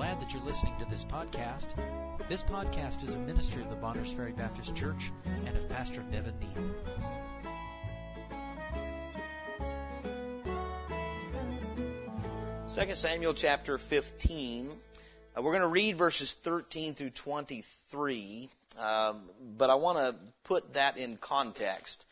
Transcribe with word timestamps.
glad 0.00 0.18
that 0.18 0.32
you're 0.32 0.42
listening 0.44 0.72
to 0.78 0.86
this 0.86 1.04
podcast. 1.04 1.66
This 2.26 2.42
podcast 2.42 3.06
is 3.06 3.12
a 3.12 3.18
ministry 3.18 3.60
of 3.60 3.68
the 3.68 3.76
Bonners 3.76 4.10
Ferry 4.10 4.32
Baptist 4.32 4.74
Church 4.74 5.12
and 5.44 5.54
of 5.54 5.68
Pastor 5.68 6.02
Nevin 6.10 6.32
Neal. 6.40 6.70
2 12.74 12.94
Samuel 12.94 13.34
chapter 13.34 13.76
15. 13.76 14.70
Uh, 15.36 15.42
we're 15.42 15.52
going 15.52 15.60
to 15.60 15.66
read 15.66 15.98
verses 15.98 16.32
13 16.32 16.94
through 16.94 17.10
23, 17.10 18.48
um, 18.78 19.20
but 19.58 19.68
I 19.68 19.74
want 19.74 19.98
to 19.98 20.14
put 20.44 20.72
that 20.72 20.96
in 20.96 21.18
context. 21.18 22.06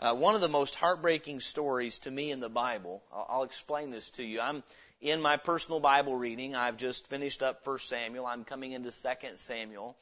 Uh, 0.00 0.12
one 0.12 0.34
of 0.34 0.40
the 0.40 0.48
most 0.48 0.74
heartbreaking 0.74 1.38
stories 1.38 2.00
to 2.00 2.10
me 2.10 2.32
in 2.32 2.40
the 2.40 2.48
Bible, 2.48 3.00
I'll, 3.12 3.26
I'll 3.30 3.42
explain 3.44 3.92
this 3.92 4.10
to 4.10 4.24
you. 4.24 4.40
I'm 4.40 4.64
in 5.00 5.22
my 5.22 5.36
personal 5.36 5.80
Bible 5.80 6.16
reading. 6.16 6.54
I've 6.54 6.76
just 6.76 7.08
finished 7.08 7.42
up 7.42 7.66
1 7.66 7.78
Samuel. 7.78 8.26
I'm 8.26 8.44
coming 8.44 8.72
into 8.72 8.90
2 8.90 9.28
Samuel. 9.36 9.96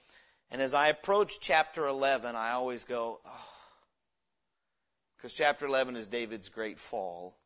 And 0.51 0.63
as 0.63 0.75
I 0.75 0.89
approach 0.89 1.41
chapter 1.41 1.87
11, 1.87 2.37
I 2.37 2.53
always 2.53 2.85
go, 2.85 3.21
oh, 3.25 3.49
because 5.17 5.35
chapter 5.35 5.67
11 5.67 5.97
is 5.97 6.07
David's 6.07 6.49
great 6.49 6.79
fall. 6.79 7.37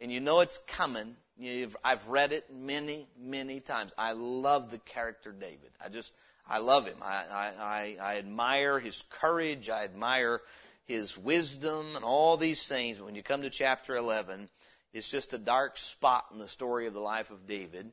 And 0.00 0.12
you 0.12 0.20
know 0.20 0.40
it's 0.40 0.58
coming 0.58 1.16
You've, 1.38 1.76
I've 1.84 2.08
read 2.08 2.32
it 2.32 2.46
many, 2.50 3.06
many 3.18 3.60
times. 3.60 3.92
I 3.98 4.12
love 4.12 4.70
the 4.70 4.78
character 4.78 5.32
David. 5.32 5.70
I 5.84 5.90
just, 5.90 6.12
I 6.48 6.58
love 6.58 6.86
him. 6.86 6.96
I, 7.02 7.24
I, 7.60 7.96
I, 8.00 8.16
admire 8.18 8.78
his 8.78 9.02
courage. 9.10 9.68
I 9.68 9.84
admire 9.84 10.40
his 10.86 11.18
wisdom 11.18 11.84
and 11.94 12.04
all 12.04 12.38
these 12.38 12.66
things. 12.66 12.96
But 12.96 13.04
when 13.04 13.16
you 13.16 13.22
come 13.22 13.42
to 13.42 13.50
chapter 13.50 13.96
11, 13.96 14.48
it's 14.96 15.10
just 15.10 15.34
a 15.34 15.38
dark 15.38 15.76
spot 15.76 16.26
in 16.32 16.38
the 16.38 16.48
story 16.48 16.86
of 16.86 16.94
the 16.94 17.00
life 17.00 17.30
of 17.30 17.46
David. 17.46 17.92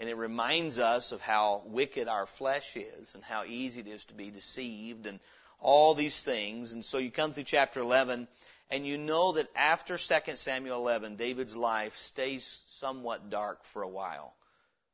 And 0.00 0.08
it 0.08 0.16
reminds 0.16 0.78
us 0.80 1.12
of 1.12 1.20
how 1.20 1.62
wicked 1.66 2.08
our 2.08 2.26
flesh 2.26 2.76
is 2.76 3.14
and 3.14 3.22
how 3.22 3.44
easy 3.44 3.80
it 3.80 3.86
is 3.86 4.04
to 4.06 4.14
be 4.14 4.30
deceived 4.30 5.06
and 5.06 5.20
all 5.60 5.94
these 5.94 6.24
things. 6.24 6.72
And 6.72 6.84
so 6.84 6.98
you 6.98 7.10
come 7.10 7.32
through 7.32 7.44
chapter 7.44 7.80
11 7.80 8.26
and 8.68 8.86
you 8.86 8.98
know 8.98 9.32
that 9.32 9.48
after 9.54 9.96
2 9.96 10.36
Samuel 10.36 10.78
11, 10.78 11.16
David's 11.16 11.56
life 11.56 11.96
stays 11.96 12.64
somewhat 12.66 13.30
dark 13.30 13.64
for 13.64 13.82
a 13.82 13.88
while. 13.88 14.34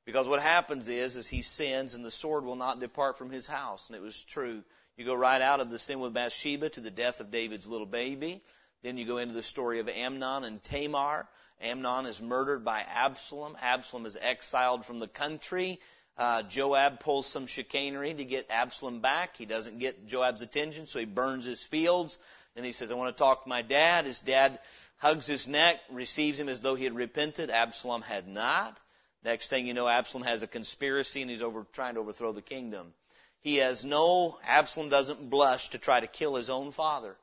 Because 0.05 0.29
what 0.29 0.43
happens 0.43 0.89
is, 0.89 1.17
is 1.17 1.27
he 1.27 1.41
sins 1.41 1.95
and 1.95 2.05
the 2.05 2.11
sword 2.11 2.45
will 2.45 2.57
not 2.57 2.81
depart 2.81 3.17
from 3.17 3.31
his 3.31 3.47
house. 3.47 3.89
And 3.89 3.97
it 3.97 4.03
was 4.03 4.23
true. 4.23 4.63
You 4.99 5.07
go 5.07 5.15
right 5.15 5.41
out 5.41 5.61
of 5.61 5.71
the 5.71 5.79
sin 5.79 6.01
with 6.01 6.13
Bathsheba 6.13 6.69
to 6.71 6.81
the 6.81 6.91
death 6.91 7.21
of 7.21 7.31
David's 7.31 7.67
little 7.67 7.87
baby. 7.87 8.43
Then 8.83 8.99
you 8.99 9.05
go 9.05 9.19
into 9.19 9.35
the 9.35 9.43
story 9.43 9.81
of 9.81 9.89
Amnon 9.89 10.45
and 10.45 10.63
Tamar. 10.63 11.27
Amnon 11.61 12.07
is 12.07 12.21
murdered 12.21 12.65
by 12.65 12.81
Absalom. 12.81 13.57
Absalom 13.61 14.07
is 14.07 14.17
exiled 14.21 14.85
from 14.85 14.99
the 14.99 15.09
country. 15.09 15.81
Uh, 16.19 16.43
Joab 16.43 17.01
pulls 17.01 17.27
some 17.27 17.47
chicanery 17.47 18.15
to 18.15 18.25
get 18.25 18.51
Absalom 18.51 19.01
back. 19.01 19.37
He 19.37 19.45
doesn't 19.45 19.79
get 19.79 20.07
Joab's 20.07 20.43
attention, 20.43 20.87
so 20.87 20.99
he 20.99 21.05
burns 21.05 21.45
his 21.45 21.63
fields. 21.63 22.19
Then 22.55 22.65
he 22.65 22.73
says, 22.73 22.91
I 22.91 22.95
want 22.95 23.15
to 23.15 23.23
talk 23.23 23.43
to 23.43 23.49
my 23.49 23.63
dad. 23.63 24.07
His 24.07 24.21
dad 24.21 24.59
hugs 24.99 25.27
his 25.27 25.47
neck, 25.47 25.79
receives 25.91 26.41
him 26.41 26.49
as 26.49 26.61
though 26.61 26.75
he 26.75 26.85
had 26.85 26.95
repented. 26.95 27.51
Absalom 27.51 28.03
had 28.03 28.27
not. 28.27 28.81
Next 29.25 29.49
thing 29.49 29.67
you 29.67 29.75
know, 29.75 29.89
Absalom 29.89 30.25
has 30.25 30.43
a 30.43 30.47
conspiracy 30.47 31.21
and 31.21 31.31
he's 31.31 31.43
over, 31.43 31.67
trying 31.73 31.95
to 31.95 32.01
overthrow 32.01 32.33
the 32.33 32.43
kingdom. 32.43 32.95
He 33.41 33.57
has 33.57 33.85
no, 33.85 34.39
Absalom 34.47 34.89
doesn't 34.89 35.29
blush 35.29 35.69
to 35.69 35.79
try 35.79 36.01
to 36.01 36.07
kill 36.07 36.37
his 36.37 36.49
own 36.49 36.71
father. 36.71 37.17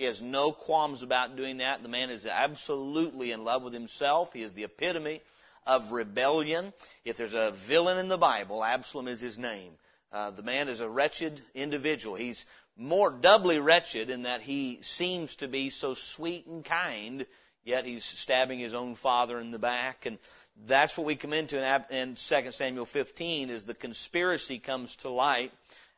He 0.00 0.06
has 0.06 0.22
no 0.22 0.50
qualms 0.50 1.02
about 1.02 1.36
doing 1.36 1.58
that. 1.58 1.82
The 1.82 1.90
man 1.90 2.08
is 2.08 2.24
absolutely 2.24 3.32
in 3.32 3.44
love 3.44 3.62
with 3.62 3.74
himself. 3.74 4.32
He 4.32 4.40
is 4.40 4.54
the 4.54 4.64
epitome 4.64 5.20
of 5.66 5.92
rebellion. 5.92 6.72
If 7.04 7.18
there's 7.18 7.34
a 7.34 7.50
villain 7.50 7.98
in 7.98 8.08
the 8.08 8.16
Bible, 8.16 8.64
Absalom 8.64 9.08
is 9.08 9.20
his 9.20 9.38
name. 9.38 9.72
Uh, 10.10 10.30
the 10.30 10.42
man 10.42 10.70
is 10.70 10.80
a 10.80 10.88
wretched 10.88 11.42
individual. 11.54 12.16
He's 12.16 12.46
more 12.78 13.10
doubly 13.10 13.58
wretched 13.58 14.08
in 14.08 14.22
that 14.22 14.40
he 14.40 14.78
seems 14.80 15.36
to 15.36 15.48
be 15.48 15.68
so 15.68 15.92
sweet 15.92 16.46
and 16.46 16.64
kind, 16.64 17.26
yet 17.62 17.84
he's 17.84 18.02
stabbing 18.02 18.58
his 18.58 18.72
own 18.72 18.94
father 18.94 19.38
in 19.38 19.50
the 19.50 19.58
back. 19.58 20.06
And 20.06 20.18
that's 20.64 20.96
what 20.96 21.06
we 21.06 21.14
come 21.14 21.34
into 21.34 21.62
in 21.90 22.14
2 22.14 22.52
Samuel 22.52 22.86
15 22.86 23.50
is 23.50 23.64
the 23.64 23.74
conspiracy 23.74 24.60
comes 24.60 24.96
to 24.96 25.10
light. 25.10 25.52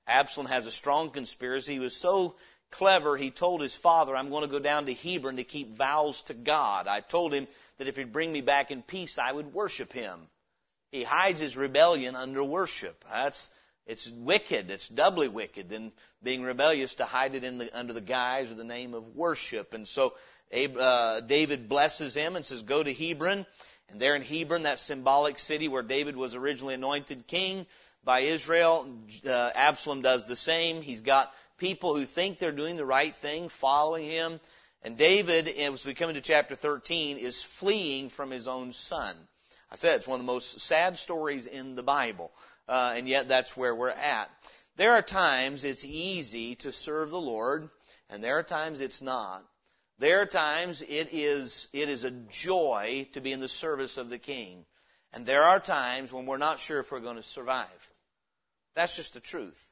Absalom 0.09 0.49
has 0.49 0.67
a 0.67 0.73
strong 0.73 1.11
conspiracy. 1.11 1.75
He 1.75 1.79
was 1.79 1.95
so 1.95 2.35
clever, 2.73 3.17
he 3.17 3.31
told 3.31 3.61
his 3.61 3.77
father, 3.77 4.17
I'm 4.17 4.31
going 4.31 4.43
to 4.43 4.51
go 4.51 4.59
down 4.59 4.87
to 4.87 4.95
Hebron 4.95 5.37
to 5.37 5.45
keep 5.45 5.75
vows 5.75 6.23
to 6.23 6.35
God. 6.35 6.89
I 6.89 7.01
told 7.01 7.33
him 7.33 7.47
that 7.79 7.87
if 7.87 7.97
he'd 7.97 8.13
bring 8.13 8.33
me 8.33 8.41
back 8.41 8.71
in 8.71 8.83
peace, 8.83 9.19
I 9.19 9.31
would 9.31 9.55
worship 9.55 9.93
him. 9.93 10.19
He 10.91 11.05
hides 11.05 11.41
his 11.41 11.57
rebellion 11.57 12.17
under 12.17 12.45
worship. 12.45 13.05
That's 13.11 13.49
it's 13.87 14.09
wicked. 14.09 14.71
It's 14.71 14.89
doubly 14.89 15.29
wicked 15.29 15.69
than 15.69 15.93
being 16.23 16.43
rebellious 16.43 16.97
to 16.97 17.05
hide 17.05 17.35
it 17.35 17.45
in 17.45 17.59
the, 17.59 17.77
under 17.77 17.93
the 17.93 18.01
guise 18.01 18.51
or 18.51 18.55
the 18.55 18.65
name 18.65 18.95
of 18.95 19.17
worship. 19.17 19.75
And 19.75 19.89
so 19.89 20.15
uh, 20.53 21.21
David 21.21 21.69
blesses 21.69 22.15
him 22.15 22.37
and 22.37 22.47
says, 22.47 22.63
"Go 22.63 22.83
to 22.83 22.93
Hebron." 22.93 23.47
And 23.89 24.01
there 24.01 24.15
in 24.15 24.23
Hebron, 24.23 24.63
that 24.63 24.79
symbolic 24.79 25.39
city 25.39 25.69
where 25.69 25.83
David 25.83 26.17
was 26.17 26.35
originally 26.35 26.75
anointed 26.75 27.27
king 27.27 27.67
by 28.05 28.21
Israel, 28.21 28.89
uh, 29.27 29.51
Absalom 29.55 30.01
does 30.01 30.27
the 30.27 30.37
same. 30.37 30.81
He's 30.81 31.03
got 31.03 31.33
people 31.63 31.97
who 31.97 32.05
think 32.05 32.37
they're 32.37 32.53
doing 32.53 32.77
the 32.77 32.85
right 32.85 33.15
thing, 33.15 33.49
following 33.49 34.05
him. 34.05 34.39
And 34.83 34.99
David, 34.99 35.49
as 35.49 35.87
we 35.87 35.95
come 35.95 36.11
into 36.11 36.21
chapter 36.21 36.55
13, 36.55 37.17
is 37.17 37.43
fleeing 37.43 38.11
from 38.11 38.31
his 38.31 38.47
own 38.47 38.73
son. 38.73 39.17
I 39.71 39.77
said 39.77 39.95
it's 39.95 40.07
one 40.07 40.21
of 40.21 40.27
the 40.27 40.33
most 40.33 40.61
sad 40.61 40.99
stories 40.99 41.47
in 41.47 41.77
the 41.77 41.83
Bible 41.83 42.31
uh, 42.69 42.95
and 42.97 43.09
yet 43.09 43.29
that's 43.29 43.57
where 43.57 43.75
we're 43.75 43.91
at. 43.91 44.31
There 44.77 44.93
are 44.93 45.03
times 45.03 45.65
it's 45.65 45.85
easy 45.85 46.55
to 46.57 46.73
serve 46.73 47.11
the 47.11 47.21
Lord, 47.21 47.69
and 48.09 48.23
there 48.23 48.39
are 48.39 48.43
times 48.43 48.81
it's 48.81 49.03
not. 49.03 49.45
There 49.99 50.23
are 50.23 50.27
times 50.27 50.83
it 50.83 51.09
is, 51.13 51.69
it 51.73 51.89
is 51.89 52.05
a 52.05 52.11
joy 52.11 53.09
to 53.13 53.21
be 53.21 53.33
in 53.33 53.41
the 53.41 53.49
service 53.49 53.99
of 53.99 54.09
the 54.09 54.19
King. 54.19 54.65
And 55.13 55.27
there 55.27 55.43
are 55.45 55.61
times 55.61 56.13
when 56.13 56.25
we're 56.25 56.39
not 56.39 56.59
sure 56.59 56.81
if 56.81 56.91
we're 56.91 57.01
going 57.01 57.17
to 57.17 57.23
survive. 57.23 57.91
That's 58.75 58.97
just 58.97 59.15
the 59.15 59.21
truth. 59.21 59.72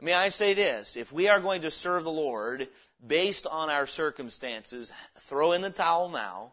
Mean, 0.00 0.14
I 0.14 0.28
say 0.28 0.54
this, 0.54 0.96
if 0.96 1.12
we 1.12 1.28
are 1.28 1.40
going 1.40 1.62
to 1.62 1.70
serve 1.70 2.04
the 2.04 2.10
Lord 2.10 2.68
based 3.06 3.46
on 3.46 3.70
our 3.70 3.86
circumstances, 3.86 4.92
throw 5.20 5.52
in 5.52 5.62
the 5.62 5.70
towel 5.70 6.08
now, 6.08 6.52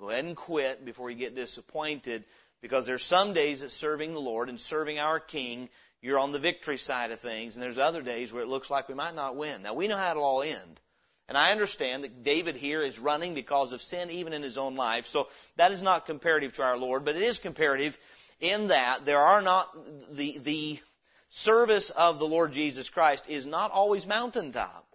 go 0.00 0.10
ahead 0.10 0.24
and 0.24 0.36
quit 0.36 0.84
before 0.84 1.10
you 1.10 1.16
get 1.16 1.36
disappointed 1.36 2.24
because 2.60 2.86
there's 2.86 3.04
some 3.04 3.34
days 3.34 3.60
that 3.60 3.70
serving 3.70 4.14
the 4.14 4.20
Lord 4.20 4.48
and 4.48 4.60
serving 4.60 4.98
our 4.98 5.20
King, 5.20 5.68
you're 6.00 6.18
on 6.18 6.32
the 6.32 6.38
victory 6.38 6.76
side 6.76 7.12
of 7.12 7.20
things, 7.20 7.56
and 7.56 7.62
there's 7.62 7.78
other 7.78 8.02
days 8.02 8.32
where 8.32 8.42
it 8.42 8.48
looks 8.48 8.70
like 8.70 8.88
we 8.88 8.94
might 8.94 9.14
not 9.14 9.36
win. 9.36 9.62
Now 9.62 9.74
we 9.74 9.86
know 9.86 9.96
how 9.96 10.10
it'll 10.10 10.24
all 10.24 10.42
end. 10.42 10.80
And 11.28 11.36
I 11.36 11.52
understand 11.52 12.04
that 12.04 12.24
David 12.24 12.56
here 12.56 12.82
is 12.82 12.98
running 12.98 13.34
because 13.34 13.74
of 13.74 13.82
sin 13.82 14.10
even 14.10 14.32
in 14.32 14.42
his 14.42 14.56
own 14.56 14.76
life. 14.76 15.04
So 15.04 15.28
that 15.56 15.72
is 15.72 15.82
not 15.82 16.06
comparative 16.06 16.54
to 16.54 16.62
our 16.62 16.78
Lord, 16.78 17.04
but 17.04 17.16
it 17.16 17.22
is 17.22 17.38
comparative 17.38 17.98
in 18.40 18.68
that 18.68 19.04
there 19.04 19.20
are 19.20 19.42
not 19.42 19.68
the 20.16 20.38
the 20.38 20.80
service 21.28 21.90
of 21.90 22.18
the 22.18 22.26
Lord 22.26 22.52
Jesus 22.52 22.90
Christ 22.90 23.28
is 23.28 23.46
not 23.46 23.70
always 23.70 24.06
mountaintop 24.06 24.86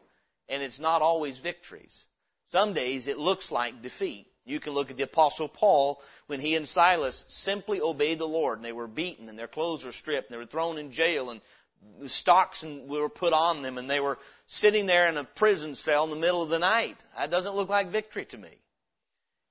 and 0.49 0.61
it's 0.63 0.79
not 0.79 1.01
always 1.01 1.39
victories. 1.39 2.07
Some 2.47 2.73
days 2.73 3.07
it 3.07 3.17
looks 3.17 3.51
like 3.51 3.81
defeat. 3.81 4.27
You 4.45 4.59
can 4.59 4.73
look 4.73 4.91
at 4.91 4.97
the 4.97 5.03
apostle 5.03 5.47
Paul 5.47 6.01
when 6.27 6.39
he 6.39 6.55
and 6.55 6.67
Silas 6.67 7.23
simply 7.29 7.79
obeyed 7.79 8.19
the 8.19 8.27
Lord 8.27 8.59
and 8.59 8.65
they 8.65 8.73
were 8.73 8.87
beaten 8.87 9.29
and 9.29 9.39
their 9.39 9.47
clothes 9.47 9.85
were 9.85 9.91
stripped 9.91 10.29
and 10.29 10.33
they 10.33 10.43
were 10.43 10.45
thrown 10.45 10.77
in 10.77 10.91
jail 10.91 11.29
and 11.29 11.41
stocks 12.11 12.63
were 12.63 13.09
put 13.09 13.33
on 13.33 13.61
them 13.61 13.77
and 13.77 13.89
they 13.89 13.99
were 13.99 14.19
sitting 14.47 14.85
there 14.85 15.07
in 15.07 15.17
a 15.17 15.23
prison 15.23 15.75
cell 15.75 16.03
in 16.03 16.09
the 16.09 16.15
middle 16.15 16.41
of 16.41 16.49
the 16.49 16.59
night. 16.59 17.01
That 17.17 17.31
doesn't 17.31 17.55
look 17.55 17.69
like 17.69 17.89
victory 17.89 18.25
to 18.25 18.37
me. 18.37 18.51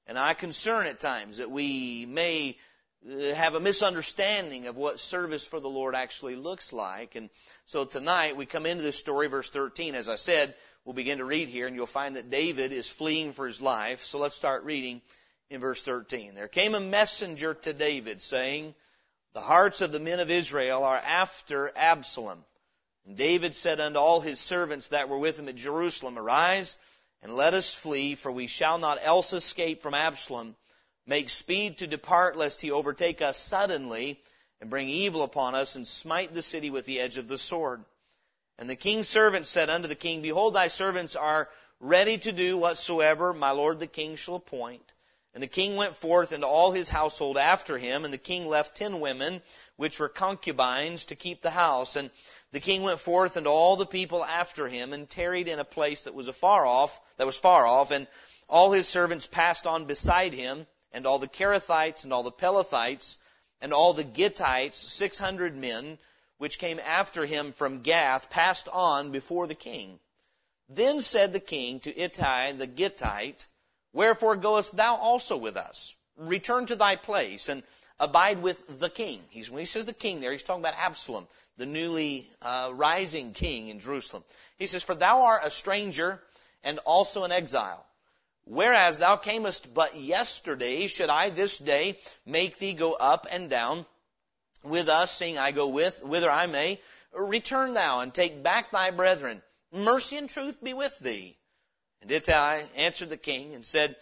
And 0.07 0.19
I 0.19 0.35
concern 0.35 0.87
at 0.87 1.01
times 1.01 1.39
that 1.39 1.51
we 1.51 2.07
may 2.07 2.57
Uh, 3.05 3.35
have 3.35 3.57
a 3.57 3.61
misunderstanding 3.61 4.69
of 4.69 4.77
what 4.77 5.01
service 5.01 5.45
for 5.45 5.59
the 5.59 5.69
Lord 5.69 5.97
actually 5.97 6.37
looks 6.37 6.73
like. 6.73 7.17
And 7.17 7.31
so 7.67 7.85
tonight 7.85 8.37
we 8.37 8.47
come 8.47 8.65
into 8.65 8.85
this 8.85 8.99
story, 8.99 9.27
verse 9.27 9.51
13. 9.51 9.97
As 9.97 10.09
I 10.09 10.15
said, 10.15 10.55
we'll 10.85 10.95
begin 10.95 11.19
to 11.19 11.25
read 11.25 11.49
here 11.49 11.67
and 11.67 11.75
you'll 11.75 11.87
find 11.87 12.15
that 12.15 12.31
David 12.31 12.73
is 12.73 12.89
fleeing 12.89 13.33
for 13.33 13.47
his 13.47 13.61
life. 13.61 14.05
So 14.05 14.19
let's 14.19 14.37
start 14.37 14.63
reading 14.63 15.03
in 15.51 15.61
verse 15.61 15.83
13. 15.83 16.37
There 16.37 16.47
came 16.47 16.77
a 16.77 16.81
messenger 16.81 17.55
to 17.55 17.73
David 17.73 18.23
saying, 18.23 18.73
The 19.33 19.41
hearts 19.41 19.81
of 19.81 19.91
the 19.91 19.99
men 19.99 20.21
of 20.21 20.31
Israel 20.31 20.85
are 20.85 20.97
after 20.97 21.73
Absalom. 21.75 22.45
And 23.05 23.17
David 23.17 23.57
said 23.57 23.81
unto 23.81 23.99
all 23.99 24.21
his 24.21 24.39
servants 24.39 24.89
that 24.89 25.09
were 25.09 25.19
with 25.19 25.41
him 25.41 25.49
at 25.49 25.57
Jerusalem, 25.57 26.19
Arise 26.19 26.77
and 27.23 27.35
let 27.35 27.55
us 27.55 27.75
flee, 27.75 28.15
for 28.15 28.31
we 28.31 28.47
shall 28.47 28.79
not 28.79 28.99
else 29.03 29.33
escape 29.33 29.83
from 29.83 29.95
Absalom. 29.95 30.55
Make 31.07 31.31
speed 31.31 31.79
to 31.79 31.87
depart, 31.87 32.37
lest 32.37 32.63
he 32.63 32.71
overtake 32.71 33.23
us 33.23 33.37
suddenly 33.37 34.21
and 34.61 34.71
bring 34.71 34.89
evil 34.89 35.23
upon 35.23 35.57
us 35.57 35.75
and 35.75 35.87
smite 35.87 36.33
the 36.33 36.43
city 36.43 36.71
with 36.71 36.87
the 36.87 37.01
edge 37.01 37.19
of 37.19 37.27
the 37.27 37.39
sword. 37.39 37.85
And 38.59 38.71
the 38.71 38.77
king's 38.77 39.09
servant 39.09 39.49
said 39.49 39.69
unto 39.69 39.89
the 39.89 39.97
king, 39.97 40.23
Behold, 40.23 40.55
thy 40.55 40.69
servants 40.69 41.17
are 41.17 41.51
ready 41.81 42.19
to 42.19 42.31
do 42.31 42.57
whatsoever 42.57 43.33
my 43.33 43.51
lord 43.51 43.81
the 43.81 43.89
king 43.89 44.15
shall 44.15 44.37
appoint. 44.37 44.93
And 45.35 45.43
the 45.43 45.49
king 45.49 45.75
went 45.75 45.97
forth 45.97 46.31
and 46.31 46.45
all 46.45 46.71
his 46.71 46.89
household 46.89 47.39
after 47.39 47.79
him, 47.79 48.05
and 48.05 48.15
the 48.15 48.19
king 48.19 48.47
left 48.47 48.77
ten 48.77 49.01
women, 49.01 49.43
which 49.77 49.99
were 49.99 50.09
concubines, 50.09 51.07
to 51.07 51.17
keep 51.17 51.43
the 51.43 51.51
house. 51.51 51.97
And 51.97 52.11
the 52.53 52.61
king 52.61 52.83
went 52.83 53.01
forth 53.01 53.37
and 53.37 53.47
all 53.49 53.77
the 53.77 53.87
people 53.87 54.23
after 54.23 54.69
him, 54.69 54.93
and 54.93 55.11
tarried 55.11 55.49
in 55.49 55.59
a 55.59 55.65
place 55.65 56.03
that 56.03 56.15
was 56.15 56.29
afar 56.29 56.65
off, 56.65 57.01
that 57.17 57.27
was 57.27 57.39
far 57.39 57.67
off, 57.67 57.91
and 57.91 58.07
all 58.49 58.71
his 58.71 58.87
servants 58.87 59.27
passed 59.27 59.67
on 59.67 59.87
beside 59.87 60.35
him, 60.35 60.67
and 60.93 61.07
all 61.07 61.19
the 61.19 61.29
Kerethites 61.29 62.05
and 62.05 62.13
all 62.13 62.23
the 62.23 62.31
Pelethites, 62.31 63.17
and 63.61 63.73
all 63.73 63.93
the 63.93 64.05
Gittites, 64.05 64.75
six 64.75 65.19
hundred 65.19 65.57
men, 65.57 65.99
which 66.39 66.59
came 66.59 66.81
after 66.81 67.25
him 67.25 67.53
from 67.53 67.83
Gath, 67.83 68.31
passed 68.31 68.69
on 68.69 69.13
before 69.13 69.47
the 69.47 69.55
king. 69.55 70.01
Then 70.69 71.03
said 71.03 71.33
the 71.33 71.41
king 71.41 71.81
to 71.81 71.97
Ittai 71.97 72.53
the 72.53 72.67
Gittite, 72.67 73.47
Wherefore 73.93 74.37
goest 74.37 74.77
thou 74.77 74.97
also 74.97 75.37
with 75.37 75.57
us? 75.57 75.95
Return 76.17 76.67
to 76.67 76.77
thy 76.77 76.97
place 76.97 77.49
and 77.49 77.63
abide 78.01 78.43
with 78.43 78.81
the 78.81 78.89
king. 78.91 79.23
He's, 79.31 79.51
when 79.51 79.61
he 79.61 79.67
says 79.67 79.85
the 79.85 79.93
king 79.93 80.21
there, 80.21 80.33
he's 80.33 80.43
talking 80.43 80.63
about 80.63 80.79
Absalom, 80.79 81.29
the 81.59 81.67
newly 81.67 82.31
uh, 82.41 82.71
rising 82.73 83.33
king 83.33 83.69
in 83.69 83.81
Jerusalem. 83.81 84.25
He 84.59 84.67
says, 84.67 84.83
For 84.83 84.95
thou 84.95 85.23
art 85.23 85.43
a 85.45 85.51
stranger 85.51 86.21
and 86.65 86.79
also 86.81 87.25
an 87.25 87.33
exile. 87.33 87.85
Whereas 88.45 88.99
thou 88.99 89.17
camest 89.17 89.73
but 89.73 89.95
yesterday, 89.97 90.87
should 90.89 91.11
I 91.11 91.31
this 91.31 91.59
day 91.59 91.99
make 92.27 92.59
thee 92.59 92.75
go 92.75 92.93
up 92.93 93.27
and 93.31 93.49
down 93.49 93.87
with 94.65 94.89
us, 94.89 95.17
seeing 95.17 95.39
I 95.39 95.53
go 95.53 95.69
with, 95.69 96.03
whither 96.03 96.31
I 96.31 96.47
may? 96.47 96.81
Return 97.13 97.75
thou 97.75 98.01
and 98.01 98.13
take 98.13 98.43
back 98.43 98.71
thy 98.71 98.91
brethren. 98.91 99.43
Mercy 99.73 100.17
and 100.17 100.29
truth 100.29 100.63
be 100.63 100.75
with 100.75 100.99
thee. 100.99 101.37
And 102.01 102.11
Ittai 102.11 102.63
answered 102.77 103.11
the 103.11 103.17
king 103.17 103.55
and 103.55 103.65
said, 103.65 103.97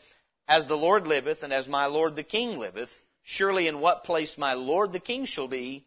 As 0.49 0.67
the 0.67 0.77
Lord 0.77 1.07
liveth, 1.07 1.43
and 1.43 1.53
as 1.53 1.69
my 1.69 1.87
lord 1.87 2.17
the 2.17 2.23
king 2.23 2.59
liveth, 2.59 3.05
surely 3.23 3.69
in 3.69 3.81
what 3.81 4.05
place 4.05 4.39
my 4.39 4.55
lord 4.55 4.93
the 4.93 5.01
king 5.01 5.27
shall 5.27 5.49
be, 5.49 5.85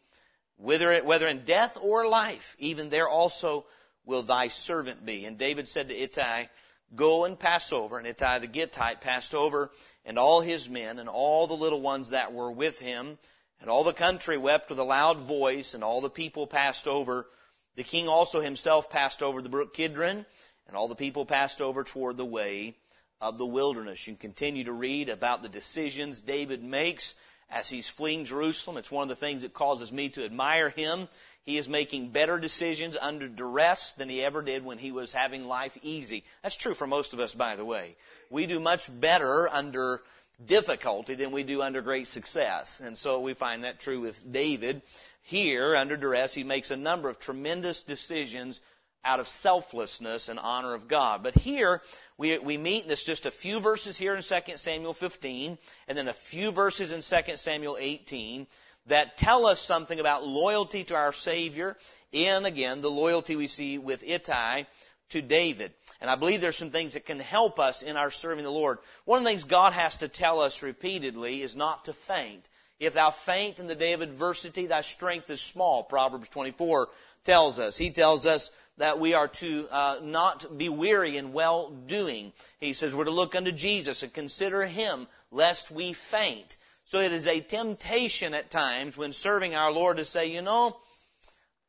whether, 0.58 1.04
whether 1.04 1.28
in 1.28 1.44
death 1.44 1.78
or 1.82 2.08
life, 2.08 2.56
even 2.60 2.90
there 2.90 3.10
also 3.10 3.66
will 4.06 4.22
thy 4.22 4.50
servant 4.50 5.06
be. 5.06 5.26
And 5.26 5.38
David 5.38 5.68
said 5.68 5.90
to 5.90 5.96
Ittai, 5.96 6.48
Go 6.96 7.26
and 7.26 7.40
pass 7.40 7.74
over. 7.74 7.98
And 7.98 8.08
Ittai 8.08 8.40
the 8.40 8.48
Gittite 8.48 9.02
passed 9.02 9.34
over, 9.34 9.72
and 10.06 10.20
all 10.20 10.42
his 10.42 10.70
men, 10.70 11.00
and 11.00 11.10
all 11.10 11.48
the 11.48 11.54
little 11.54 11.82
ones 11.82 12.10
that 12.10 12.34
were 12.34 12.52
with 12.52 12.80
him, 12.80 13.18
and 13.62 13.70
all 13.70 13.84
the 13.84 13.94
country 13.94 14.38
wept 14.38 14.70
with 14.70 14.80
a 14.80 14.84
loud 14.84 15.20
voice, 15.20 15.74
and 15.74 15.84
all 15.84 16.02
the 16.02 16.10
people 16.10 16.48
passed 16.48 16.88
over. 16.88 17.28
The 17.76 17.84
king 17.84 18.08
also 18.08 18.42
himself 18.42 18.90
passed 18.90 19.24
over 19.24 19.42
the 19.42 19.50
brook 19.50 19.74
Kidron, 19.74 20.26
and 20.68 20.78
all 20.78 20.88
the 20.88 20.96
people 20.96 21.26
passed 21.26 21.62
over 21.62 21.84
toward 21.84 22.18
the 22.18 22.26
way 22.26 22.76
of 23.20 23.38
the 23.38 23.46
wilderness. 23.46 24.06
You 24.06 24.14
can 24.14 24.20
continue 24.20 24.66
to 24.66 24.74
read 24.74 25.10
about 25.10 25.42
the 25.42 25.50
decisions 25.50 26.20
David 26.20 26.64
makes 26.64 27.16
as 27.50 27.70
he's 27.70 27.90
fleeing 27.90 28.26
Jerusalem. 28.26 28.78
It's 28.78 28.92
one 28.92 29.04
of 29.04 29.10
the 29.10 29.16
things 29.16 29.44
that 29.44 29.54
causes 29.54 29.92
me 29.92 30.10
to 30.10 30.26
admire 30.26 30.70
him. 30.70 31.08
He 31.46 31.58
is 31.58 31.68
making 31.68 32.10
better 32.10 32.40
decisions 32.40 32.96
under 33.00 33.28
duress 33.28 33.94
than 33.94 34.08
he 34.08 34.22
ever 34.22 34.42
did 34.42 34.64
when 34.64 34.78
he 34.78 34.92
was 34.92 35.12
having 35.12 35.48
life 35.48 35.78
easy. 35.82 36.24
That's 36.42 36.56
true 36.56 36.74
for 36.74 36.88
most 36.88 37.14
of 37.14 37.20
us, 37.20 37.36
by 37.36 37.58
the 37.58 37.66
way. 37.66 37.96
We 38.30 38.46
do 38.46 38.60
much 38.60 38.90
better 39.00 39.50
under 39.50 40.02
difficulty 40.44 41.16
than 41.16 41.32
we 41.32 41.44
do 41.44 41.62
under 41.62 41.82
great 41.82 42.08
success. 42.08 42.80
And 42.80 42.98
so 42.98 43.20
we 43.20 43.34
find 43.34 43.66
that 43.66 43.80
true 43.80 44.00
with 44.00 44.32
David. 44.32 44.82
Here, 45.24 45.76
under 45.76 45.98
duress, 45.98 46.34
he 46.34 46.44
makes 46.44 46.72
a 46.72 46.78
number 46.78 47.10
of 47.10 47.20
tremendous 47.20 47.84
decisions 47.84 48.62
out 49.06 49.20
of 49.20 49.28
selflessness 49.28 50.30
and 50.30 50.40
honor 50.40 50.74
of 50.74 50.88
God. 50.88 51.24
But 51.24 51.36
here, 51.36 51.82
we, 52.18 52.40
we 52.40 52.58
meet, 52.58 52.88
there's 52.88 53.04
just 53.04 53.26
a 53.26 53.32
few 53.32 53.60
verses 53.60 53.98
here 53.98 54.16
in 54.16 54.22
2 54.22 54.58
Samuel 54.58 54.94
15, 54.94 55.58
and 55.88 55.98
then 55.98 56.08
a 56.08 56.14
few 56.14 56.52
verses 56.52 56.94
in 56.94 57.02
2 57.02 57.36
Samuel 57.36 57.78
18, 57.80 58.48
that 58.88 59.18
tell 59.18 59.46
us 59.46 59.60
something 59.60 60.00
about 60.00 60.28
loyalty 60.28 60.84
to 60.86 60.96
our 60.96 61.14
Savior, 61.14 61.78
and 62.14 62.46
again, 62.46 62.82
the 62.82 62.90
loyalty 62.90 63.36
we 63.36 63.48
see 63.48 63.78
with 63.78 64.04
Ittai 64.04 64.66
to 65.10 65.22
David. 65.22 65.72
And 66.02 66.10
I 66.10 66.16
believe 66.16 66.42
there's 66.42 66.58
some 66.58 66.72
things 66.72 66.94
that 66.94 67.06
can 67.06 67.20
help 67.20 67.60
us 67.60 67.82
in 67.82 67.98
our 67.98 68.12
serving 68.12 68.44
the 68.44 68.52
Lord. 68.52 68.80
One 69.06 69.20
of 69.20 69.24
the 69.24 69.30
things 69.30 69.44
God 69.44 69.74
has 69.74 69.98
to 69.98 70.08
tell 70.08 70.42
us 70.42 70.64
repeatedly 70.64 71.42
is 71.42 71.56
not 71.56 71.86
to 71.86 71.94
faint. 71.94 72.48
If 72.80 72.94
thou 72.94 73.12
faint 73.12 73.60
in 73.60 73.68
the 73.68 73.76
day 73.76 73.94
of 73.94 74.02
adversity, 74.02 74.68
thy 74.68 74.82
strength 74.82 75.30
is 75.30 75.40
small. 75.40 75.84
Proverbs 75.84 76.30
24 76.30 76.90
tells 77.24 77.60
us. 77.60 77.78
He 77.78 77.92
tells 77.92 78.28
us 78.28 78.52
that 78.78 79.00
we 79.00 79.14
are 79.14 79.28
to 79.28 79.68
uh, 79.72 79.98
not 80.02 80.58
be 80.58 80.70
weary 80.70 81.18
in 81.18 81.32
well 81.32 81.70
doing. 81.70 82.34
He 82.60 82.74
says 82.74 82.94
we're 82.94 83.06
to 83.06 83.12
look 83.12 83.36
unto 83.36 83.52
Jesus 83.52 84.04
and 84.04 84.12
consider 84.12 84.66
Him 84.66 85.08
lest 85.32 85.72
we 85.72 85.94
faint. 85.94 86.58
So 86.86 87.00
it 87.00 87.12
is 87.12 87.28
a 87.28 87.40
temptation 87.40 88.34
at 88.34 88.52
times 88.52 88.98
when 88.98 89.14
serving 89.14 89.56
our 89.56 89.72
Lord 89.72 89.98
to 89.98 90.06
say, 90.06 90.32
you 90.32 90.42
know, 90.42 90.78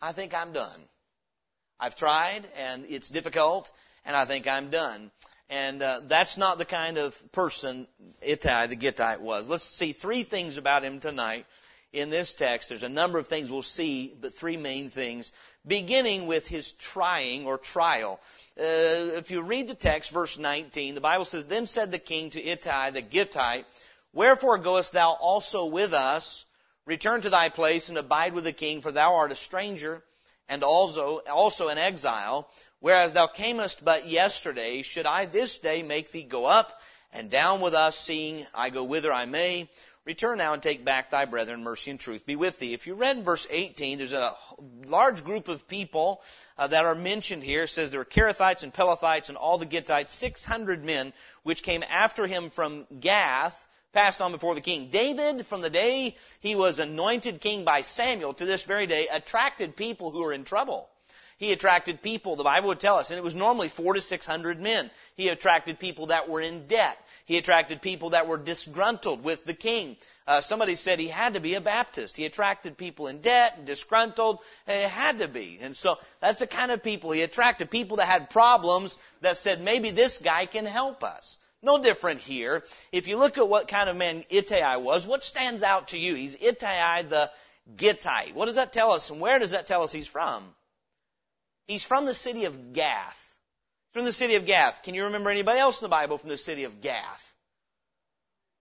I 0.02 0.12
think 0.12 0.34
I'm 0.34 0.52
done. 0.52 0.80
I've 1.78 1.96
tried 1.96 2.46
and 2.58 2.84
it's 2.88 3.08
difficult 3.08 3.70
and 4.04 4.16
I 4.16 4.24
think 4.24 4.48
I'm 4.48 4.70
done. 4.70 5.10
And 5.50 5.82
uh, 5.82 6.00
that's 6.04 6.36
not 6.36 6.58
the 6.58 6.64
kind 6.64 6.98
of 6.98 7.20
person 7.32 7.86
Ittai 8.22 8.66
the 8.66 8.76
Gittite 8.76 9.20
was. 9.20 9.48
Let's 9.48 9.64
see 9.64 9.92
three 9.92 10.22
things 10.22 10.56
about 10.56 10.82
him 10.82 11.00
tonight 11.00 11.46
in 11.92 12.10
this 12.10 12.34
text. 12.34 12.68
There's 12.68 12.82
a 12.82 12.88
number 12.88 13.18
of 13.18 13.28
things 13.28 13.50
we'll 13.50 13.62
see, 13.62 14.12
but 14.20 14.34
three 14.34 14.56
main 14.56 14.88
things, 14.88 15.32
beginning 15.66 16.26
with 16.26 16.48
his 16.48 16.72
trying 16.72 17.46
or 17.46 17.56
trial. 17.56 18.20
Uh, 18.58 19.14
if 19.18 19.30
you 19.30 19.42
read 19.42 19.68
the 19.68 19.74
text, 19.74 20.10
verse 20.10 20.38
19, 20.38 20.94
the 20.94 21.00
Bible 21.00 21.24
says, 21.24 21.46
Then 21.46 21.66
said 21.66 21.92
the 21.92 21.98
king 21.98 22.30
to 22.30 22.42
Ittai 22.42 22.90
the 22.90 23.02
Gittite, 23.02 23.64
Wherefore 24.14 24.58
goest 24.58 24.92
thou 24.92 25.10
also 25.10 25.66
with 25.66 25.92
us? 25.92 26.44
Return 26.86 27.20
to 27.22 27.30
thy 27.30 27.48
place 27.48 27.88
and 27.88 27.98
abide 27.98 28.32
with 28.32 28.44
the 28.44 28.52
king, 28.52 28.80
for 28.80 28.92
thou 28.92 29.16
art 29.16 29.32
a 29.32 29.36
stranger 29.36 30.04
and 30.48 30.62
also, 30.62 31.18
also 31.18 31.68
an 31.68 31.78
exile. 31.78 32.48
Whereas 32.78 33.12
thou 33.12 33.26
camest 33.26 33.84
but 33.84 34.06
yesterday, 34.06 34.82
should 34.82 35.06
I 35.06 35.26
this 35.26 35.58
day 35.58 35.82
make 35.82 36.12
thee 36.12 36.22
go 36.22 36.46
up 36.46 36.80
and 37.12 37.28
down 37.28 37.60
with 37.60 37.74
us, 37.74 37.98
seeing 37.98 38.46
I 38.54 38.70
go 38.70 38.84
whither 38.84 39.12
I 39.12 39.24
may? 39.24 39.68
Return 40.04 40.38
now 40.38 40.52
and 40.52 40.62
take 40.62 40.84
back 40.84 41.10
thy 41.10 41.24
brethren, 41.24 41.64
mercy 41.64 41.90
and 41.90 41.98
truth 41.98 42.26
be 42.26 42.36
with 42.36 42.58
thee. 42.58 42.74
If 42.74 42.86
you 42.86 42.94
read 42.94 43.24
verse 43.24 43.46
18, 43.50 43.98
there's 43.98 44.12
a 44.12 44.34
large 44.86 45.24
group 45.24 45.48
of 45.48 45.66
people 45.66 46.20
uh, 46.58 46.66
that 46.66 46.84
are 46.84 46.94
mentioned 46.94 47.42
here. 47.42 47.62
It 47.62 47.68
says 47.68 47.90
there 47.90 48.00
were 48.00 48.04
Kerethites 48.04 48.62
and 48.62 48.72
Pelethites 48.72 49.30
and 49.30 49.38
all 49.38 49.56
the 49.56 49.66
Gittites, 49.66 50.10
600 50.10 50.84
men, 50.84 51.14
which 51.42 51.62
came 51.62 51.82
after 51.88 52.26
him 52.26 52.50
from 52.50 52.86
Gath, 53.00 53.66
passed 53.94 54.20
on 54.20 54.32
before 54.32 54.54
the 54.54 54.60
king. 54.60 54.90
David, 54.90 55.46
from 55.46 55.62
the 55.62 55.70
day 55.70 56.16
he 56.40 56.54
was 56.54 56.78
anointed 56.78 57.40
king 57.40 57.64
by 57.64 57.80
Samuel 57.80 58.34
to 58.34 58.44
this 58.44 58.64
very 58.64 58.86
day, 58.86 59.08
attracted 59.10 59.76
people 59.76 60.10
who 60.10 60.22
were 60.22 60.32
in 60.32 60.44
trouble. 60.44 60.88
He 61.36 61.50
attracted 61.52 62.00
people, 62.00 62.36
the 62.36 62.44
Bible 62.44 62.68
would 62.68 62.80
tell 62.80 62.96
us, 62.96 63.10
and 63.10 63.18
it 63.18 63.24
was 63.24 63.34
normally 63.34 63.68
four 63.68 63.94
to 63.94 64.00
six 64.00 64.24
hundred 64.24 64.60
men. 64.60 64.88
He 65.16 65.28
attracted 65.28 65.80
people 65.80 66.06
that 66.06 66.28
were 66.28 66.40
in 66.40 66.68
debt. 66.68 66.96
He 67.24 67.36
attracted 67.38 67.82
people 67.82 68.10
that 68.10 68.28
were 68.28 68.36
disgruntled 68.36 69.24
with 69.24 69.44
the 69.44 69.54
king. 69.54 69.96
Uh, 70.28 70.40
somebody 70.40 70.76
said 70.76 71.00
he 71.00 71.08
had 71.08 71.34
to 71.34 71.40
be 71.40 71.54
a 71.54 71.60
Baptist. 71.60 72.16
He 72.16 72.24
attracted 72.24 72.78
people 72.78 73.08
in 73.08 73.20
debt 73.20 73.54
and 73.56 73.66
disgruntled, 73.66 74.38
and 74.66 74.80
it 74.80 74.88
had 74.88 75.18
to 75.18 75.28
be. 75.28 75.58
And 75.60 75.74
so 75.74 75.98
that's 76.20 76.38
the 76.38 76.46
kind 76.46 76.70
of 76.70 76.82
people 76.82 77.10
he 77.10 77.22
attracted. 77.22 77.70
People 77.70 77.96
that 77.96 78.06
had 78.06 78.30
problems 78.30 78.96
that 79.20 79.36
said, 79.36 79.60
maybe 79.60 79.90
this 79.90 80.18
guy 80.18 80.46
can 80.46 80.66
help 80.66 81.02
us. 81.02 81.36
No 81.64 81.82
different 81.82 82.20
here. 82.20 82.62
If 82.92 83.08
you 83.08 83.16
look 83.16 83.38
at 83.38 83.48
what 83.48 83.68
kind 83.68 83.88
of 83.88 83.96
man 83.96 84.22
Ittai 84.30 84.76
was, 84.76 85.06
what 85.06 85.24
stands 85.24 85.62
out 85.62 85.88
to 85.88 85.98
you? 85.98 86.14
He's 86.14 86.36
Ittai 86.40 87.02
the 87.02 87.30
Gittite. 87.76 88.34
What 88.34 88.46
does 88.46 88.56
that 88.56 88.72
tell 88.72 88.92
us, 88.92 89.10
and 89.10 89.20
where 89.20 89.38
does 89.38 89.52
that 89.52 89.66
tell 89.66 89.82
us 89.82 89.90
he's 89.90 90.06
from? 90.06 90.44
He's 91.66 91.84
from 91.84 92.04
the 92.04 92.14
city 92.14 92.44
of 92.44 92.74
Gath 92.74 93.24
from 93.94 94.04
the 94.04 94.12
city 94.12 94.34
of 94.34 94.44
Gath. 94.44 94.82
Can 94.82 94.94
you 94.94 95.04
remember 95.04 95.30
anybody 95.30 95.60
else 95.60 95.80
in 95.80 95.84
the 95.84 95.88
Bible 95.88 96.18
from 96.18 96.28
the 96.28 96.36
city 96.36 96.64
of 96.64 96.82
Gath? 96.82 97.32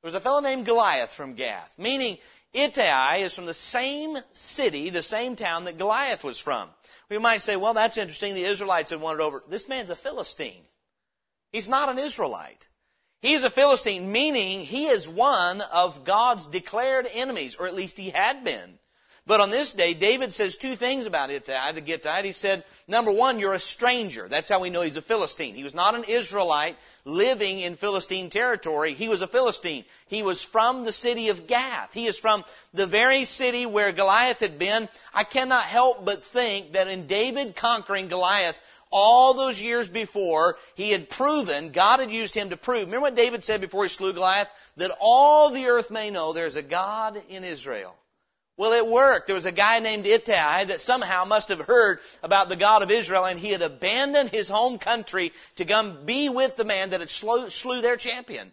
There 0.02 0.08
was 0.08 0.16
a 0.16 0.20
fellow 0.20 0.42
named 0.42 0.66
Goliath 0.66 1.12
from 1.12 1.34
Gath, 1.34 1.74
meaning 1.78 2.18
Ittai 2.54 3.18
is 3.18 3.34
from 3.34 3.48
the 3.48 3.54
same 3.54 4.16
city, 4.34 4.92
the 4.92 5.02
same 5.02 5.36
town 5.36 5.64
that 5.64 5.80
Goliath 5.80 6.24
was 6.24 6.40
from. 6.40 6.70
We 7.10 7.18
might 7.18 7.42
say, 7.42 7.56
well, 7.56 7.74
that's 7.74 7.98
interesting. 7.98 8.36
The 8.36 8.44
Israelites 8.44 8.92
had 8.92 9.02
wandered 9.02 9.24
over. 9.24 9.42
This 9.48 9.68
man's 9.68 9.90
a 9.90 9.96
Philistine. 9.96 10.64
He's 11.52 11.68
not 11.68 11.90
an 11.90 11.98
Israelite. 11.98 12.68
He's 13.24 13.46
a 13.46 13.50
Philistine, 13.50 14.12
meaning 14.12 14.66
he 14.66 14.88
is 14.88 15.08
one 15.08 15.62
of 15.62 16.04
God's 16.04 16.46
declared 16.46 17.08
enemies, 17.10 17.56
or 17.56 17.68
at 17.68 17.74
least 17.74 17.98
he 17.98 18.10
had 18.10 18.44
been. 18.44 18.78
But 19.26 19.40
on 19.40 19.50
this 19.50 19.72
day, 19.72 19.94
David 19.94 20.34
says 20.34 20.58
two 20.58 20.76
things 20.76 21.06
about 21.06 21.30
Ittai, 21.30 21.72
the 21.72 21.80
Gittite. 21.80 22.26
He 22.26 22.34
said, 22.34 22.66
number 22.86 23.14
one, 23.14 23.40
you're 23.40 23.54
a 23.54 23.60
stranger. 23.60 24.28
That's 24.28 24.50
how 24.50 24.60
we 24.60 24.70
know 24.70 24.82
he's 24.82 24.98
a 24.98 25.02
Philistine. 25.02 25.56
He 25.56 25.64
was 25.64 25.74
not 25.74 25.96
an 25.96 26.04
Israelite 26.06 26.76
living 27.06 27.62
in 27.62 27.78
Philistine 27.78 28.30
territory. 28.30 28.94
He 28.94 29.08
was 29.08 29.22
a 29.22 29.28
Philistine. 29.28 29.86
He 30.08 30.22
was 30.22 30.44
from 30.44 30.84
the 30.84 30.92
city 30.92 31.30
of 31.30 31.48
Gath. 31.48 31.94
He 31.94 32.08
is 32.08 32.20
from 32.20 32.44
the 32.74 32.86
very 32.86 33.24
city 33.24 33.66
where 33.66 33.94
Goliath 33.94 34.42
had 34.42 34.60
been. 34.60 34.90
I 35.14 35.24
cannot 35.24 35.64
help 35.64 36.04
but 36.04 36.26
think 36.26 36.74
that 36.74 36.90
in 36.90 37.08
David 37.08 37.56
conquering 37.56 38.10
Goliath, 38.10 38.60
all 38.94 39.34
those 39.34 39.62
years 39.62 39.90
before, 39.90 40.58
he 40.76 40.92
had 40.92 41.10
proven, 41.10 41.72
God 41.72 42.00
had 42.00 42.12
used 42.12 42.36
him 42.36 42.52
to 42.52 42.58
prove. 42.58 42.86
Remember 42.86 43.02
what 43.02 43.16
David 43.16 43.44
said 43.44 43.60
before 43.60 43.84
he 43.84 43.90
slew 43.90 44.14
Goliath? 44.14 44.50
That 44.78 44.96
all 45.02 45.50
the 45.50 45.66
earth 45.66 45.90
may 45.92 46.12
know 46.12 46.32
there's 46.32 46.56
a 46.56 46.62
God 46.62 47.20
in 47.30 47.44
Israel. 47.44 47.96
Well, 48.56 48.74
it 48.74 48.88
worked. 48.88 49.26
There 49.26 49.34
was 49.34 49.48
a 49.48 49.52
guy 49.52 49.80
named 49.80 50.06
Ittai 50.06 50.66
that 50.66 50.80
somehow 50.80 51.26
must 51.26 51.50
have 51.50 51.62
heard 51.62 52.00
about 52.22 52.50
the 52.50 52.56
God 52.56 52.84
of 52.84 52.92
Israel 52.92 53.26
and 53.26 53.40
he 53.40 53.50
had 53.50 53.64
abandoned 53.64 54.30
his 54.30 54.48
home 54.48 54.78
country 54.78 55.34
to 55.56 55.66
come 55.66 56.06
be 56.06 56.30
with 56.30 56.56
the 56.56 56.64
man 56.64 56.92
that 56.92 57.00
had 57.00 57.10
slew, 57.10 57.50
slew 57.50 57.82
their 57.82 57.98
champion. 57.98 58.52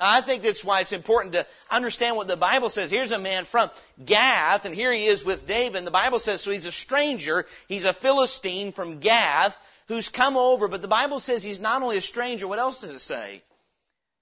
I 0.00 0.20
think 0.20 0.42
that's 0.42 0.64
why 0.64 0.80
it's 0.80 0.92
important 0.92 1.34
to 1.34 1.46
understand 1.70 2.16
what 2.16 2.28
the 2.28 2.36
Bible 2.36 2.68
says. 2.68 2.90
Here's 2.90 3.12
a 3.12 3.18
man 3.18 3.44
from 3.44 3.70
Gath, 4.04 4.64
and 4.64 4.74
here 4.74 4.92
he 4.92 5.06
is 5.06 5.24
with 5.24 5.46
David. 5.46 5.84
The 5.84 5.90
Bible 5.90 6.20
says, 6.20 6.40
so 6.40 6.52
he's 6.52 6.66
a 6.66 6.72
stranger. 6.72 7.46
He's 7.66 7.84
a 7.84 7.92
Philistine 7.92 8.72
from 8.72 9.00
Gath 9.00 9.58
who's 9.88 10.08
come 10.08 10.36
over, 10.36 10.68
but 10.68 10.82
the 10.82 10.88
Bible 10.88 11.18
says 11.18 11.42
he's 11.42 11.60
not 11.60 11.82
only 11.82 11.96
a 11.96 12.02
stranger, 12.02 12.46
what 12.46 12.58
else 12.58 12.82
does 12.82 12.90
it 12.90 13.00
say? 13.00 13.42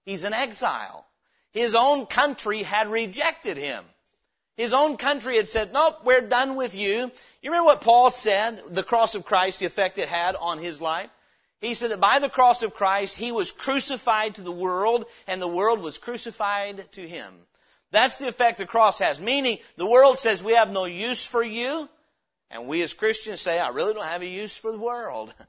He's 0.04 0.24
an 0.24 0.32
exile. 0.32 1.04
His 1.52 1.74
own 1.74 2.06
country 2.06 2.62
had 2.62 2.88
rejected 2.90 3.58
him. 3.58 3.84
His 4.56 4.72
own 4.72 4.96
country 4.96 5.36
had 5.36 5.48
said, 5.48 5.72
nope, 5.72 5.98
we're 6.04 6.22
done 6.22 6.56
with 6.56 6.74
you. 6.74 7.10
You 7.42 7.50
remember 7.50 7.66
what 7.66 7.82
Paul 7.82 8.08
said, 8.08 8.62
the 8.68 8.82
cross 8.82 9.14
of 9.14 9.26
Christ, 9.26 9.60
the 9.60 9.66
effect 9.66 9.98
it 9.98 10.08
had 10.08 10.36
on 10.36 10.58
his 10.58 10.80
life? 10.80 11.10
He 11.60 11.74
said 11.74 11.90
that 11.90 12.00
by 12.00 12.18
the 12.18 12.28
cross 12.28 12.62
of 12.62 12.74
Christ, 12.74 13.16
he 13.16 13.32
was 13.32 13.52
crucified 13.52 14.34
to 14.34 14.42
the 14.42 14.52
world, 14.52 15.06
and 15.26 15.40
the 15.40 15.48
world 15.48 15.80
was 15.80 15.98
crucified 15.98 16.90
to 16.92 17.06
him. 17.06 17.32
That's 17.92 18.18
the 18.18 18.28
effect 18.28 18.58
the 18.58 18.66
cross 18.66 18.98
has. 18.98 19.20
Meaning, 19.20 19.58
the 19.76 19.86
world 19.86 20.18
says 20.18 20.42
we 20.42 20.54
have 20.54 20.70
no 20.70 20.84
use 20.84 21.26
for 21.26 21.42
you, 21.42 21.88
and 22.50 22.68
we 22.68 22.82
as 22.82 22.94
Christians 22.94 23.40
say, 23.40 23.58
I 23.58 23.70
really 23.70 23.94
don't 23.94 24.04
have 24.04 24.22
a 24.22 24.26
use 24.26 24.56
for 24.56 24.70
the 24.70 24.78
world. 24.78 25.32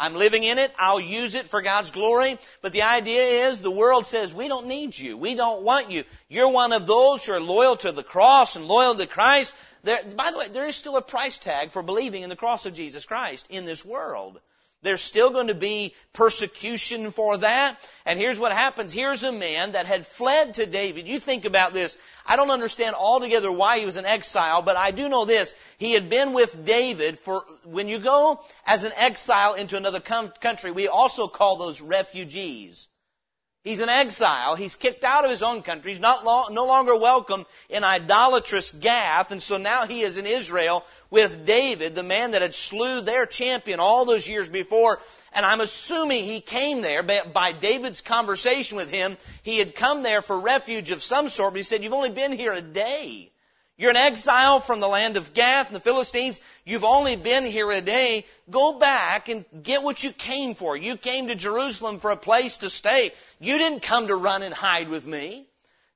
I'm 0.00 0.14
living 0.14 0.44
in 0.44 0.58
it. 0.58 0.72
I'll 0.78 0.98
use 0.98 1.34
it 1.34 1.46
for 1.46 1.60
God's 1.60 1.90
glory. 1.90 2.38
But 2.62 2.72
the 2.72 2.82
idea 2.82 3.48
is 3.48 3.60
the 3.60 3.70
world 3.70 4.06
says 4.06 4.32
we 4.32 4.48
don't 4.48 4.66
need 4.66 4.98
you. 4.98 5.18
We 5.18 5.34
don't 5.34 5.62
want 5.62 5.90
you. 5.90 6.04
You're 6.26 6.48
one 6.48 6.72
of 6.72 6.86
those 6.86 7.26
who 7.26 7.32
are 7.34 7.40
loyal 7.40 7.76
to 7.76 7.92
the 7.92 8.02
cross 8.02 8.56
and 8.56 8.64
loyal 8.64 8.94
to 8.94 9.06
Christ. 9.06 9.54
There, 9.82 9.98
by 10.16 10.30
the 10.30 10.38
way, 10.38 10.48
there 10.48 10.66
is 10.66 10.74
still 10.74 10.96
a 10.96 11.02
price 11.02 11.36
tag 11.36 11.70
for 11.70 11.82
believing 11.82 12.22
in 12.22 12.30
the 12.30 12.36
cross 12.36 12.64
of 12.64 12.72
Jesus 12.72 13.04
Christ 13.04 13.46
in 13.50 13.66
this 13.66 13.84
world. 13.84 14.40
There's 14.82 15.02
still 15.02 15.30
going 15.30 15.48
to 15.48 15.54
be 15.54 15.94
persecution 16.14 17.10
for 17.10 17.36
that. 17.38 17.78
And 18.06 18.18
here's 18.18 18.38
what 18.38 18.52
happens. 18.52 18.92
Here's 18.92 19.24
a 19.24 19.32
man 19.32 19.72
that 19.72 19.86
had 19.86 20.06
fled 20.06 20.54
to 20.54 20.64
David. 20.64 21.06
You 21.06 21.20
think 21.20 21.44
about 21.44 21.74
this. 21.74 21.98
I 22.26 22.36
don't 22.36 22.50
understand 22.50 22.94
altogether 22.94 23.52
why 23.52 23.78
he 23.78 23.86
was 23.86 23.98
in 23.98 24.06
exile, 24.06 24.62
but 24.62 24.76
I 24.76 24.90
do 24.90 25.08
know 25.08 25.24
this. 25.24 25.54
He 25.78 25.92
had 25.92 26.08
been 26.08 26.32
with 26.32 26.64
David 26.64 27.18
for, 27.18 27.44
when 27.64 27.88
you 27.88 27.98
go 27.98 28.40
as 28.66 28.84
an 28.84 28.92
exile 28.96 29.54
into 29.54 29.76
another 29.76 30.00
country, 30.00 30.70
we 30.70 30.88
also 30.88 31.28
call 31.28 31.56
those 31.56 31.80
refugees. 31.80 32.88
He's 33.62 33.80
an 33.80 33.90
exile. 33.90 34.54
He's 34.54 34.74
kicked 34.74 35.04
out 35.04 35.24
of 35.24 35.30
his 35.30 35.42
own 35.42 35.60
country. 35.60 35.92
He's 35.92 36.00
not 36.00 36.24
no 36.24 36.66
longer 36.66 36.96
welcome 36.96 37.44
in 37.68 37.84
idolatrous 37.84 38.70
Gath, 38.72 39.32
and 39.32 39.42
so 39.42 39.58
now 39.58 39.86
he 39.86 40.00
is 40.00 40.16
in 40.16 40.24
Israel 40.24 40.82
with 41.10 41.44
David, 41.44 41.94
the 41.94 42.02
man 42.02 42.30
that 42.30 42.40
had 42.40 42.54
slew 42.54 43.02
their 43.02 43.26
champion 43.26 43.78
all 43.78 44.06
those 44.06 44.26
years 44.26 44.48
before. 44.48 44.98
And 45.32 45.44
I'm 45.44 45.60
assuming 45.60 46.24
he 46.24 46.40
came 46.40 46.80
there 46.80 47.02
by 47.02 47.52
David's 47.52 48.00
conversation 48.00 48.78
with 48.78 48.90
him. 48.90 49.18
He 49.42 49.58
had 49.58 49.74
come 49.74 50.02
there 50.02 50.22
for 50.22 50.40
refuge 50.40 50.90
of 50.90 51.02
some 51.02 51.28
sort, 51.28 51.52
but 51.52 51.58
he 51.58 51.62
said, 51.62 51.82
"You've 51.82 51.92
only 51.92 52.10
been 52.10 52.32
here 52.32 52.52
a 52.52 52.62
day." 52.62 53.29
You're 53.80 53.92
an 53.92 53.96
exile 53.96 54.60
from 54.60 54.80
the 54.80 54.88
land 54.88 55.16
of 55.16 55.32
Gath 55.32 55.68
and 55.68 55.74
the 55.74 55.80
Philistines. 55.80 56.38
You've 56.66 56.84
only 56.84 57.16
been 57.16 57.44
here 57.46 57.70
a 57.70 57.80
day. 57.80 58.26
Go 58.50 58.78
back 58.78 59.30
and 59.30 59.46
get 59.62 59.82
what 59.82 60.04
you 60.04 60.12
came 60.12 60.54
for. 60.54 60.76
You 60.76 60.98
came 60.98 61.28
to 61.28 61.34
Jerusalem 61.34 61.98
for 61.98 62.10
a 62.10 62.16
place 62.18 62.58
to 62.58 62.68
stay. 62.68 63.12
You 63.40 63.56
didn't 63.56 63.80
come 63.80 64.08
to 64.08 64.16
run 64.16 64.42
and 64.42 64.52
hide 64.52 64.90
with 64.90 65.06
me. 65.06 65.46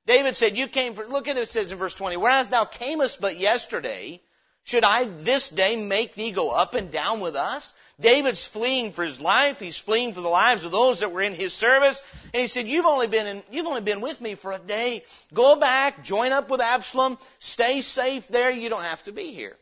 David 0.07 0.35
said, 0.35 0.57
you 0.57 0.67
came 0.67 0.95
for, 0.95 1.05
look 1.05 1.27
at 1.27 1.37
it, 1.37 1.41
it 1.41 1.49
says 1.49 1.71
in 1.71 1.77
verse 1.77 1.93
20, 1.93 2.17
whereas 2.17 2.47
thou 2.47 2.65
camest 2.65 3.21
but 3.21 3.37
yesterday, 3.37 4.19
should 4.65 4.83
I 4.83 5.05
this 5.05 5.49
day 5.49 5.75
make 5.75 6.15
thee 6.15 6.31
go 6.31 6.49
up 6.49 6.73
and 6.73 6.89
down 6.89 7.19
with 7.19 7.35
us? 7.35 7.71
David's 7.99 8.45
fleeing 8.45 8.93
for 8.93 9.03
his 9.03 9.21
life. 9.21 9.59
He's 9.59 9.77
fleeing 9.77 10.13
for 10.13 10.21
the 10.21 10.27
lives 10.27 10.65
of 10.65 10.71
those 10.71 10.99
that 10.99 11.11
were 11.11 11.21
in 11.21 11.35
his 11.35 11.53
service. 11.53 12.01
And 12.33 12.41
he 12.41 12.47
said, 12.47 12.65
you've 12.65 12.87
only 12.87 13.07
been 13.07 13.27
in, 13.27 13.43
you've 13.51 13.67
only 13.67 13.81
been 13.81 14.01
with 14.01 14.19
me 14.19 14.33
for 14.33 14.51
a 14.51 14.59
day. 14.59 15.03
Go 15.35 15.55
back, 15.55 16.03
join 16.03 16.31
up 16.31 16.49
with 16.49 16.61
Absalom, 16.61 17.19
stay 17.37 17.81
safe 17.81 18.27
there. 18.27 18.51
You 18.51 18.69
don't 18.69 18.81
have 18.81 19.03
to 19.03 19.11
be 19.11 19.33
here. 19.33 19.55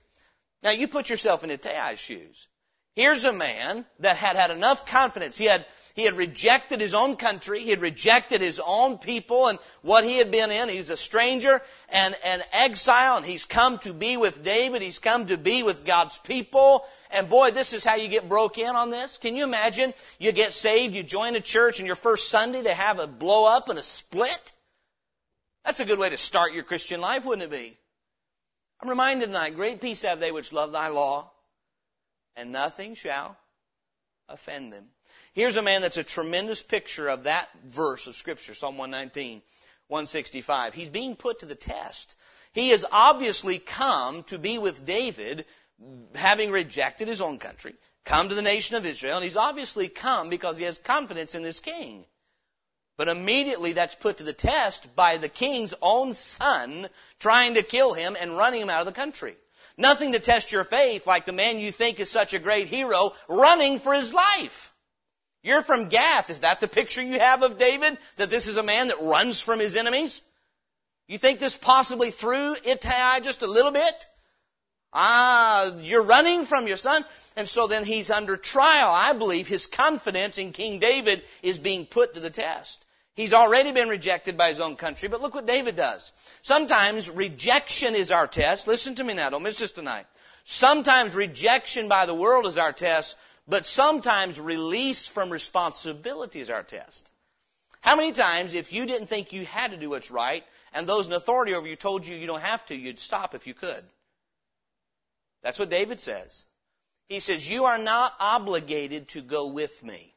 Now 0.64 0.72
you 0.72 0.88
put 0.88 1.10
yourself 1.10 1.44
in 1.44 1.50
Ittai's 1.50 2.00
shoes. 2.00 2.48
Here's 2.96 3.26
a 3.26 3.34
man 3.34 3.86
that 4.00 4.18
had 4.18 4.36
had 4.36 4.52
enough 4.52 4.86
confidence. 4.86 5.38
He 5.38 5.46
had 5.46 5.66
he 5.96 6.06
had 6.06 6.16
rejected 6.16 6.82
his 6.82 6.96
own 6.96 7.18
country. 7.18 7.64
He 7.64 7.70
had 7.70 7.82
rejected 7.82 8.42
his 8.42 8.60
own 8.60 8.98
people 8.98 9.48
and 9.48 9.60
what 9.84 10.04
he 10.04 10.18
had 10.18 10.32
been 10.32 10.50
in. 10.50 10.68
He's 10.68 10.90
a 10.90 10.98
stranger 10.98 11.62
and 11.90 12.16
an 12.26 12.42
exile 12.52 13.18
and 13.18 13.26
he's 13.26 13.46
come 13.46 13.78
to 13.80 13.94
be 13.94 14.18
with 14.18 14.44
David. 14.44 14.82
He's 14.82 14.98
come 14.98 15.28
to 15.28 15.38
be 15.38 15.62
with 15.62 15.86
God's 15.86 16.18
people. 16.18 16.84
And 17.12 17.30
boy, 17.30 17.52
this 17.52 17.74
is 17.74 17.86
how 17.86 17.96
you 17.96 18.08
get 18.08 18.28
broke 18.28 18.58
in 18.58 18.76
on 18.76 18.90
this. 18.90 19.18
Can 19.18 19.36
you 19.36 19.44
imagine? 19.44 19.94
You 20.18 20.32
get 20.32 20.52
saved, 20.52 20.96
you 20.96 21.04
join 21.04 21.36
a 21.36 21.42
church 21.42 21.78
and 21.80 21.86
your 21.86 21.96
first 21.96 22.30
Sunday 22.30 22.64
they 22.64 22.74
have 22.74 23.00
a 23.00 23.06
blow 23.06 23.46
up 23.46 23.70
and 23.70 23.78
a 23.78 23.84
split. 23.84 24.52
That's 25.64 25.80
a 25.80 25.86
good 25.86 26.00
way 26.00 26.10
to 26.10 26.18
start 26.18 26.54
your 26.54 26.64
Christian 26.64 27.02
life, 27.02 27.24
wouldn't 27.24 27.54
it 27.54 27.56
be? 27.56 27.78
I'm 28.82 28.90
reminded 28.90 29.28
tonight, 29.28 29.56
great 29.56 29.80
peace 29.80 30.02
have 30.02 30.20
they 30.20 30.32
which 30.32 30.52
love 30.52 30.72
thy 30.72 30.88
law, 30.88 31.32
and 32.36 32.52
nothing 32.52 32.96
shall 32.96 33.38
offend 34.30 34.74
them. 34.74 34.86
Here's 35.34 35.58
a 35.58 35.62
man 35.62 35.82
that's 35.82 35.98
a 35.98 36.04
tremendous 36.04 36.62
picture 36.62 37.08
of 37.10 37.24
that 37.24 37.50
verse 37.66 38.08
of 38.08 38.16
Scripture, 38.16 38.54
Psalm 38.54 38.78
119, 38.78 39.42
165. 39.88 40.74
He's 40.74 40.90
being 40.90 41.16
put 41.16 41.40
to 41.40 41.46
the 41.46 41.56
test. 41.56 42.16
He 42.54 42.70
has 42.70 42.86
obviously 42.92 43.60
come 43.60 44.24
to 44.24 44.38
be 44.38 44.58
with 44.58 44.86
David, 44.86 45.46
having 46.16 46.52
rejected 46.52 47.08
his 47.08 47.22
own 47.22 47.40
country, 47.40 47.74
come 48.06 48.30
to 48.30 48.36
the 48.36 48.42
nation 48.42 48.76
of 48.78 48.86
Israel, 48.86 49.16
and 49.16 49.24
he's 49.24 49.38
obviously 49.38 49.88
come 49.88 50.30
because 50.30 50.58
he 50.58 50.66
has 50.66 50.78
confidence 50.78 51.36
in 51.36 51.44
this 51.44 51.60
king. 51.60 52.06
But 52.96 53.08
immediately 53.08 53.74
that's 53.74 53.96
put 53.96 54.18
to 54.18 54.24
the 54.24 54.34
test 54.34 54.96
by 54.96 55.18
the 55.18 55.30
king's 55.30 55.74
own 55.82 56.14
son 56.14 56.88
trying 57.20 57.56
to 57.56 57.64
kill 57.64 57.94
him 57.94 58.16
and 58.20 58.38
running 58.38 58.62
him 58.62 58.70
out 58.70 58.82
of 58.82 58.86
the 58.86 58.92
country. 58.92 59.36
Nothing 59.78 60.12
to 60.12 60.20
test 60.20 60.52
your 60.52 60.64
faith 60.64 61.08
like 61.08 61.26
the 61.26 61.32
man 61.32 61.58
you 61.58 61.72
think 61.72 62.00
is 62.00 62.10
such 62.10 62.34
a 62.34 62.40
great 62.40 62.68
hero 62.68 63.14
running 63.28 63.80
for 63.80 63.94
his 63.94 64.14
life. 64.14 64.72
You're 65.42 65.64
from 65.64 65.90
Gath. 65.90 66.30
Is 66.30 66.42
that 66.42 66.60
the 66.60 66.68
picture 66.68 67.02
you 67.02 67.20
have 67.20 67.44
of 67.44 67.58
David? 67.58 67.98
That 68.18 68.30
this 68.30 68.48
is 68.48 68.58
a 68.58 68.64
man 68.64 68.88
that 68.88 69.02
runs 69.02 69.42
from 69.42 69.60
his 69.60 69.76
enemies? 69.76 70.22
You 71.08 71.18
think 71.18 71.40
this 71.40 71.58
possibly 71.58 72.12
threw 72.12 72.56
Ittai 72.56 73.20
just 73.22 73.42
a 73.42 73.48
little 73.48 73.72
bit? 73.72 74.06
Ah, 74.94 75.76
you're 75.80 76.04
running 76.04 76.46
from 76.46 76.68
your 76.68 76.78
son. 76.78 77.04
And 77.36 77.50
so 77.50 77.68
then 77.68 77.84
he's 77.84 78.12
under 78.12 78.38
trial. 78.38 78.90
I 78.90 79.14
believe 79.14 79.48
his 79.48 79.66
confidence 79.66 80.38
in 80.38 80.54
King 80.54 80.80
David 80.80 81.24
is 81.42 81.60
being 81.60 81.86
put 81.88 82.14
to 82.14 82.20
the 82.20 82.30
test. 82.30 82.86
He's 83.16 83.34
already 83.34 83.72
been 83.72 83.90
rejected 83.90 84.38
by 84.38 84.50
his 84.50 84.60
own 84.60 84.76
country, 84.76 85.08
but 85.08 85.22
look 85.22 85.36
what 85.36 85.46
David 85.46 85.76
does. 85.76 86.12
Sometimes 86.42 87.10
rejection 87.10 87.94
is 87.94 88.12
our 88.12 88.28
test. 88.28 88.68
Listen 88.68 88.96
to 88.96 89.04
me 89.04 89.14
now, 89.14 89.30
don't 89.30 89.44
miss 89.44 89.60
this 89.60 89.72
tonight. 89.72 90.08
Sometimes 90.46 91.16
rejection 91.16 91.88
by 91.88 92.06
the 92.06 92.16
world 92.16 92.48
is 92.48 92.58
our 92.58 92.74
test, 92.74 93.18
but 93.48 93.66
sometimes 93.66 94.40
release 94.40 95.06
from 95.06 95.30
responsibility 95.30 96.40
is 96.40 96.50
our 96.50 96.64
test. 96.64 97.10
How 97.82 97.96
many 97.96 98.14
times, 98.14 98.54
if 98.54 98.72
you 98.72 98.86
didn't 98.86 99.08
think 99.08 99.34
you 99.34 99.46
had 99.46 99.72
to 99.72 99.78
do 99.78 99.90
what's 99.90 100.10
right, 100.10 100.44
and 100.74 100.88
those 100.88 101.08
in 101.08 101.14
authority 101.14 101.54
over 101.54 101.68
you 101.68 101.76
told 101.76 102.08
you 102.08 102.16
you 102.16 102.28
don't 102.28 102.42
have 102.42 102.66
to, 102.68 102.76
you'd 102.76 102.98
stop 102.98 103.36
if 103.36 103.46
you 103.46 103.54
could? 103.54 103.84
That's 105.44 105.60
what 105.60 105.70
David 105.70 106.00
says. 106.00 106.46
He 107.10 107.20
says, 107.20 107.48
You 107.48 107.66
are 107.66 107.78
not 107.78 108.14
obligated 108.20 109.10
to 109.10 109.22
go 109.22 109.48
with 109.48 109.84
me. 109.84 110.13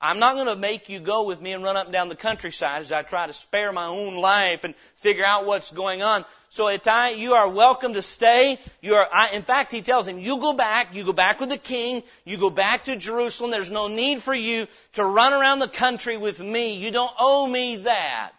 I'm 0.00 0.20
not 0.20 0.34
going 0.36 0.46
to 0.46 0.54
make 0.54 0.88
you 0.88 1.00
go 1.00 1.24
with 1.24 1.40
me 1.40 1.52
and 1.52 1.64
run 1.64 1.76
up 1.76 1.86
and 1.86 1.92
down 1.92 2.08
the 2.08 2.14
countryside 2.14 2.82
as 2.82 2.92
I 2.92 3.02
try 3.02 3.26
to 3.26 3.32
spare 3.32 3.72
my 3.72 3.86
own 3.86 4.14
life 4.14 4.62
and 4.62 4.76
figure 4.94 5.24
out 5.24 5.44
what's 5.44 5.72
going 5.72 6.02
on. 6.02 6.24
So 6.50 6.68
Ittai, 6.68 7.10
you 7.10 7.32
are 7.32 7.48
welcome 7.48 7.94
to 7.94 8.02
stay. 8.02 8.60
You 8.80 8.94
are, 8.94 9.08
I, 9.12 9.30
in 9.30 9.42
fact, 9.42 9.72
he 9.72 9.82
tells 9.82 10.06
him, 10.06 10.20
you 10.20 10.38
go 10.38 10.52
back, 10.52 10.94
you 10.94 11.04
go 11.04 11.12
back 11.12 11.40
with 11.40 11.48
the 11.48 11.58
king, 11.58 12.04
you 12.24 12.38
go 12.38 12.48
back 12.48 12.84
to 12.84 12.94
Jerusalem. 12.94 13.50
There's 13.50 13.72
no 13.72 13.88
need 13.88 14.22
for 14.22 14.34
you 14.34 14.68
to 14.92 15.04
run 15.04 15.34
around 15.34 15.58
the 15.58 15.68
country 15.68 16.16
with 16.16 16.38
me. 16.38 16.76
You 16.76 16.92
don't 16.92 17.12
owe 17.18 17.48
me 17.48 17.76
that. 17.78 18.32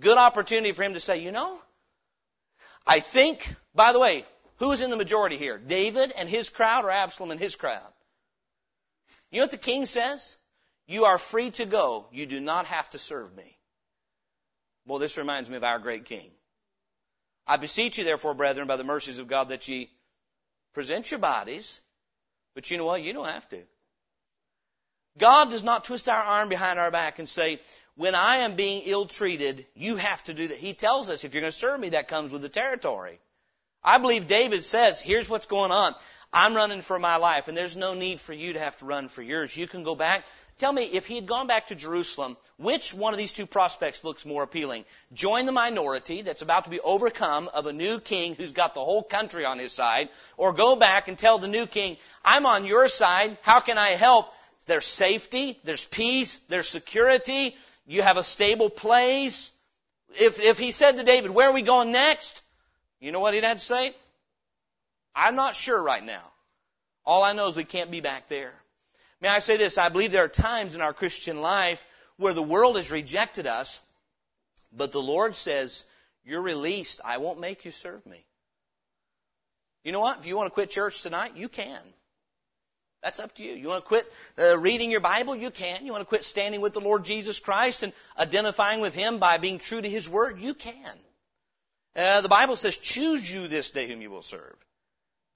Good 0.00 0.18
opportunity 0.18 0.72
for 0.72 0.82
him 0.82 0.94
to 0.94 1.00
say, 1.00 1.22
you 1.22 1.30
know, 1.30 1.56
I 2.84 2.98
think, 2.98 3.54
by 3.72 3.92
the 3.92 4.00
way, 4.00 4.24
who 4.56 4.72
is 4.72 4.80
in 4.80 4.90
the 4.90 4.96
majority 4.96 5.36
here? 5.36 5.58
David 5.58 6.12
and 6.16 6.28
his 6.28 6.50
crowd 6.50 6.84
or 6.84 6.90
Absalom 6.90 7.30
and 7.30 7.38
his 7.38 7.54
crowd? 7.54 7.92
You 9.30 9.38
know 9.38 9.44
what 9.44 9.52
the 9.52 9.58
king 9.58 9.86
says? 9.86 10.36
You 10.86 11.04
are 11.04 11.18
free 11.18 11.50
to 11.52 11.64
go. 11.64 12.06
You 12.12 12.26
do 12.26 12.40
not 12.40 12.66
have 12.66 12.90
to 12.90 12.98
serve 12.98 13.34
me. 13.36 13.56
Well, 14.86 14.98
this 14.98 15.16
reminds 15.16 15.48
me 15.48 15.56
of 15.56 15.64
our 15.64 15.78
great 15.78 16.04
King. 16.04 16.30
I 17.46 17.56
beseech 17.56 17.98
you, 17.98 18.04
therefore, 18.04 18.34
brethren, 18.34 18.66
by 18.66 18.76
the 18.76 18.84
mercies 18.84 19.18
of 19.18 19.28
God, 19.28 19.48
that 19.48 19.66
ye 19.68 19.90
present 20.74 21.10
your 21.10 21.20
bodies 21.20 21.80
But 22.54 22.70
you 22.70 22.76
know 22.78 22.84
what? 22.84 23.02
You 23.02 23.12
don't 23.12 23.26
have 23.26 23.48
to. 23.50 23.62
God 25.18 25.50
does 25.50 25.64
not 25.64 25.84
twist 25.84 26.08
our 26.08 26.22
arm 26.22 26.48
behind 26.48 26.78
our 26.78 26.90
back 26.90 27.18
and 27.18 27.28
say, 27.28 27.60
when 27.96 28.14
I 28.14 28.38
am 28.38 28.54
being 28.54 28.82
ill 28.86 29.06
treated, 29.06 29.66
you 29.74 29.96
have 29.96 30.22
to 30.24 30.34
do 30.34 30.48
that. 30.48 30.56
He 30.56 30.72
tells 30.72 31.10
us 31.10 31.24
if 31.24 31.34
you're 31.34 31.42
going 31.42 31.52
to 31.52 31.56
serve 31.56 31.78
me, 31.78 31.90
that 31.90 32.08
comes 32.08 32.32
with 32.32 32.42
the 32.42 32.48
territory. 32.48 33.18
I 33.84 33.98
believe 33.98 34.26
David 34.26 34.64
says, 34.64 35.00
here's 35.00 35.28
what's 35.28 35.46
going 35.46 35.70
on. 35.72 35.94
I'm 36.32 36.54
running 36.54 36.80
for 36.80 36.98
my 36.98 37.16
life, 37.16 37.48
and 37.48 37.56
there's 37.56 37.76
no 37.76 37.92
need 37.92 38.20
for 38.20 38.32
you 38.32 38.54
to 38.54 38.58
have 38.58 38.76
to 38.78 38.86
run 38.86 39.08
for 39.08 39.20
yours. 39.20 39.54
You 39.54 39.68
can 39.68 39.82
go 39.82 39.94
back. 39.94 40.24
Tell 40.56 40.72
me, 40.72 40.84
if 40.84 41.06
he 41.06 41.16
had 41.16 41.26
gone 41.26 41.46
back 41.46 41.66
to 41.66 41.74
Jerusalem, 41.74 42.38
which 42.56 42.94
one 42.94 43.12
of 43.12 43.18
these 43.18 43.34
two 43.34 43.46
prospects 43.46 44.02
looks 44.02 44.24
more 44.24 44.42
appealing? 44.42 44.86
Join 45.12 45.44
the 45.44 45.52
minority 45.52 46.22
that's 46.22 46.40
about 46.40 46.64
to 46.64 46.70
be 46.70 46.80
overcome 46.80 47.50
of 47.52 47.66
a 47.66 47.72
new 47.72 48.00
king 48.00 48.34
who's 48.34 48.52
got 48.52 48.74
the 48.74 48.80
whole 48.80 49.02
country 49.02 49.44
on 49.44 49.58
his 49.58 49.72
side, 49.72 50.08
or 50.38 50.54
go 50.54 50.74
back 50.74 51.08
and 51.08 51.18
tell 51.18 51.36
the 51.36 51.48
new 51.48 51.66
king, 51.66 51.98
I'm 52.24 52.46
on 52.46 52.64
your 52.64 52.88
side. 52.88 53.36
How 53.42 53.60
can 53.60 53.76
I 53.76 53.90
help? 53.90 54.32
There's 54.66 54.86
safety, 54.86 55.58
there's 55.64 55.84
peace, 55.84 56.38
there's 56.48 56.68
security, 56.68 57.56
you 57.86 58.00
have 58.00 58.16
a 58.16 58.22
stable 58.22 58.70
place. 58.70 59.50
If, 60.18 60.40
if 60.40 60.58
he 60.58 60.70
said 60.70 60.96
to 60.96 61.04
David, 61.04 61.30
where 61.30 61.50
are 61.50 61.54
we 61.54 61.62
going 61.62 61.92
next? 61.92 62.42
You 63.00 63.12
know 63.12 63.20
what 63.20 63.34
he'd 63.34 63.44
have 63.44 63.58
to 63.58 63.62
say? 63.62 63.94
I'm 65.14 65.36
not 65.36 65.56
sure 65.56 65.82
right 65.82 66.04
now. 66.04 66.22
All 67.04 67.22
I 67.22 67.32
know 67.32 67.48
is 67.48 67.56
we 67.56 67.64
can't 67.64 67.90
be 67.90 68.00
back 68.00 68.28
there. 68.28 68.52
May 69.20 69.28
I 69.28 69.38
say 69.38 69.56
this? 69.56 69.78
I 69.78 69.88
believe 69.88 70.12
there 70.12 70.24
are 70.24 70.28
times 70.28 70.74
in 70.74 70.80
our 70.80 70.92
Christian 70.92 71.40
life 71.40 71.84
where 72.16 72.34
the 72.34 72.42
world 72.42 72.76
has 72.76 72.90
rejected 72.90 73.46
us, 73.46 73.80
but 74.72 74.92
the 74.92 75.02
Lord 75.02 75.36
says, 75.36 75.84
you're 76.24 76.42
released. 76.42 77.00
I 77.04 77.18
won't 77.18 77.40
make 77.40 77.64
you 77.64 77.70
serve 77.70 78.04
me. 78.06 78.24
You 79.84 79.92
know 79.92 80.00
what? 80.00 80.18
If 80.18 80.26
you 80.26 80.36
want 80.36 80.46
to 80.46 80.54
quit 80.54 80.70
church 80.70 81.02
tonight, 81.02 81.36
you 81.36 81.48
can. 81.48 81.80
That's 83.02 83.18
up 83.18 83.34
to 83.34 83.42
you. 83.42 83.54
You 83.54 83.68
want 83.68 83.82
to 83.82 83.88
quit 83.88 84.12
uh, 84.38 84.58
reading 84.58 84.90
your 84.90 85.00
Bible? 85.00 85.34
You 85.34 85.50
can. 85.50 85.84
You 85.84 85.90
want 85.90 86.02
to 86.02 86.08
quit 86.08 86.22
standing 86.22 86.60
with 86.60 86.72
the 86.72 86.80
Lord 86.80 87.04
Jesus 87.04 87.40
Christ 87.40 87.82
and 87.82 87.92
identifying 88.16 88.80
with 88.80 88.94
Him 88.94 89.18
by 89.18 89.38
being 89.38 89.58
true 89.58 89.80
to 89.80 89.88
His 89.88 90.08
Word? 90.08 90.40
You 90.40 90.54
can. 90.54 90.94
Uh, 91.96 92.20
the 92.20 92.28
Bible 92.28 92.54
says, 92.54 92.76
choose 92.78 93.30
you 93.30 93.48
this 93.48 93.70
day 93.70 93.88
whom 93.88 94.00
you 94.00 94.10
will 94.10 94.22
serve. 94.22 94.54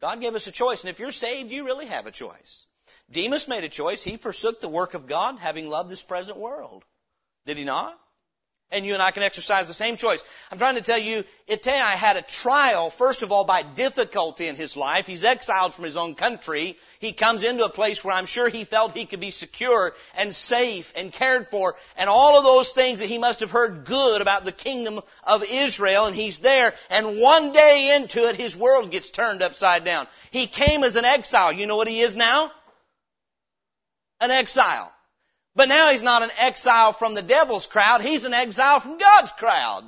God 0.00 0.20
gave 0.20 0.34
us 0.34 0.46
a 0.46 0.52
choice, 0.52 0.82
and 0.82 0.90
if 0.90 0.98
you're 0.98 1.12
saved, 1.12 1.50
you 1.50 1.64
really 1.64 1.86
have 1.86 2.06
a 2.06 2.10
choice. 2.10 2.66
Demas 3.10 3.48
made 3.48 3.64
a 3.64 3.68
choice. 3.68 4.02
He 4.02 4.16
forsook 4.16 4.60
the 4.60 4.68
work 4.68 4.94
of 4.94 5.06
God, 5.06 5.38
having 5.38 5.68
loved 5.68 5.90
this 5.90 6.02
present 6.02 6.38
world. 6.38 6.84
Did 7.46 7.56
he 7.56 7.64
not? 7.64 7.98
And 8.73 8.85
you 8.85 8.94
and 8.94 9.02
I 9.02 9.12
can 9.12 9.23
exercise 9.23 9.68
the 9.68 9.75
same 9.75 9.96
choice. 9.96 10.25
I'm 10.50 10.58
trying 10.58 10.75
to 10.75 10.82
tell 10.82 10.99
you, 10.99 11.23
Ittai 11.46 11.94
had 11.94 12.16
a 12.16 12.23
trial, 12.23 12.90
first 12.90 13.23
of 13.23 13.30
all, 13.30 13.44
by 13.44 13.62
difficulty 13.62 14.49
in 14.49 14.56
his 14.56 14.76
life. 14.76 15.06
He's 15.06 15.25
exiled 15.25 15.73
from 15.73 15.85
his 15.85 15.96
own 15.96 16.16
country. 16.16 16.76
He 16.99 17.12
comes 17.12 17.44
into 17.44 17.64
a 17.64 17.68
place 17.68 18.02
where 18.02 18.14
I'm 18.14 18.26
sure 18.26 18.49
he 18.49 18.64
felt 18.64 18.96
he 18.96 19.04
could 19.04 19.20
be 19.20 19.30
secure 19.30 19.94
and 20.16 20.35
safe 20.35 20.92
and 20.96 21.12
cared 21.12 21.46
for 21.46 21.76
and 21.96 22.11
all 22.11 22.38
of 22.38 22.44
those 22.44 22.73
things 22.73 22.99
that 22.99 23.08
he 23.08 23.18
must 23.18 23.38
have 23.38 23.52
heard 23.52 23.85
good 23.85 24.20
about 24.20 24.44
the 24.44 24.52
kingdom 24.52 25.00
of 25.25 25.44
Israel 25.49 26.06
and 26.06 26.16
he's 26.16 26.40
there 26.40 26.75
and 26.90 27.20
one 27.20 27.52
day 27.52 27.94
into 27.94 28.28
it 28.28 28.35
his 28.35 28.56
world 28.56 28.90
gets 28.90 29.11
turned 29.11 29.42
upside 29.42 29.85
down. 29.85 30.08
He 30.32 30.49
came 30.49 30.82
as 30.82 30.96
an 30.96 31.04
exile. 31.04 31.52
You 31.52 31.68
know 31.68 31.76
what 31.76 31.88
he 31.88 32.00
is 32.00 32.16
now? 32.16 32.50
An 34.20 34.32
exile. 34.32 34.92
But 35.56 35.70
now 35.70 35.90
he's 35.90 36.02
not 36.02 36.22
an 36.22 36.30
exile 36.38 36.92
from 36.92 37.14
the 37.14 37.22
devil's 37.22 37.66
crowd. 37.66 38.02
He's 38.02 38.26
an 38.26 38.34
exile 38.34 38.78
from 38.78 38.98
God's 38.98 39.32
crowd. 39.32 39.84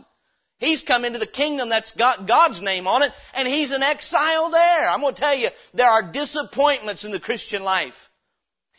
He's 0.58 0.82
come 0.82 1.04
into 1.04 1.20
the 1.20 1.26
kingdom 1.26 1.68
that's 1.68 1.92
got 1.92 2.26
God's 2.26 2.60
name 2.60 2.88
on 2.88 3.02
it, 3.02 3.12
and 3.34 3.46
he's 3.46 3.70
an 3.70 3.82
exile 3.82 4.50
there. 4.50 4.90
I'm 4.90 5.02
going 5.02 5.14
to 5.14 5.20
tell 5.20 5.34
you, 5.34 5.50
there 5.74 5.90
are 5.90 6.02
disappointments 6.02 7.04
in 7.04 7.12
the 7.12 7.20
Christian 7.20 7.62
life. 7.62 8.10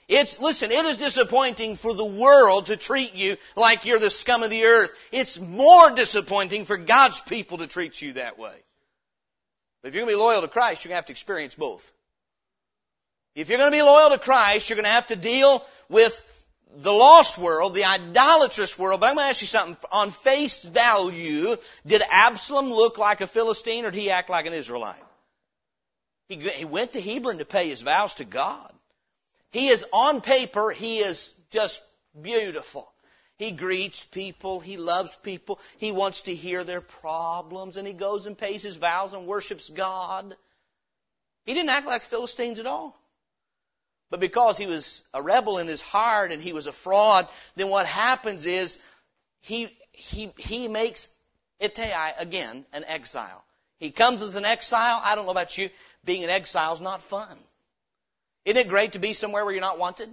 It's, 0.10 0.40
listen, 0.40 0.72
it 0.72 0.86
is 0.86 0.98
disappointing 0.98 1.76
for 1.76 1.94
the 1.94 2.04
world 2.04 2.66
to 2.66 2.76
treat 2.76 3.14
you 3.14 3.38
like 3.56 3.86
you're 3.86 4.00
the 4.00 4.10
scum 4.10 4.42
of 4.42 4.50
the 4.50 4.64
earth. 4.64 4.92
It's 5.12 5.40
more 5.40 5.92
disappointing 5.92 6.66
for 6.66 6.76
God's 6.76 7.22
people 7.22 7.60
to 7.60 7.68
treat 7.68 8.02
you 8.02 8.14
that 8.14 8.40
way. 8.40 8.56
But 9.82 9.90
if 9.90 9.96
you're 9.96 10.06
going 10.06 10.16
to 10.16 10.18
be 10.18 10.22
loyal 10.22 10.42
to 10.42 10.48
Christ, 10.48 10.84
you're 10.84 10.90
going 10.90 10.96
to 10.96 11.02
have 11.02 11.06
to 11.06 11.14
experience 11.14 11.54
both. 11.54 11.90
If 13.36 13.48
you're 13.48 13.60
going 13.60 13.72
to 13.72 13.78
be 13.78 13.84
loyal 13.84 14.10
to 14.10 14.18
Christ, 14.18 14.70
you're 14.70 14.76
going 14.76 14.86
to 14.86 14.90
have 14.90 15.08
to 15.08 15.16
deal 15.16 15.64
with 15.88 16.26
the 16.78 16.94
lost 16.94 17.38
world, 17.38 17.74
the 17.74 17.86
idolatrous 17.86 18.78
world, 18.78 19.02
but 19.02 19.08
I'm 19.08 19.16
going 19.16 19.26
to 19.26 19.30
ask 19.30 19.42
you 19.42 19.48
something. 19.48 19.78
On 19.92 20.12
face 20.12 20.64
value, 20.64 21.56
did 21.86 22.02
Absalom 22.10 22.72
look 22.72 22.98
like 22.98 23.22
a 23.22 23.28
Philistine 23.28 23.86
or 23.86 23.92
did 23.92 24.00
he 24.00 24.12
act 24.12 24.30
like 24.30 24.46
an 24.46 24.54
Israelite? 24.54 25.04
He, 26.28 26.38
he 26.38 26.66
went 26.66 26.94
to 26.94 27.02
Hebron 27.02 27.40
to 27.40 27.46
pay 27.46 27.70
his 27.70 27.82
vows 27.82 28.16
to 28.16 28.26
God. 28.26 28.72
He 29.52 29.70
is 29.70 29.86
on 29.92 30.22
paper, 30.22 30.70
he 30.70 31.00
is 31.00 31.34
just 31.50 31.82
beautiful. 32.20 32.92
He 33.38 33.52
greets 33.52 34.04
people, 34.04 34.60
he 34.60 34.78
loves 34.78 35.16
people, 35.16 35.60
he 35.78 35.92
wants 35.92 36.24
to 36.24 36.36
hear 36.36 36.64
their 36.64 36.82
problems, 36.82 37.78
and 37.78 37.88
he 37.88 37.94
goes 37.94 38.28
and 38.28 38.38
pays 38.38 38.62
his 38.62 38.78
vows 38.78 39.14
and 39.14 39.26
worships 39.26 39.70
God. 39.70 40.36
He 41.46 41.54
didn't 41.54 41.70
act 41.70 41.88
like 41.88 42.04
Philistines 42.04 42.60
at 42.60 42.68
all. 42.68 42.96
But 44.10 44.20
because 44.20 44.58
he 44.58 44.66
was 44.66 45.04
a 45.14 45.22
rebel 45.22 45.60
in 45.60 45.68
his 45.68 45.82
heart 45.82 46.32
and 46.32 46.42
he 46.42 46.54
was 46.54 46.68
a 46.68 46.72
fraud, 46.72 47.28
then 47.56 47.70
what 47.70 47.86
happens 47.86 48.46
is 48.46 48.82
he, 49.42 49.70
he, 49.92 50.32
he 50.38 50.68
makes 50.68 51.12
Ittai 51.60 52.12
again 52.18 52.66
an 52.74 52.86
exile. 52.86 53.44
He 53.78 53.92
comes 53.92 54.22
as 54.22 54.36
an 54.36 54.46
exile. 54.46 55.00
I 55.04 55.16
don't 55.16 55.26
know 55.26 55.32
about 55.32 55.58
you. 55.58 55.70
Being 56.04 56.24
an 56.24 56.30
exile 56.30 56.74
is 56.74 56.82
not 56.82 57.02
fun. 57.02 57.38
Isn't 58.46 58.58
it 58.58 58.68
great 58.68 58.94
to 58.94 59.00
be 59.00 59.14
somewhere 59.14 59.46
where 59.46 59.54
you're 59.54 59.62
not 59.62 59.80
wanted? 59.80 60.10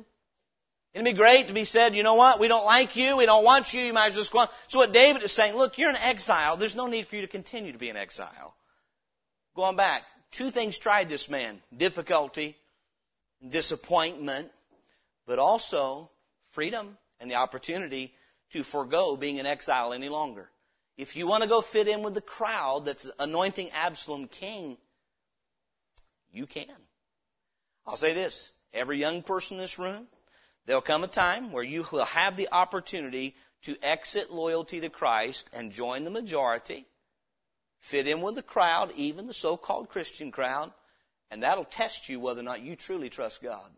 Isn't 0.92 1.06
it 1.06 1.16
great 1.16 1.48
to 1.48 1.54
be 1.54 1.64
said, 1.64 1.94
you 1.94 2.02
know 2.02 2.14
what? 2.14 2.38
We 2.38 2.48
don't 2.48 2.64
like 2.64 2.96
you. 2.96 3.16
We 3.16 3.26
don't 3.26 3.44
want 3.44 3.72
you. 3.72 3.80
You 3.80 3.92
might 3.92 4.08
as 4.08 4.16
well 4.16 4.24
go 4.32 4.38
on. 4.40 4.48
So 4.68 4.78
what 4.78 4.92
David 4.92 5.22
is 5.22 5.32
saying, 5.32 5.56
look, 5.56 5.78
you're 5.78 5.90
an 5.90 5.96
exile. 5.96 6.56
There's 6.56 6.76
no 6.76 6.86
need 6.86 7.06
for 7.06 7.16
you 7.16 7.22
to 7.22 7.28
continue 7.28 7.72
to 7.72 7.78
be 7.78 7.90
an 7.90 7.96
exile. 7.96 8.54
Going 9.54 9.76
back, 9.76 10.02
two 10.30 10.50
things 10.50 10.78
tried 10.78 11.08
this 11.08 11.28
man. 11.28 11.60
Difficulty 11.76 12.56
disappointment, 13.46 14.50
but 15.26 15.38
also 15.38 16.10
freedom 16.52 16.96
and 17.20 17.30
the 17.30 17.36
opportunity 17.36 18.12
to 18.50 18.62
forego 18.62 19.16
being 19.16 19.40
an 19.40 19.46
exile 19.46 19.92
any 19.92 20.08
longer. 20.08 20.48
If 20.96 21.16
you 21.16 21.26
want 21.26 21.42
to 21.42 21.48
go 21.48 21.60
fit 21.60 21.88
in 21.88 22.02
with 22.02 22.14
the 22.14 22.20
crowd 22.20 22.86
that's 22.86 23.10
anointing 23.18 23.70
Absalom 23.72 24.28
king, 24.28 24.78
you 26.32 26.46
can. 26.46 26.66
I'll 27.86 27.96
say 27.96 28.14
this. 28.14 28.52
Every 28.72 28.98
young 28.98 29.22
person 29.22 29.56
in 29.56 29.62
this 29.62 29.78
room, 29.78 30.06
there'll 30.64 30.82
come 30.82 31.04
a 31.04 31.08
time 31.08 31.52
where 31.52 31.62
you 31.62 31.86
will 31.92 32.04
have 32.06 32.36
the 32.36 32.48
opportunity 32.52 33.34
to 33.62 33.76
exit 33.82 34.30
loyalty 34.30 34.80
to 34.80 34.88
Christ 34.88 35.48
and 35.52 35.72
join 35.72 36.04
the 36.04 36.10
majority, 36.10 36.86
fit 37.80 38.06
in 38.06 38.20
with 38.20 38.34
the 38.34 38.42
crowd, 38.42 38.92
even 38.96 39.26
the 39.26 39.32
so-called 39.32 39.88
Christian 39.88 40.30
crowd, 40.30 40.72
and 41.30 41.42
that'll 41.42 41.64
test 41.64 42.08
you 42.08 42.20
whether 42.20 42.40
or 42.40 42.44
not 42.44 42.62
you 42.62 42.76
truly 42.76 43.08
trust 43.08 43.42
God. 43.42 43.70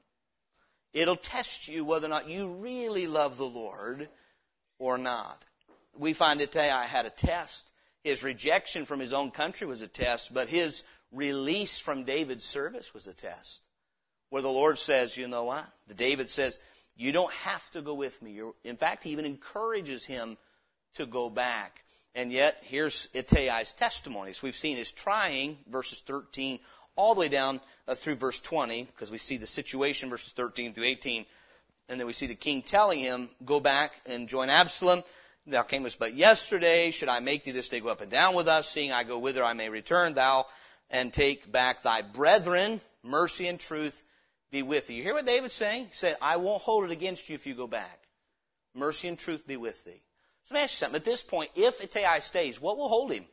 It'll 0.92 1.16
test 1.16 1.68
you 1.68 1.84
whether 1.84 2.06
or 2.06 2.10
not 2.10 2.28
you 2.28 2.48
really 2.48 3.06
love 3.06 3.36
the 3.36 3.44
Lord 3.44 4.08
or 4.78 4.98
not. 4.98 5.44
We 5.98 6.12
find 6.12 6.40
that 6.40 6.56
Ittai 6.56 6.86
had 6.86 7.06
a 7.06 7.10
test. 7.10 7.70
His 8.04 8.22
rejection 8.22 8.86
from 8.86 9.00
his 9.00 9.12
own 9.12 9.30
country 9.30 9.66
was 9.66 9.82
a 9.82 9.88
test, 9.88 10.32
but 10.32 10.48
his 10.48 10.84
release 11.12 11.78
from 11.78 12.04
David's 12.04 12.44
service 12.44 12.94
was 12.94 13.06
a 13.06 13.14
test. 13.14 13.60
Where 14.30 14.42
the 14.42 14.48
Lord 14.48 14.78
says, 14.78 15.16
you 15.16 15.26
know 15.28 15.44
what? 15.44 15.64
The 15.88 15.94
David 15.94 16.28
says, 16.28 16.58
you 16.96 17.12
don't 17.12 17.32
have 17.32 17.68
to 17.70 17.82
go 17.82 17.94
with 17.94 18.20
me. 18.22 18.32
You're, 18.32 18.54
in 18.64 18.76
fact, 18.76 19.04
he 19.04 19.10
even 19.10 19.24
encourages 19.24 20.04
him 20.04 20.36
to 20.94 21.06
go 21.06 21.30
back. 21.30 21.84
And 22.14 22.32
yet, 22.32 22.60
here's 22.64 23.08
Ittai's 23.14 23.72
testimonies. 23.74 24.42
We've 24.42 24.54
seen 24.54 24.76
his 24.76 24.90
trying, 24.90 25.58
verses 25.68 26.00
13 26.00 26.58
all 26.98 27.14
the 27.14 27.20
way 27.20 27.28
down 27.28 27.60
uh, 27.86 27.94
through 27.94 28.16
verse 28.16 28.40
20, 28.40 28.84
because 28.84 29.10
we 29.10 29.18
see 29.18 29.36
the 29.36 29.46
situation, 29.46 30.10
verses 30.10 30.32
13 30.32 30.74
through 30.74 30.84
18. 30.84 31.24
And 31.88 31.98
then 31.98 32.06
we 32.06 32.12
see 32.12 32.26
the 32.26 32.34
king 32.34 32.60
telling 32.60 32.98
him, 32.98 33.30
go 33.44 33.60
back 33.60 33.92
and 34.10 34.28
join 34.28 34.50
Absalom. 34.50 35.02
Thou 35.46 35.62
camest 35.62 35.98
but 35.98 36.12
yesterday. 36.12 36.90
Should 36.90 37.08
I 37.08 37.20
make 37.20 37.44
thee 37.44 37.52
this 37.52 37.70
day 37.70 37.80
go 37.80 37.88
up 37.88 38.02
and 38.02 38.10
down 38.10 38.34
with 38.34 38.48
us, 38.48 38.68
seeing 38.68 38.92
I 38.92 39.04
go 39.04 39.18
whither 39.18 39.42
I 39.42 39.54
may 39.54 39.70
return, 39.70 40.12
thou 40.12 40.44
and 40.90 41.12
take 41.12 41.50
back 41.50 41.82
thy 41.82 42.02
brethren, 42.02 42.80
mercy 43.02 43.46
and 43.46 43.60
truth 43.60 44.02
be 44.50 44.62
with 44.62 44.86
thee. 44.86 44.94
You 44.94 45.02
hear 45.02 45.14
what 45.14 45.26
David's 45.26 45.54
saying? 45.54 45.86
He 45.86 45.94
said, 45.94 46.16
I 46.20 46.36
won't 46.36 46.62
hold 46.62 46.84
it 46.84 46.90
against 46.90 47.28
you 47.28 47.34
if 47.34 47.46
you 47.46 47.54
go 47.54 47.66
back. 47.66 48.00
Mercy 48.74 49.08
and 49.08 49.18
truth 49.18 49.46
be 49.46 49.56
with 49.56 49.82
thee. 49.84 50.02
So 50.44 50.54
let 50.54 50.60
me 50.60 50.64
ask 50.64 50.74
you 50.74 50.86
something. 50.86 50.96
At 50.96 51.04
this 51.04 51.22
point, 51.22 51.50
if 51.54 51.82
Ittai 51.82 52.20
stays, 52.20 52.60
what 52.60 52.76
will 52.76 52.88
hold 52.88 53.12
him? 53.12 53.24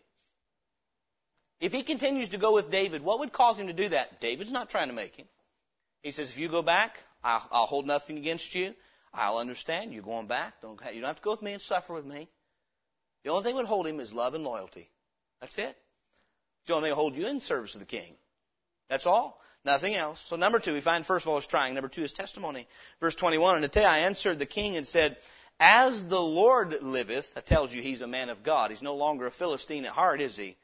If 1.59 1.71
he 1.71 1.83
continues 1.83 2.29
to 2.29 2.37
go 2.37 2.53
with 2.53 2.69
David, 2.69 3.01
what 3.01 3.19
would 3.19 3.31
cause 3.31 3.59
him 3.59 3.67
to 3.67 3.73
do 3.73 3.89
that? 3.89 4.19
David's 4.19 4.51
not 4.51 4.69
trying 4.69 4.89
to 4.89 4.93
make 4.93 5.15
him. 5.15 5.27
He 6.03 6.11
says, 6.11 6.31
if 6.31 6.37
you 6.37 6.49
go 6.49 6.61
back, 6.61 6.99
I'll, 7.23 7.47
I'll 7.51 7.65
hold 7.65 7.87
nothing 7.87 8.17
against 8.17 8.53
you. 8.53 8.75
I'll 9.13 9.37
understand. 9.37 9.93
You're 9.93 10.03
going 10.03 10.27
back. 10.27 10.61
Don't, 10.61 10.79
you 10.93 11.01
don't 11.01 11.07
have 11.07 11.15
to 11.15 11.21
go 11.23 11.31
with 11.31 11.41
me 11.41 11.53
and 11.53 11.61
suffer 11.61 11.93
with 11.93 12.05
me. 12.05 12.27
The 13.23 13.31
only 13.31 13.43
thing 13.43 13.55
that 13.55 13.61
would 13.61 13.67
hold 13.67 13.87
him 13.87 13.99
is 13.99 14.13
love 14.13 14.35
and 14.35 14.43
loyalty. 14.43 14.89
That's 15.41 15.57
it. 15.57 15.75
The 16.67 16.73
only 16.73 16.89
thing 16.89 16.91
that 16.91 17.01
hold 17.01 17.15
you 17.15 17.27
in 17.27 17.39
service 17.39 17.73
of 17.73 17.79
the 17.79 17.85
king. 17.85 18.15
That's 18.89 19.07
all. 19.07 19.41
Nothing 19.63 19.95
else. 19.95 20.19
So 20.19 20.35
number 20.35 20.59
two, 20.59 20.73
we 20.73 20.81
find 20.81 21.03
first 21.05 21.25
of 21.25 21.29
all 21.29 21.39
is 21.39 21.47
trying. 21.47 21.73
Number 21.73 21.89
two 21.89 22.03
is 22.03 22.13
testimony. 22.13 22.67
Verse 22.99 23.15
21, 23.15 23.55
and 23.55 23.65
Ittai 23.65 23.99
answered 23.99 24.37
the 24.37 24.45
king 24.45 24.77
and 24.77 24.85
said, 24.85 25.17
As 25.59 26.05
the 26.05 26.21
Lord 26.21 26.83
liveth, 26.83 27.33
that 27.33 27.47
tells 27.47 27.73
you 27.73 27.81
he's 27.81 28.03
a 28.03 28.07
man 28.07 28.29
of 28.29 28.43
God. 28.43 28.69
He's 28.69 28.83
no 28.83 28.95
longer 28.95 29.25
a 29.25 29.31
Philistine 29.31 29.85
at 29.85 29.91
heart, 29.91 30.21
is 30.21 30.35
he? 30.35 30.55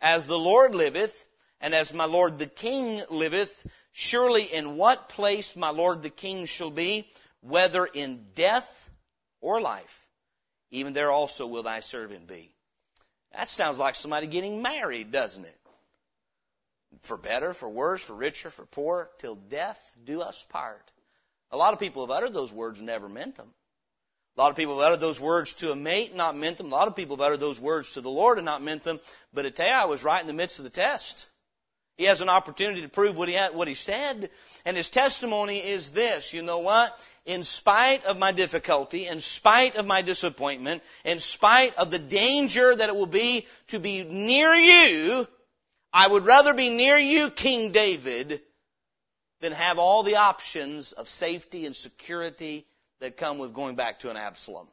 As 0.00 0.26
the 0.26 0.38
Lord 0.38 0.74
liveth, 0.74 1.24
and 1.60 1.74
as 1.74 1.94
my 1.94 2.04
Lord 2.04 2.38
the 2.38 2.46
king 2.46 3.02
liveth, 3.10 3.66
surely 3.92 4.44
in 4.44 4.76
what 4.76 5.08
place 5.08 5.56
my 5.56 5.70
Lord 5.70 6.02
the 6.02 6.10
king 6.10 6.46
shall 6.46 6.70
be, 6.70 7.08
whether 7.40 7.86
in 7.86 8.26
death 8.34 8.88
or 9.40 9.60
life, 9.60 10.06
even 10.70 10.92
there 10.92 11.10
also 11.10 11.46
will 11.46 11.62
thy 11.62 11.80
servant 11.80 12.26
be. 12.26 12.54
That 13.32 13.48
sounds 13.48 13.78
like 13.78 13.94
somebody 13.94 14.26
getting 14.26 14.62
married, 14.62 15.10
doesn't 15.10 15.44
it? 15.44 15.60
For 17.02 17.16
better, 17.16 17.52
for 17.52 17.68
worse, 17.68 18.04
for 18.04 18.14
richer, 18.14 18.50
for 18.50 18.66
poorer, 18.66 19.10
till 19.18 19.34
death 19.34 19.96
do 20.04 20.20
us 20.20 20.44
part. 20.50 20.92
A 21.50 21.56
lot 21.56 21.72
of 21.72 21.80
people 21.80 22.06
have 22.06 22.16
uttered 22.16 22.32
those 22.32 22.52
words 22.52 22.78
and 22.78 22.86
never 22.86 23.08
meant 23.08 23.36
them. 23.36 23.52
A 24.36 24.40
lot 24.40 24.50
of 24.50 24.56
people 24.56 24.80
have 24.80 24.88
uttered 24.88 25.00
those 25.00 25.20
words 25.20 25.54
to 25.54 25.70
a 25.70 25.76
mate, 25.76 26.08
and 26.08 26.18
not 26.18 26.36
meant 26.36 26.58
them. 26.58 26.72
A 26.72 26.74
lot 26.74 26.88
of 26.88 26.96
people 26.96 27.16
have 27.16 27.24
uttered 27.24 27.40
those 27.40 27.60
words 27.60 27.94
to 27.94 28.00
the 28.00 28.10
Lord 28.10 28.38
and 28.38 28.44
not 28.44 28.62
meant 28.62 28.82
them. 28.82 28.98
But 29.32 29.46
Ittai 29.46 29.84
was 29.84 30.02
right 30.02 30.20
in 30.20 30.26
the 30.26 30.32
midst 30.32 30.58
of 30.58 30.64
the 30.64 30.70
test. 30.70 31.28
He 31.96 32.04
has 32.06 32.20
an 32.20 32.28
opportunity 32.28 32.82
to 32.82 32.88
prove 32.88 33.16
what 33.16 33.28
he 33.28 33.34
had, 33.34 33.54
what 33.54 33.68
he 33.68 33.74
said. 33.74 34.30
And 34.64 34.76
his 34.76 34.90
testimony 34.90 35.58
is 35.58 35.90
this. 35.90 36.32
You 36.32 36.42
know 36.42 36.58
what? 36.58 36.98
In 37.24 37.44
spite 37.44 38.04
of 38.06 38.18
my 38.18 38.32
difficulty, 38.32 39.06
in 39.06 39.20
spite 39.20 39.76
of 39.76 39.86
my 39.86 40.02
disappointment, 40.02 40.82
in 41.04 41.20
spite 41.20 41.76
of 41.78 41.92
the 41.92 42.00
danger 42.00 42.74
that 42.74 42.88
it 42.88 42.96
will 42.96 43.06
be 43.06 43.46
to 43.68 43.78
be 43.78 44.02
near 44.02 44.52
you, 44.52 45.28
I 45.92 46.08
would 46.08 46.26
rather 46.26 46.54
be 46.54 46.70
near 46.70 46.98
you, 46.98 47.30
King 47.30 47.70
David, 47.70 48.40
than 49.40 49.52
have 49.52 49.78
all 49.78 50.02
the 50.02 50.16
options 50.16 50.90
of 50.90 51.08
safety 51.08 51.66
and 51.66 51.76
security 51.76 52.66
that 53.00 53.16
come 53.16 53.38
with 53.38 53.54
going 53.54 53.76
back 53.76 54.00
to 54.00 54.10
an 54.10 54.16
Absalom. 54.16 54.66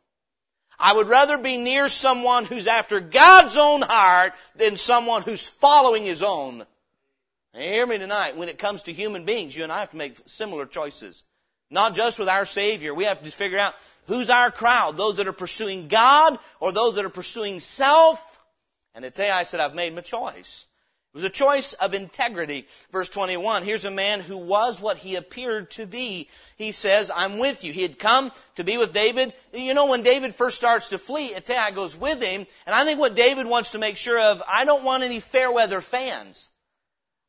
I 0.79 0.93
would 0.93 1.07
rather 1.07 1.37
be 1.37 1.57
near 1.57 1.87
someone 1.87 2.45
who's 2.45 2.67
after 2.67 2.99
God's 2.99 3.55
own 3.55 3.81
heart 3.81 4.33
than 4.55 4.77
someone 4.77 5.21
who's 5.21 5.47
following 5.47 6.03
his 6.03 6.23
own. 6.23 6.65
Hear 7.53 7.85
me 7.85 7.97
tonight. 7.97 8.37
When 8.37 8.49
it 8.49 8.57
comes 8.57 8.83
to 8.83 8.93
human 8.93 9.25
beings, 9.25 9.55
you 9.55 9.63
and 9.63 9.71
I 9.71 9.79
have 9.79 9.91
to 9.91 9.97
make 9.97 10.17
similar 10.25 10.65
choices. 10.65 11.23
Not 11.69 11.93
just 11.93 12.17
with 12.17 12.29
our 12.29 12.45
Savior. 12.45 12.93
We 12.93 13.03
have 13.05 13.21
to 13.21 13.31
figure 13.31 13.59
out 13.59 13.75
who's 14.07 14.29
our 14.29 14.51
crowd. 14.51 14.97
Those 14.97 15.17
that 15.17 15.27
are 15.27 15.33
pursuing 15.33 15.87
God 15.87 16.39
or 16.59 16.71
those 16.71 16.95
that 16.95 17.05
are 17.05 17.09
pursuing 17.09 17.59
self. 17.59 18.39
And 18.95 19.05
Ittai 19.05 19.43
said, 19.43 19.59
I've 19.59 19.75
made 19.75 19.93
my 19.93 20.01
choice. 20.01 20.65
It 21.13 21.17
was 21.17 21.23
a 21.25 21.29
choice 21.29 21.73
of 21.73 21.93
integrity. 21.93 22.65
Verse 22.93 23.09
21, 23.09 23.63
here's 23.63 23.83
a 23.83 23.91
man 23.91 24.21
who 24.21 24.37
was 24.37 24.81
what 24.81 24.95
he 24.95 25.15
appeared 25.15 25.69
to 25.71 25.85
be. 25.85 26.29
He 26.55 26.71
says, 26.71 27.11
I'm 27.13 27.37
with 27.37 27.65
you. 27.65 27.73
He 27.73 27.81
had 27.81 27.99
come 27.99 28.31
to 28.55 28.63
be 28.63 28.77
with 28.77 28.93
David. 28.93 29.33
You 29.53 29.73
know, 29.73 29.87
when 29.87 30.03
David 30.03 30.33
first 30.33 30.55
starts 30.55 30.89
to 30.89 30.97
flee, 30.97 31.33
Ittai 31.35 31.71
goes 31.71 31.97
with 31.97 32.23
him. 32.23 32.47
And 32.65 32.73
I 32.73 32.85
think 32.85 32.97
what 32.97 33.15
David 33.15 33.45
wants 33.45 33.73
to 33.73 33.77
make 33.77 33.97
sure 33.97 34.21
of, 34.21 34.41
I 34.47 34.63
don't 34.63 34.85
want 34.85 35.03
any 35.03 35.19
fair 35.19 35.51
weather 35.51 35.81
fans. 35.81 36.49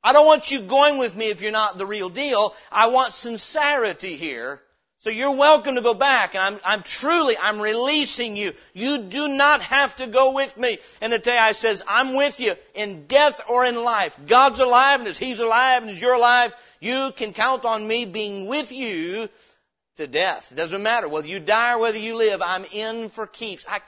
I 0.04 0.12
don't 0.12 0.26
want 0.26 0.52
you 0.52 0.60
going 0.60 0.98
with 0.98 1.16
me 1.16 1.30
if 1.30 1.42
you're 1.42 1.50
not 1.50 1.76
the 1.76 1.86
real 1.86 2.08
deal. 2.08 2.54
I 2.70 2.86
want 2.86 3.12
sincerity 3.12 4.16
here. 4.16 4.60
So 5.02 5.10
you're 5.10 5.34
welcome 5.34 5.74
to 5.74 5.80
go 5.80 5.94
back. 5.94 6.36
And 6.36 6.54
I'm, 6.54 6.60
I'm 6.64 6.82
truly, 6.84 7.34
I'm 7.36 7.60
releasing 7.60 8.36
you. 8.36 8.52
You 8.72 8.98
do 8.98 9.26
not 9.26 9.60
have 9.62 9.96
to 9.96 10.06
go 10.06 10.30
with 10.30 10.56
me. 10.56 10.78
And 11.00 11.12
Ittai 11.12 11.52
says, 11.52 11.82
I'm 11.88 12.14
with 12.14 12.38
you 12.38 12.54
in 12.74 13.06
death 13.08 13.40
or 13.48 13.64
in 13.64 13.82
life. 13.82 14.16
God's 14.28 14.60
alive 14.60 15.00
and 15.00 15.08
as 15.08 15.18
He's 15.18 15.40
alive 15.40 15.82
and 15.82 15.90
as 15.90 16.00
you're 16.00 16.14
alive, 16.14 16.54
you 16.78 17.10
can 17.16 17.32
count 17.32 17.64
on 17.64 17.84
me 17.84 18.04
being 18.04 18.46
with 18.46 18.70
you 18.70 19.28
to 19.96 20.06
death. 20.06 20.52
It 20.52 20.54
doesn't 20.54 20.82
matter 20.82 21.06
whether 21.06 21.26
you 21.26 21.38
die 21.38 21.74
or 21.74 21.78
whether 21.78 21.98
you 21.98 22.16
live. 22.16 22.40
I'm 22.40 22.64
in 22.72 23.10
for 23.10 23.26
keeps. 23.26 23.66
I, 23.68 23.80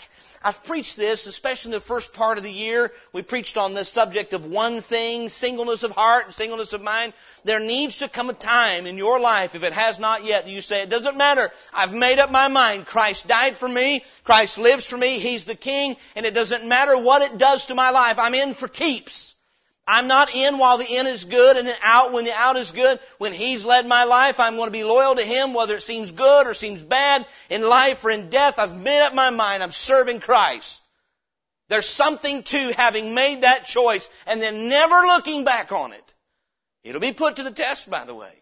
I've 0.42 0.62
preached 0.64 0.98
this, 0.98 1.26
especially 1.26 1.70
in 1.70 1.74
the 1.76 1.80
first 1.80 2.12
part 2.12 2.36
of 2.36 2.44
the 2.44 2.52
year. 2.52 2.92
We 3.14 3.22
preached 3.22 3.56
on 3.56 3.72
this 3.72 3.88
subject 3.88 4.34
of 4.34 4.44
one 4.44 4.82
thing, 4.82 5.30
singleness 5.30 5.82
of 5.82 5.92
heart 5.92 6.26
and 6.26 6.34
singleness 6.34 6.74
of 6.74 6.82
mind. 6.82 7.14
There 7.44 7.58
needs 7.58 8.00
to 8.00 8.08
come 8.08 8.28
a 8.28 8.34
time 8.34 8.86
in 8.86 8.98
your 8.98 9.18
life, 9.18 9.54
if 9.54 9.64
it 9.64 9.72
has 9.72 9.98
not 9.98 10.26
yet, 10.26 10.44
that 10.44 10.50
you 10.50 10.60
say, 10.60 10.82
it 10.82 10.90
doesn't 10.90 11.16
matter. 11.16 11.50
I've 11.72 11.94
made 11.94 12.18
up 12.18 12.30
my 12.30 12.48
mind. 12.48 12.84
Christ 12.84 13.26
died 13.26 13.56
for 13.56 13.68
me. 13.68 14.04
Christ 14.24 14.58
lives 14.58 14.86
for 14.86 14.98
me. 14.98 15.20
He's 15.20 15.46
the 15.46 15.54
King. 15.54 15.96
And 16.16 16.26
it 16.26 16.34
doesn't 16.34 16.68
matter 16.68 16.98
what 16.98 17.22
it 17.22 17.38
does 17.38 17.66
to 17.66 17.74
my 17.74 17.90
life. 17.90 18.18
I'm 18.18 18.34
in 18.34 18.52
for 18.52 18.68
keeps. 18.68 19.33
I'm 19.86 20.06
not 20.06 20.34
in 20.34 20.58
while 20.58 20.78
the 20.78 20.86
in 20.86 21.06
is 21.06 21.24
good 21.24 21.56
and 21.56 21.68
then 21.68 21.76
out 21.82 22.12
when 22.12 22.24
the 22.24 22.32
out 22.32 22.56
is 22.56 22.72
good. 22.72 22.98
When 23.18 23.32
He's 23.32 23.64
led 23.64 23.86
my 23.86 24.04
life, 24.04 24.40
I'm 24.40 24.56
going 24.56 24.68
to 24.68 24.72
be 24.72 24.84
loyal 24.84 25.14
to 25.16 25.22
Him 25.22 25.52
whether 25.52 25.76
it 25.76 25.82
seems 25.82 26.10
good 26.10 26.46
or 26.46 26.54
seems 26.54 26.82
bad 26.82 27.26
in 27.50 27.62
life 27.68 28.04
or 28.04 28.10
in 28.10 28.30
death. 28.30 28.58
I've 28.58 28.76
made 28.76 29.04
up 29.04 29.14
my 29.14 29.30
mind. 29.30 29.62
I'm 29.62 29.70
serving 29.70 30.20
Christ. 30.20 30.82
There's 31.68 31.88
something 31.88 32.42
to 32.44 32.72
having 32.72 33.14
made 33.14 33.42
that 33.42 33.66
choice 33.66 34.08
and 34.26 34.40
then 34.40 34.68
never 34.68 34.94
looking 35.06 35.44
back 35.44 35.72
on 35.72 35.92
it. 35.92 36.14
It'll 36.82 37.00
be 37.00 37.12
put 37.12 37.36
to 37.36 37.42
the 37.42 37.50
test, 37.50 37.90
by 37.90 38.04
the 38.04 38.14
way. 38.14 38.32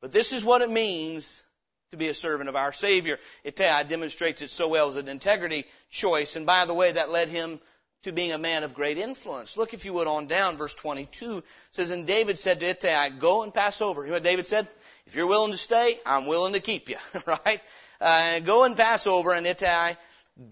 But 0.00 0.12
this 0.12 0.32
is 0.32 0.44
what 0.44 0.62
it 0.62 0.70
means 0.70 1.42
to 1.90 1.96
be 1.96 2.08
a 2.08 2.14
servant 2.14 2.48
of 2.48 2.56
our 2.56 2.72
Savior. 2.72 3.18
It 3.44 3.56
demonstrates 3.56 4.42
it 4.42 4.50
so 4.50 4.68
well 4.68 4.88
as 4.88 4.96
an 4.96 5.08
integrity 5.08 5.64
choice. 5.90 6.36
And 6.36 6.46
by 6.46 6.66
the 6.66 6.74
way, 6.74 6.92
that 6.92 7.10
led 7.10 7.28
him 7.28 7.60
to 8.02 8.12
being 8.12 8.32
a 8.32 8.38
man 8.38 8.62
of 8.62 8.74
great 8.74 8.98
influence. 8.98 9.56
Look, 9.56 9.74
if 9.74 9.84
you 9.84 9.92
would, 9.94 10.06
on 10.06 10.26
down, 10.26 10.56
verse 10.56 10.74
22 10.74 11.42
says, 11.72 11.90
And 11.90 12.06
David 12.06 12.38
said 12.38 12.60
to 12.60 12.66
Ittai, 12.66 13.10
Go 13.10 13.42
and 13.42 13.52
pass 13.52 13.82
over. 13.82 14.02
You 14.02 14.08
know 14.08 14.14
what 14.14 14.22
David 14.22 14.46
said? 14.46 14.68
If 15.06 15.14
you're 15.14 15.28
willing 15.28 15.52
to 15.52 15.58
stay, 15.58 15.98
I'm 16.04 16.26
willing 16.26 16.52
to 16.54 16.60
keep 16.60 16.88
you, 16.88 16.96
right? 17.26 17.60
Uh, 18.00 18.40
go 18.40 18.64
and 18.64 18.76
pass 18.76 19.06
over, 19.06 19.32
and 19.32 19.46
Ittai, 19.46 19.96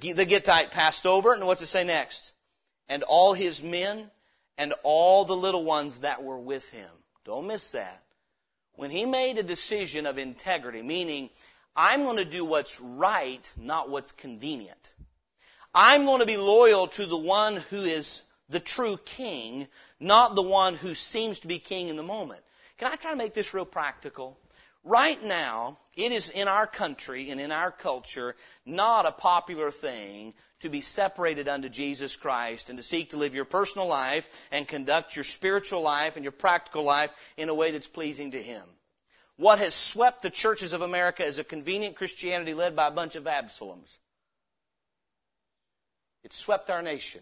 the 0.00 0.26
Gittite, 0.26 0.70
passed 0.70 1.06
over, 1.06 1.32
and 1.32 1.46
what's 1.46 1.62
it 1.62 1.66
say 1.66 1.84
next? 1.84 2.32
And 2.88 3.02
all 3.02 3.32
his 3.32 3.62
men 3.62 4.10
and 4.56 4.72
all 4.82 5.24
the 5.24 5.36
little 5.36 5.64
ones 5.64 6.00
that 6.00 6.22
were 6.22 6.38
with 6.38 6.68
him. 6.70 6.88
Don't 7.24 7.46
miss 7.46 7.72
that. 7.72 8.02
When 8.74 8.90
he 8.90 9.04
made 9.04 9.38
a 9.38 9.42
decision 9.42 10.06
of 10.06 10.18
integrity, 10.18 10.82
meaning, 10.82 11.30
I'm 11.76 12.02
going 12.04 12.18
to 12.18 12.24
do 12.24 12.44
what's 12.44 12.80
right, 12.80 13.52
not 13.56 13.90
what's 13.90 14.12
convenient. 14.12 14.92
I'm 15.74 16.04
going 16.04 16.20
to 16.20 16.26
be 16.26 16.36
loyal 16.36 16.86
to 16.88 17.06
the 17.06 17.16
one 17.16 17.56
who 17.56 17.82
is 17.82 18.22
the 18.48 18.60
true 18.60 18.96
king, 19.04 19.66
not 19.98 20.36
the 20.36 20.42
one 20.42 20.76
who 20.76 20.94
seems 20.94 21.40
to 21.40 21.48
be 21.48 21.58
king 21.58 21.88
in 21.88 21.96
the 21.96 22.02
moment. 22.02 22.40
Can 22.78 22.92
I 22.92 22.96
try 22.96 23.10
to 23.10 23.16
make 23.16 23.34
this 23.34 23.54
real 23.54 23.64
practical? 23.64 24.38
Right 24.84 25.20
now, 25.22 25.78
it 25.96 26.12
is 26.12 26.28
in 26.28 26.46
our 26.46 26.66
country 26.66 27.30
and 27.30 27.40
in 27.40 27.50
our 27.50 27.72
culture 27.72 28.36
not 28.66 29.06
a 29.06 29.12
popular 29.12 29.70
thing 29.70 30.34
to 30.60 30.68
be 30.68 30.80
separated 30.80 31.48
unto 31.48 31.68
Jesus 31.68 32.16
Christ 32.16 32.68
and 32.68 32.78
to 32.78 32.82
seek 32.82 33.10
to 33.10 33.16
live 33.16 33.34
your 33.34 33.44
personal 33.44 33.88
life 33.88 34.28
and 34.52 34.68
conduct 34.68 35.16
your 35.16 35.24
spiritual 35.24 35.82
life 35.82 36.16
and 36.16 36.24
your 36.24 36.32
practical 36.32 36.84
life 36.84 37.10
in 37.36 37.48
a 37.48 37.54
way 37.54 37.70
that's 37.70 37.88
pleasing 37.88 38.32
to 38.32 38.42
Him. 38.42 38.62
What 39.36 39.58
has 39.58 39.74
swept 39.74 40.22
the 40.22 40.30
churches 40.30 40.72
of 40.72 40.82
America 40.82 41.24
is 41.24 41.38
a 41.38 41.44
convenient 41.44 41.96
Christianity 41.96 42.54
led 42.54 42.76
by 42.76 42.88
a 42.88 42.92
bunch 42.92 43.16
of 43.16 43.24
Absaloms. 43.24 43.98
It 46.24 46.32
swept 46.32 46.70
our 46.70 46.82
nation. 46.82 47.20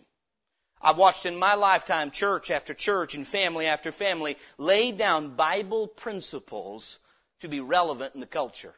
I've 0.80 0.96
watched 0.96 1.26
in 1.26 1.36
my 1.36 1.54
lifetime 1.54 2.10
church 2.10 2.50
after 2.50 2.74
church 2.74 3.14
and 3.14 3.26
family 3.26 3.66
after 3.66 3.92
family 3.92 4.36
lay 4.58 4.92
down 4.92 5.36
Bible 5.36 5.86
principles 5.86 6.98
to 7.40 7.48
be 7.48 7.60
relevant 7.60 8.14
in 8.14 8.20
the 8.20 8.26
culture. 8.26 8.74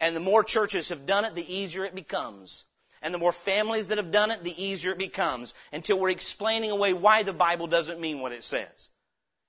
And 0.00 0.14
the 0.14 0.20
more 0.20 0.44
churches 0.44 0.88
have 0.88 1.06
done 1.06 1.24
it, 1.24 1.34
the 1.34 1.54
easier 1.54 1.84
it 1.84 1.94
becomes. 1.94 2.64
And 3.02 3.12
the 3.12 3.18
more 3.18 3.32
families 3.32 3.88
that 3.88 3.98
have 3.98 4.10
done 4.10 4.30
it, 4.30 4.42
the 4.42 4.64
easier 4.64 4.92
it 4.92 4.98
becomes 4.98 5.54
until 5.72 5.98
we're 5.98 6.10
explaining 6.10 6.70
away 6.70 6.92
why 6.92 7.22
the 7.22 7.32
Bible 7.32 7.66
doesn't 7.66 8.00
mean 8.00 8.20
what 8.20 8.32
it 8.32 8.42
says 8.42 8.90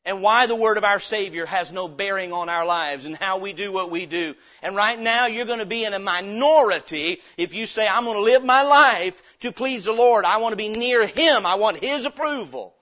and 0.06 0.22
why 0.22 0.48
the 0.48 0.56
word 0.56 0.78
of 0.78 0.84
our 0.84 1.00
Savior 1.00 1.46
has 1.46 1.72
no 1.72 1.88
bearing 1.88 2.32
on 2.32 2.50
our 2.50 2.66
lives 2.66 3.06
and 3.06 3.16
how 3.16 3.38
we 3.38 3.54
do 3.54 3.72
what 3.72 3.92
we 3.92 4.06
do. 4.06 4.36
And 4.64 4.76
right 4.76 4.98
now 4.98 5.28
you're 5.28 5.46
going 5.46 5.60
to 5.60 5.66
be 5.66 5.84
in 5.84 5.94
a 5.94 6.00
minority 6.00 7.20
if 7.38 7.54
you 7.54 7.66
say, 7.66 7.88
I'm 7.88 8.06
going 8.06 8.18
to 8.18 8.24
live 8.24 8.44
my 8.44 8.64
life 8.64 9.22
to 9.42 9.52
please 9.52 9.86
the 9.86 9.94
Lord. 9.94 10.26
I 10.26 10.38
want 10.38 10.54
to 10.54 10.58
be 10.58 10.70
near 10.70 11.06
Him. 11.06 11.46
I 11.46 11.56
want 11.56 11.80
His 11.80 12.06
approval. 12.06 12.74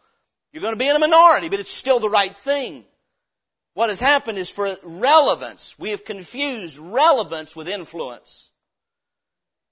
You're 0.51 0.61
going 0.61 0.75
to 0.75 0.79
be 0.79 0.87
in 0.87 0.95
a 0.95 0.99
minority, 0.99 1.49
but 1.49 1.59
it's 1.59 1.71
still 1.71 1.99
the 1.99 2.09
right 2.09 2.35
thing. 2.37 2.85
What 3.73 3.89
has 3.89 3.99
happened 3.99 4.37
is 4.37 4.49
for 4.49 4.75
relevance, 4.83 5.77
we 5.77 5.91
have 5.91 6.05
confused 6.05 6.79
relevance 6.79 7.55
with 7.55 7.67
influence. 7.67 8.51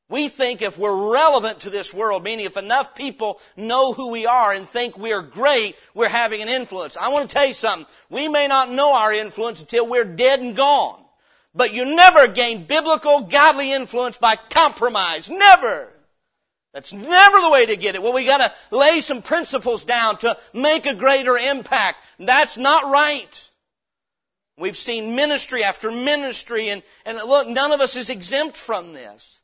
We 0.07 0.29
think 0.29 0.61
if 0.61 0.77
we're 0.77 1.13
relevant 1.13 1.61
to 1.61 1.71
this 1.71 1.93
world, 1.93 2.23
meaning 2.23 2.45
if 2.45 2.57
enough 2.57 2.93
people 2.93 3.39
know 3.57 3.91
who 3.91 4.11
we 4.11 4.27
are 4.27 4.53
and 4.53 4.67
think 4.67 4.97
we're 4.97 5.23
great, 5.23 5.75
we're 5.95 6.09
having 6.09 6.43
an 6.43 6.47
influence. 6.47 6.95
I 6.95 7.09
want 7.09 7.27
to 7.27 7.33
tell 7.33 7.47
you 7.47 7.55
something. 7.55 7.87
We 8.09 8.27
may 8.27 8.47
not 8.47 8.69
know 8.69 8.93
our 8.93 9.11
influence 9.11 9.61
until 9.61 9.87
we're 9.87 10.05
dead 10.05 10.41
and 10.41 10.55
gone. 10.55 11.01
But 11.55 11.73
you 11.73 11.95
never 11.95 12.27
gain 12.27 12.65
biblical, 12.65 13.21
godly 13.21 13.71
influence 13.71 14.17
by 14.17 14.35
compromise. 14.35 15.29
Never. 15.29 15.91
That's 16.73 16.93
never 16.93 17.39
the 17.39 17.49
way 17.49 17.65
to 17.67 17.77
get 17.77 17.95
it. 17.95 18.03
Well, 18.03 18.13
we 18.13 18.25
gotta 18.25 18.53
lay 18.69 18.99
some 18.99 19.21
principles 19.21 19.85
down 19.85 20.17
to 20.19 20.37
make 20.53 20.85
a 20.85 20.93
greater 20.93 21.37
impact. 21.37 21.97
That's 22.19 22.57
not 22.57 22.91
right. 22.91 23.49
We've 24.57 24.77
seen 24.77 25.15
ministry 25.15 25.63
after 25.63 25.89
ministry 25.89 26.69
and, 26.69 26.83
and 27.05 27.17
look, 27.17 27.47
none 27.47 27.71
of 27.71 27.81
us 27.81 27.95
is 27.95 28.09
exempt 28.09 28.57
from 28.57 28.93
this. 28.93 29.34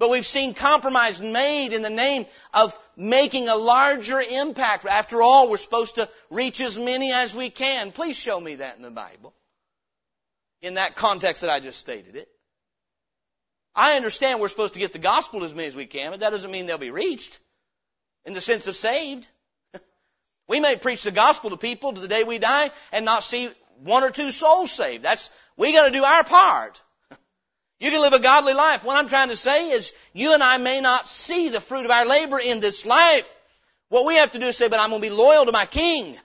But 0.00 0.08
we've 0.08 0.26
seen 0.26 0.54
compromise 0.54 1.20
made 1.20 1.74
in 1.74 1.82
the 1.82 1.90
name 1.90 2.24
of 2.54 2.76
making 2.96 3.50
a 3.50 3.54
larger 3.54 4.18
impact. 4.18 4.86
After 4.86 5.20
all, 5.20 5.50
we're 5.50 5.58
supposed 5.58 5.96
to 5.96 6.08
reach 6.30 6.62
as 6.62 6.78
many 6.78 7.12
as 7.12 7.34
we 7.34 7.50
can. 7.50 7.92
Please 7.92 8.18
show 8.18 8.40
me 8.40 8.54
that 8.56 8.78
in 8.78 8.82
the 8.82 8.90
Bible. 8.90 9.34
In 10.62 10.74
that 10.74 10.96
context 10.96 11.42
that 11.42 11.50
I 11.50 11.60
just 11.60 11.78
stated 11.78 12.16
it. 12.16 12.28
I 13.74 13.96
understand 13.96 14.40
we're 14.40 14.48
supposed 14.48 14.72
to 14.72 14.80
get 14.80 14.94
the 14.94 14.98
gospel 14.98 15.44
as 15.44 15.54
many 15.54 15.68
as 15.68 15.76
we 15.76 15.84
can, 15.84 16.12
but 16.12 16.20
that 16.20 16.30
doesn't 16.30 16.50
mean 16.50 16.64
they'll 16.64 16.78
be 16.78 16.90
reached 16.90 17.38
in 18.24 18.32
the 18.32 18.40
sense 18.40 18.68
of 18.68 18.76
saved. 18.76 19.28
we 20.48 20.60
may 20.60 20.76
preach 20.76 21.02
the 21.02 21.10
gospel 21.10 21.50
to 21.50 21.58
people 21.58 21.92
to 21.92 22.00
the 22.00 22.08
day 22.08 22.24
we 22.24 22.38
die 22.38 22.70
and 22.90 23.04
not 23.04 23.22
see 23.22 23.50
one 23.82 24.02
or 24.02 24.10
two 24.10 24.30
souls 24.30 24.72
saved. 24.72 25.04
That's, 25.04 25.28
we 25.58 25.74
gotta 25.74 25.90
do 25.90 26.04
our 26.04 26.24
part. 26.24 26.82
You 27.80 27.90
can 27.90 28.02
live 28.02 28.12
a 28.12 28.18
godly 28.18 28.52
life. 28.52 28.84
What 28.84 28.96
I'm 28.96 29.08
trying 29.08 29.30
to 29.30 29.36
say 29.36 29.70
is 29.70 29.94
you 30.12 30.34
and 30.34 30.42
I 30.42 30.58
may 30.58 30.80
not 30.80 31.08
see 31.08 31.48
the 31.48 31.60
fruit 31.60 31.86
of 31.86 31.90
our 31.90 32.06
labor 32.06 32.38
in 32.38 32.60
this 32.60 32.84
life. 32.84 33.34
What 33.88 34.04
we 34.04 34.16
have 34.16 34.32
to 34.32 34.38
do 34.38 34.46
is 34.46 34.56
say, 34.56 34.68
but 34.68 34.78
I'm 34.78 34.90
going 34.90 35.00
to 35.00 35.08
be 35.08 35.14
loyal 35.14 35.46
to 35.46 35.52
my 35.52 35.64
king 35.64 36.16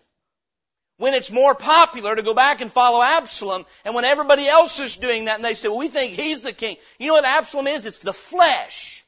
when 0.97 1.13
it's 1.13 1.31
more 1.31 1.55
popular 1.55 2.15
to 2.15 2.23
go 2.23 2.33
back 2.33 2.61
and 2.61 2.71
follow 2.71 3.01
Absalom, 3.01 3.65
and 3.83 3.93
when 3.95 4.05
everybody 4.05 4.47
else 4.47 4.79
is 4.79 4.95
doing 4.95 5.25
that, 5.25 5.35
and 5.35 5.43
they 5.43 5.53
say, 5.53 5.67
well, 5.67 5.77
we 5.77 5.89
think 5.89 6.13
he's 6.13 6.41
the 6.41 6.53
king. 6.53 6.77
You 6.99 7.07
know 7.07 7.13
what 7.13 7.25
Absalom 7.25 7.67
is? 7.67 7.85
It's 7.85 7.99
the 7.99 8.13
flesh. 8.13 9.04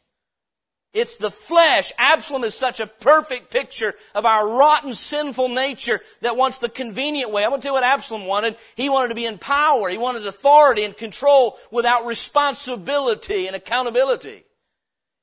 It's 0.97 1.17
the 1.17 1.29
flesh. 1.29 1.91
Absalom 1.99 2.43
is 2.43 2.55
such 2.55 2.79
a 2.79 2.87
perfect 2.87 3.51
picture 3.51 3.93
of 4.15 4.25
our 4.25 4.49
rotten, 4.57 4.95
sinful 4.95 5.49
nature 5.49 6.01
that 6.21 6.35
wants 6.35 6.57
the 6.57 6.69
convenient 6.69 7.31
way. 7.31 7.43
I'm 7.43 7.51
going 7.51 7.61
to 7.61 7.65
tell 7.65 7.75
you 7.75 7.81
what 7.81 7.83
Absalom 7.83 8.25
wanted. 8.25 8.57
He 8.75 8.89
wanted 8.89 9.09
to 9.09 9.15
be 9.15 9.27
in 9.27 9.37
power. 9.37 9.89
He 9.89 9.99
wanted 9.99 10.25
authority 10.25 10.85
and 10.85 10.97
control 10.97 11.59
without 11.69 12.07
responsibility 12.07 13.45
and 13.45 13.55
accountability. 13.55 14.43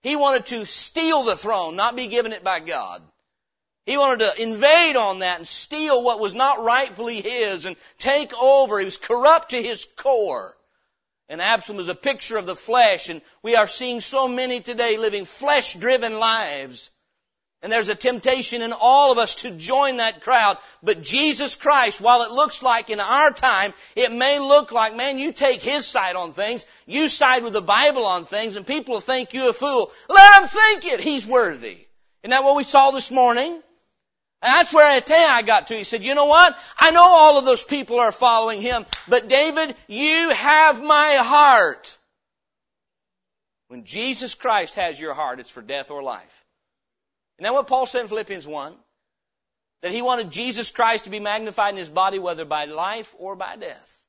He 0.04 0.14
wanted 0.14 0.46
to 0.46 0.64
steal 0.64 1.24
the 1.24 1.34
throne, 1.34 1.74
not 1.74 1.96
be 1.96 2.06
given 2.06 2.32
it 2.32 2.44
by 2.44 2.60
God. 2.60 3.02
He 3.84 3.96
wanted 3.96 4.20
to 4.20 4.42
invade 4.42 4.94
on 4.94 5.18
that 5.18 5.38
and 5.38 5.48
steal 5.48 6.04
what 6.04 6.20
was 6.20 6.34
not 6.34 6.62
rightfully 6.62 7.20
his 7.20 7.66
and 7.66 7.74
take 7.98 8.32
over. 8.40 8.78
He 8.78 8.84
was 8.84 8.96
corrupt 8.96 9.50
to 9.50 9.60
his 9.60 9.84
core. 9.96 10.56
And 11.28 11.40
Absalom 11.40 11.80
is 11.80 11.88
a 11.88 11.94
picture 11.94 12.36
of 12.36 12.46
the 12.46 12.56
flesh, 12.56 13.08
and 13.08 13.22
we 13.42 13.56
are 13.56 13.66
seeing 13.66 14.00
so 14.00 14.28
many 14.28 14.60
today 14.60 14.98
living 14.98 15.24
flesh-driven 15.24 16.18
lives. 16.18 16.90
And 17.62 17.72
there's 17.72 17.88
a 17.88 17.94
temptation 17.94 18.60
in 18.60 18.74
all 18.78 19.10
of 19.10 19.16
us 19.16 19.36
to 19.36 19.50
join 19.50 19.96
that 19.96 20.20
crowd. 20.20 20.58
But 20.82 21.00
Jesus 21.00 21.56
Christ, 21.56 21.98
while 21.98 22.20
it 22.20 22.30
looks 22.30 22.62
like 22.62 22.90
in 22.90 23.00
our 23.00 23.30
time, 23.30 23.72
it 23.96 24.12
may 24.12 24.38
look 24.38 24.70
like, 24.70 24.94
man, 24.94 25.16
you 25.16 25.32
take 25.32 25.62
His 25.62 25.86
side 25.86 26.14
on 26.14 26.34
things, 26.34 26.66
you 26.84 27.08
side 27.08 27.42
with 27.42 27.54
the 27.54 27.62
Bible 27.62 28.04
on 28.04 28.26
things, 28.26 28.56
and 28.56 28.66
people 28.66 28.92
will 28.92 29.00
think 29.00 29.32
you 29.32 29.48
a 29.48 29.54
fool. 29.54 29.90
Let 30.10 30.40
them 30.40 30.48
think 30.48 30.84
it. 30.84 31.00
He's 31.00 31.26
worthy. 31.26 31.78
Isn't 32.22 32.30
that 32.30 32.44
what 32.44 32.56
we 32.56 32.64
saw 32.64 32.90
this 32.90 33.10
morning? 33.10 33.62
And 34.44 34.52
that's 34.52 34.74
where 34.74 34.98
Ittai 34.98 35.40
got 35.42 35.68
to. 35.68 35.74
He 35.74 35.84
said, 35.84 36.02
you 36.02 36.14
know 36.14 36.26
what? 36.26 36.54
I 36.78 36.90
know 36.90 37.02
all 37.02 37.38
of 37.38 37.46
those 37.46 37.64
people 37.64 37.98
are 37.98 38.12
following 38.12 38.60
him, 38.60 38.84
but 39.08 39.26
David, 39.26 39.74
you 39.88 40.28
have 40.28 40.82
my 40.82 41.14
heart. 41.14 41.96
When 43.68 43.84
Jesus 43.84 44.34
Christ 44.34 44.74
has 44.74 45.00
your 45.00 45.14
heart, 45.14 45.40
it's 45.40 45.50
for 45.50 45.62
death 45.62 45.90
or 45.90 46.02
life. 46.02 46.44
Isn't 47.38 47.44
that 47.44 47.54
what 47.54 47.68
Paul 47.68 47.86
said 47.86 48.02
in 48.02 48.08
Philippians 48.08 48.46
1? 48.46 48.76
That 49.80 49.92
he 49.92 50.02
wanted 50.02 50.30
Jesus 50.30 50.70
Christ 50.70 51.04
to 51.04 51.10
be 51.10 51.20
magnified 51.20 51.70
in 51.70 51.78
his 51.78 51.88
body, 51.88 52.18
whether 52.18 52.44
by 52.44 52.66
life 52.66 53.14
or 53.18 53.36
by 53.36 53.56
death. 53.56 54.04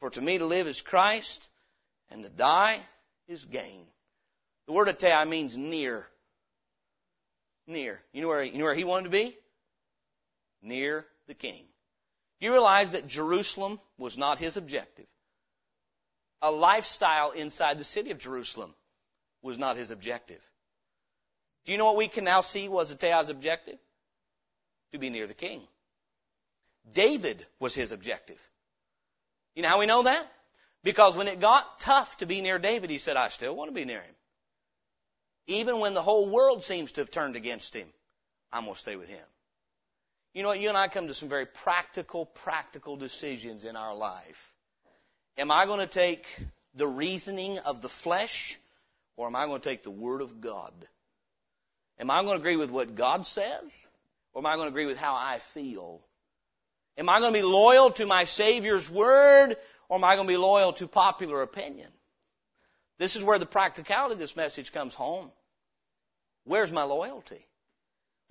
For 0.00 0.10
to 0.10 0.20
me 0.20 0.36
to 0.36 0.44
live 0.44 0.66
is 0.66 0.82
Christ, 0.82 1.48
and 2.10 2.22
to 2.24 2.28
die 2.28 2.78
is 3.26 3.46
gain. 3.46 3.86
The 4.66 4.74
word 4.74 4.88
Ittai 4.88 5.24
means 5.24 5.56
near. 5.56 6.06
Near. 7.66 8.02
You 8.12 8.20
know 8.20 8.28
where, 8.28 8.42
you 8.42 8.58
know 8.58 8.64
where 8.64 8.74
he 8.74 8.84
wanted 8.84 9.04
to 9.04 9.10
be? 9.10 9.34
Near 10.62 11.06
the 11.26 11.34
king. 11.34 11.64
You 12.40 12.52
realize 12.52 12.92
that 12.92 13.06
Jerusalem 13.06 13.80
was 13.98 14.16
not 14.16 14.38
his 14.38 14.56
objective. 14.56 15.06
A 16.40 16.50
lifestyle 16.50 17.30
inside 17.30 17.78
the 17.78 17.84
city 17.84 18.10
of 18.10 18.18
Jerusalem 18.18 18.74
was 19.42 19.58
not 19.58 19.76
his 19.76 19.90
objective. 19.90 20.40
Do 21.64 21.72
you 21.72 21.78
know 21.78 21.86
what 21.86 21.96
we 21.96 22.08
can 22.08 22.24
now 22.24 22.40
see 22.40 22.68
was 22.68 22.92
Ittai's 22.92 23.28
objective? 23.28 23.78
To 24.92 24.98
be 24.98 25.10
near 25.10 25.26
the 25.26 25.34
king. 25.34 25.62
David 26.92 27.46
was 27.60 27.74
his 27.74 27.92
objective. 27.92 28.40
You 29.54 29.62
know 29.62 29.68
how 29.68 29.78
we 29.78 29.86
know 29.86 30.02
that? 30.02 30.26
Because 30.82 31.16
when 31.16 31.28
it 31.28 31.40
got 31.40 31.78
tough 31.80 32.16
to 32.18 32.26
be 32.26 32.40
near 32.40 32.58
David, 32.58 32.90
he 32.90 32.98
said, 32.98 33.16
I 33.16 33.28
still 33.28 33.54
want 33.54 33.70
to 33.70 33.74
be 33.74 33.84
near 33.84 34.02
him. 34.02 34.14
Even 35.46 35.80
when 35.80 35.94
the 35.94 36.02
whole 36.02 36.30
world 36.30 36.62
seems 36.62 36.92
to 36.92 37.00
have 37.00 37.10
turned 37.10 37.36
against 37.36 37.74
him, 37.74 37.86
I'm 38.52 38.64
going 38.64 38.74
to 38.74 38.80
stay 38.80 38.96
with 38.96 39.08
him. 39.08 39.24
You 40.34 40.42
know 40.42 40.48
what? 40.48 40.60
You 40.60 40.68
and 40.68 40.78
I 40.78 40.88
come 40.88 41.08
to 41.08 41.14
some 41.14 41.28
very 41.28 41.46
practical, 41.46 42.24
practical 42.24 42.96
decisions 42.96 43.64
in 43.64 43.76
our 43.76 43.94
life. 43.94 44.52
Am 45.36 45.50
I 45.50 45.66
going 45.66 45.80
to 45.80 45.86
take 45.86 46.26
the 46.74 46.86
reasoning 46.86 47.58
of 47.58 47.82
the 47.82 47.88
flesh 47.88 48.58
or 49.16 49.26
am 49.26 49.36
I 49.36 49.46
going 49.46 49.60
to 49.60 49.68
take 49.68 49.82
the 49.82 49.90
Word 49.90 50.22
of 50.22 50.40
God? 50.40 50.72
Am 51.98 52.10
I 52.10 52.22
going 52.22 52.36
to 52.36 52.40
agree 52.40 52.56
with 52.56 52.70
what 52.70 52.94
God 52.94 53.26
says 53.26 53.86
or 54.32 54.40
am 54.40 54.46
I 54.46 54.56
going 54.56 54.66
to 54.66 54.72
agree 54.72 54.86
with 54.86 54.98
how 54.98 55.14
I 55.14 55.38
feel? 55.38 56.00
Am 56.96 57.08
I 57.08 57.20
going 57.20 57.32
to 57.32 57.38
be 57.38 57.44
loyal 57.44 57.90
to 57.92 58.06
my 58.06 58.24
Savior's 58.24 58.90
Word 58.90 59.56
or 59.88 59.98
am 59.98 60.04
I 60.04 60.16
going 60.16 60.26
to 60.26 60.32
be 60.32 60.38
loyal 60.38 60.72
to 60.74 60.86
popular 60.86 61.42
opinion? 61.42 61.88
This 62.98 63.16
is 63.16 63.24
where 63.24 63.38
the 63.38 63.46
practicality 63.46 64.14
of 64.14 64.18
this 64.18 64.36
message 64.36 64.72
comes 64.72 64.94
home. 64.94 65.30
Where's 66.44 66.72
my 66.72 66.84
loyalty? 66.84 67.46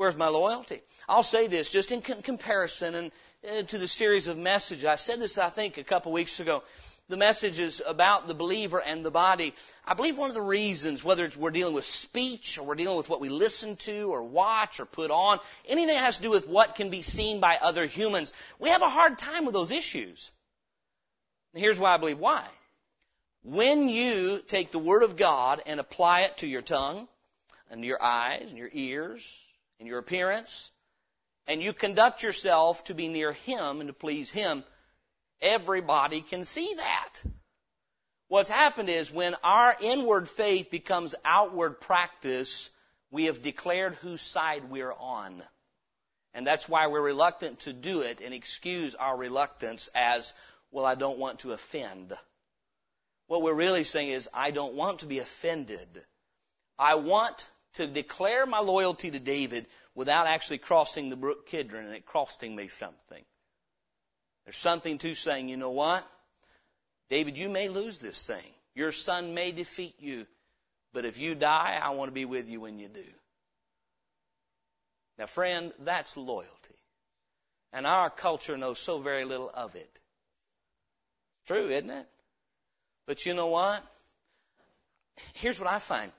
Where's 0.01 0.17
my 0.17 0.29
loyalty? 0.29 0.81
I'll 1.07 1.21
say 1.21 1.45
this 1.45 1.69
just 1.69 1.91
in 1.91 2.01
comparison 2.01 2.95
and 2.95 3.11
uh, 3.47 3.61
to 3.61 3.77
the 3.77 3.87
series 3.87 4.27
of 4.27 4.35
messages. 4.35 4.83
I 4.83 4.95
said 4.95 5.19
this, 5.19 5.37
I 5.37 5.49
think, 5.49 5.77
a 5.77 5.83
couple 5.83 6.11
weeks 6.11 6.39
ago. 6.39 6.63
The 7.09 7.17
message 7.17 7.59
is 7.59 7.83
about 7.87 8.25
the 8.25 8.33
believer 8.33 8.81
and 8.81 9.05
the 9.05 9.11
body. 9.11 9.53
I 9.85 9.93
believe 9.93 10.17
one 10.17 10.31
of 10.31 10.33
the 10.33 10.41
reasons, 10.41 11.03
whether 11.03 11.29
we're 11.37 11.51
dealing 11.51 11.75
with 11.75 11.85
speech 11.85 12.57
or 12.57 12.65
we're 12.65 12.73
dealing 12.73 12.97
with 12.97 13.09
what 13.09 13.21
we 13.21 13.29
listen 13.29 13.75
to 13.75 14.11
or 14.11 14.23
watch 14.23 14.79
or 14.79 14.87
put 14.87 15.11
on, 15.11 15.37
anything 15.67 15.93
that 15.93 16.03
has 16.03 16.17
to 16.17 16.23
do 16.23 16.31
with 16.31 16.47
what 16.47 16.73
can 16.73 16.89
be 16.89 17.03
seen 17.03 17.39
by 17.39 17.59
other 17.61 17.85
humans, 17.85 18.33
we 18.57 18.69
have 18.69 18.81
a 18.81 18.89
hard 18.89 19.19
time 19.19 19.45
with 19.45 19.53
those 19.53 19.69
issues. 19.69 20.31
And 21.53 21.61
here's 21.61 21.77
why 21.77 21.93
I 21.93 21.97
believe 21.97 22.17
why. 22.17 22.43
When 23.43 23.87
you 23.87 24.41
take 24.47 24.71
the 24.71 24.79
Word 24.79 25.03
of 25.03 25.15
God 25.15 25.61
and 25.67 25.79
apply 25.79 26.21
it 26.21 26.37
to 26.37 26.47
your 26.47 26.63
tongue 26.63 27.07
and 27.69 27.85
your 27.85 28.01
eyes 28.01 28.47
and 28.49 28.57
your 28.57 28.71
ears 28.73 29.45
in 29.81 29.87
your 29.87 29.99
appearance, 29.99 30.71
and 31.47 31.61
you 31.61 31.73
conduct 31.73 32.23
yourself 32.23 32.83
to 32.85 32.93
be 32.93 33.07
near 33.07 33.33
Him 33.33 33.81
and 33.81 33.87
to 33.87 33.93
please 33.93 34.29
Him, 34.31 34.63
everybody 35.41 36.21
can 36.21 36.45
see 36.45 36.71
that. 36.77 37.09
What's 38.27 38.49
happened 38.49 38.89
is 38.89 39.11
when 39.11 39.35
our 39.43 39.75
inward 39.81 40.29
faith 40.29 40.71
becomes 40.71 41.15
outward 41.25 41.81
practice, 41.81 42.69
we 43.09 43.25
have 43.25 43.41
declared 43.41 43.95
whose 43.95 44.21
side 44.21 44.69
we're 44.69 44.93
on. 44.93 45.43
And 46.33 46.47
that's 46.47 46.69
why 46.69 46.87
we're 46.87 47.01
reluctant 47.01 47.59
to 47.61 47.73
do 47.73 48.01
it 48.01 48.21
and 48.21 48.33
excuse 48.33 48.95
our 48.95 49.17
reluctance 49.17 49.89
as, 49.93 50.33
well, 50.71 50.85
I 50.85 50.95
don't 50.95 51.17
want 51.17 51.39
to 51.39 51.51
offend. 51.51 52.13
What 53.27 53.41
we're 53.41 53.53
really 53.53 53.83
saying 53.83 54.09
is, 54.09 54.29
I 54.33 54.51
don't 54.51 54.75
want 54.75 54.99
to 54.99 55.07
be 55.07 55.19
offended. 55.19 55.89
I 56.79 56.95
want 56.95 57.49
to 57.73 57.87
declare 57.87 58.45
my 58.45 58.59
loyalty 58.59 59.11
to 59.11 59.19
David 59.19 59.65
without 59.95 60.27
actually 60.27 60.59
crossing 60.59 61.09
the 61.09 61.15
brook 61.15 61.47
Kidron 61.47 61.85
and 61.85 61.93
it 61.95 62.05
costing 62.05 62.55
me 62.55 62.67
something. 62.67 63.23
There's 64.45 64.57
something 64.57 64.97
to 64.99 65.15
saying, 65.15 65.49
you 65.49 65.57
know 65.57 65.71
what? 65.71 66.05
David, 67.09 67.37
you 67.37 67.49
may 67.49 67.67
lose 67.67 67.99
this 67.99 68.25
thing. 68.25 68.51
Your 68.73 68.91
son 68.91 69.33
may 69.33 69.51
defeat 69.51 69.95
you. 69.99 70.25
But 70.93 71.05
if 71.05 71.19
you 71.19 71.35
die, 71.35 71.79
I 71.81 71.91
want 71.91 72.09
to 72.09 72.13
be 72.13 72.25
with 72.25 72.49
you 72.49 72.61
when 72.61 72.79
you 72.79 72.87
do. 72.87 73.03
Now, 75.17 75.25
friend, 75.27 75.71
that's 75.79 76.17
loyalty. 76.17 76.75
And 77.73 77.85
our 77.85 78.09
culture 78.09 78.57
knows 78.57 78.79
so 78.79 78.99
very 78.99 79.23
little 79.23 79.49
of 79.53 79.75
it. 79.75 79.99
True, 81.47 81.69
isn't 81.69 81.89
it? 81.89 82.07
But 83.07 83.25
you 83.25 83.33
know 83.33 83.47
what? 83.47 83.83
Here's 85.33 85.59
what 85.59 85.69
I 85.69 85.79
find. 85.79 86.11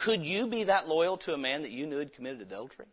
Could 0.00 0.24
you 0.24 0.46
be 0.46 0.64
that 0.64 0.88
loyal 0.88 1.18
to 1.18 1.34
a 1.34 1.38
man 1.38 1.62
that 1.62 1.70
you 1.70 1.86
knew 1.86 1.98
had 1.98 2.14
committed 2.14 2.40
adultery? 2.40 2.86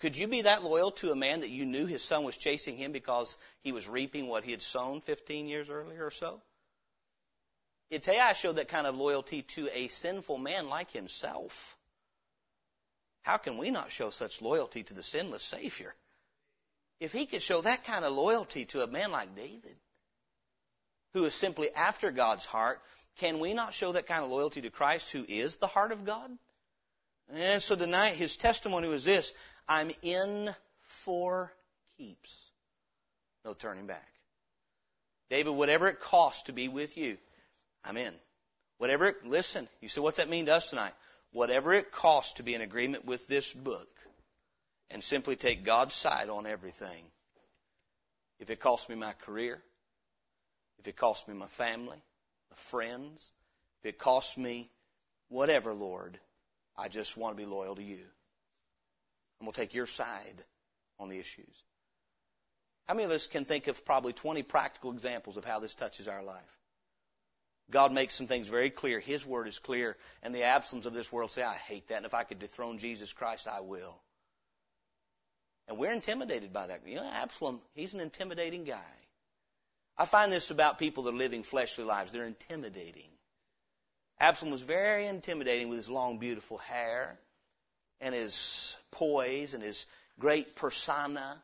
Could 0.00 0.16
you 0.16 0.28
be 0.28 0.42
that 0.42 0.64
loyal 0.64 0.92
to 0.92 1.12
a 1.12 1.16
man 1.16 1.40
that 1.40 1.50
you 1.50 1.66
knew 1.66 1.84
his 1.84 2.02
son 2.02 2.24
was 2.24 2.38
chasing 2.38 2.78
him 2.78 2.92
because 2.92 3.36
he 3.60 3.72
was 3.72 3.86
reaping 3.86 4.26
what 4.26 4.44
he 4.44 4.50
had 4.50 4.62
sown 4.62 5.02
15 5.02 5.46
years 5.46 5.68
earlier 5.68 6.06
or 6.06 6.10
so? 6.10 6.40
Ittai 7.90 8.32
showed 8.32 8.56
that 8.56 8.68
kind 8.68 8.86
of 8.86 8.96
loyalty 8.96 9.42
to 9.42 9.68
a 9.74 9.88
sinful 9.88 10.38
man 10.38 10.70
like 10.70 10.90
himself. 10.90 11.76
How 13.22 13.36
can 13.36 13.58
we 13.58 13.70
not 13.70 13.92
show 13.92 14.08
such 14.08 14.40
loyalty 14.40 14.82
to 14.84 14.94
the 14.94 15.02
sinless 15.02 15.44
Savior? 15.44 15.94
If 16.98 17.12
he 17.12 17.26
could 17.26 17.42
show 17.42 17.60
that 17.60 17.84
kind 17.84 18.06
of 18.06 18.12
loyalty 18.14 18.64
to 18.66 18.82
a 18.82 18.86
man 18.86 19.12
like 19.12 19.36
David, 19.36 19.76
who 21.12 21.26
is 21.26 21.34
simply 21.34 21.72
after 21.74 22.10
God's 22.10 22.46
heart, 22.46 22.80
can 23.18 23.38
we 23.38 23.54
not 23.54 23.74
show 23.74 23.92
that 23.92 24.06
kind 24.06 24.24
of 24.24 24.30
loyalty 24.30 24.62
to 24.62 24.70
Christ, 24.70 25.12
who 25.12 25.24
is 25.28 25.56
the 25.56 25.66
heart 25.66 25.92
of 25.92 26.04
God? 26.04 26.30
And 27.32 27.62
so 27.62 27.76
tonight, 27.76 28.14
his 28.14 28.36
testimony 28.36 28.88
was 28.88 29.04
this 29.04 29.32
I'm 29.68 29.90
in 30.02 30.54
for 30.80 31.52
keeps. 31.96 32.50
No 33.44 33.54
turning 33.54 33.86
back. 33.86 34.08
David, 35.30 35.52
whatever 35.52 35.88
it 35.88 36.00
costs 36.00 36.44
to 36.44 36.52
be 36.52 36.68
with 36.68 36.96
you, 36.96 37.16
I'm 37.84 37.96
in. 37.96 38.12
Whatever 38.78 39.08
it, 39.08 39.24
listen, 39.24 39.68
you 39.80 39.88
say, 39.88 40.00
what's 40.00 40.18
that 40.18 40.28
mean 40.28 40.46
to 40.46 40.54
us 40.54 40.70
tonight? 40.70 40.92
Whatever 41.32 41.72
it 41.72 41.92
costs 41.92 42.34
to 42.34 42.42
be 42.42 42.54
in 42.54 42.60
agreement 42.60 43.04
with 43.04 43.26
this 43.26 43.52
book 43.52 43.88
and 44.90 45.02
simply 45.02 45.36
take 45.36 45.64
God's 45.64 45.94
side 45.94 46.28
on 46.28 46.46
everything. 46.46 47.04
If 48.38 48.50
it 48.50 48.60
costs 48.60 48.88
me 48.88 48.94
my 48.94 49.12
career, 49.12 49.62
if 50.78 50.88
it 50.88 50.96
costs 50.96 51.26
me 51.26 51.34
my 51.34 51.46
family, 51.46 51.98
friends, 52.58 53.30
if 53.82 53.90
it 53.90 53.98
costs 53.98 54.36
me 54.36 54.70
whatever, 55.28 55.72
Lord, 55.72 56.18
I 56.76 56.88
just 56.88 57.16
want 57.16 57.36
to 57.36 57.42
be 57.42 57.48
loyal 57.48 57.76
to 57.76 57.82
you. 57.82 58.04
And 59.38 59.46
we'll 59.46 59.52
take 59.52 59.74
your 59.74 59.86
side 59.86 60.44
on 60.98 61.08
the 61.08 61.18
issues. 61.18 61.62
How 62.86 62.94
many 62.94 63.04
of 63.04 63.10
us 63.10 63.26
can 63.26 63.44
think 63.44 63.66
of 63.66 63.84
probably 63.84 64.12
20 64.12 64.42
practical 64.42 64.92
examples 64.92 65.36
of 65.36 65.44
how 65.44 65.58
this 65.58 65.74
touches 65.74 66.08
our 66.08 66.22
life? 66.22 66.42
God 67.70 67.92
makes 67.92 68.14
some 68.14 68.26
things 68.26 68.48
very 68.48 68.68
clear. 68.68 69.00
His 69.00 69.24
word 69.24 69.48
is 69.48 69.58
clear. 69.58 69.96
And 70.22 70.34
the 70.34 70.42
Absaloms 70.42 70.84
of 70.84 70.92
this 70.92 71.10
world 71.10 71.30
say, 71.30 71.42
I 71.42 71.54
hate 71.54 71.88
that. 71.88 71.96
And 71.96 72.06
if 72.06 72.12
I 72.12 72.24
could 72.24 72.38
dethrone 72.38 72.78
Jesus 72.78 73.12
Christ, 73.12 73.48
I 73.48 73.60
will. 73.60 73.98
And 75.66 75.78
we're 75.78 75.92
intimidated 75.92 76.52
by 76.52 76.66
that. 76.66 76.86
You 76.86 76.96
know, 76.96 77.10
Absalom, 77.10 77.60
he's 77.74 77.94
an 77.94 78.00
intimidating 78.00 78.64
guy. 78.64 78.94
I 79.96 80.04
find 80.06 80.32
this 80.32 80.50
about 80.50 80.78
people 80.78 81.04
that 81.04 81.14
are 81.14 81.16
living 81.16 81.42
fleshly 81.42 81.84
lives. 81.84 82.10
They're 82.10 82.26
intimidating. 82.26 83.08
Absalom 84.18 84.52
was 84.52 84.62
very 84.62 85.06
intimidating 85.06 85.68
with 85.68 85.78
his 85.78 85.90
long, 85.90 86.18
beautiful 86.18 86.58
hair 86.58 87.18
and 88.00 88.14
his 88.14 88.76
poise 88.90 89.54
and 89.54 89.62
his 89.62 89.86
great 90.18 90.56
persona. 90.56 91.42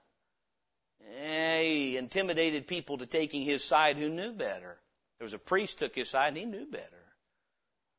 He 1.18 1.96
intimidated 1.96 2.66
people 2.66 2.98
to 2.98 3.06
taking 3.06 3.42
his 3.42 3.64
side 3.64 3.96
who 3.96 4.08
knew 4.08 4.32
better. 4.32 4.78
There 5.18 5.24
was 5.24 5.34
a 5.34 5.38
priest 5.38 5.78
took 5.78 5.94
his 5.94 6.08
side 6.10 6.28
and 6.28 6.36
he 6.36 6.44
knew 6.44 6.66
better. 6.66 6.84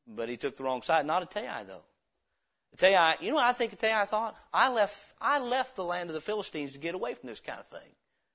But 0.06 0.28
he 0.28 0.36
took 0.36 0.56
the 0.56 0.64
wrong 0.64 0.82
side. 0.82 1.06
Not 1.06 1.22
Ittai 1.22 1.64
though. 1.64 1.84
Ittai, 2.74 3.16
you 3.20 3.30
know 3.30 3.36
what 3.36 3.44
I 3.44 3.52
think 3.52 3.72
Ittai 3.72 4.06
thought? 4.06 4.36
I 4.52 4.70
left, 4.70 5.14
I 5.20 5.40
left 5.40 5.76
the 5.76 5.84
land 5.84 6.10
of 6.10 6.14
the 6.14 6.20
Philistines 6.20 6.72
to 6.72 6.78
get 6.78 6.94
away 6.94 7.14
from 7.14 7.28
this 7.28 7.40
kind 7.40 7.60
of 7.60 7.66
thing. 7.66 7.88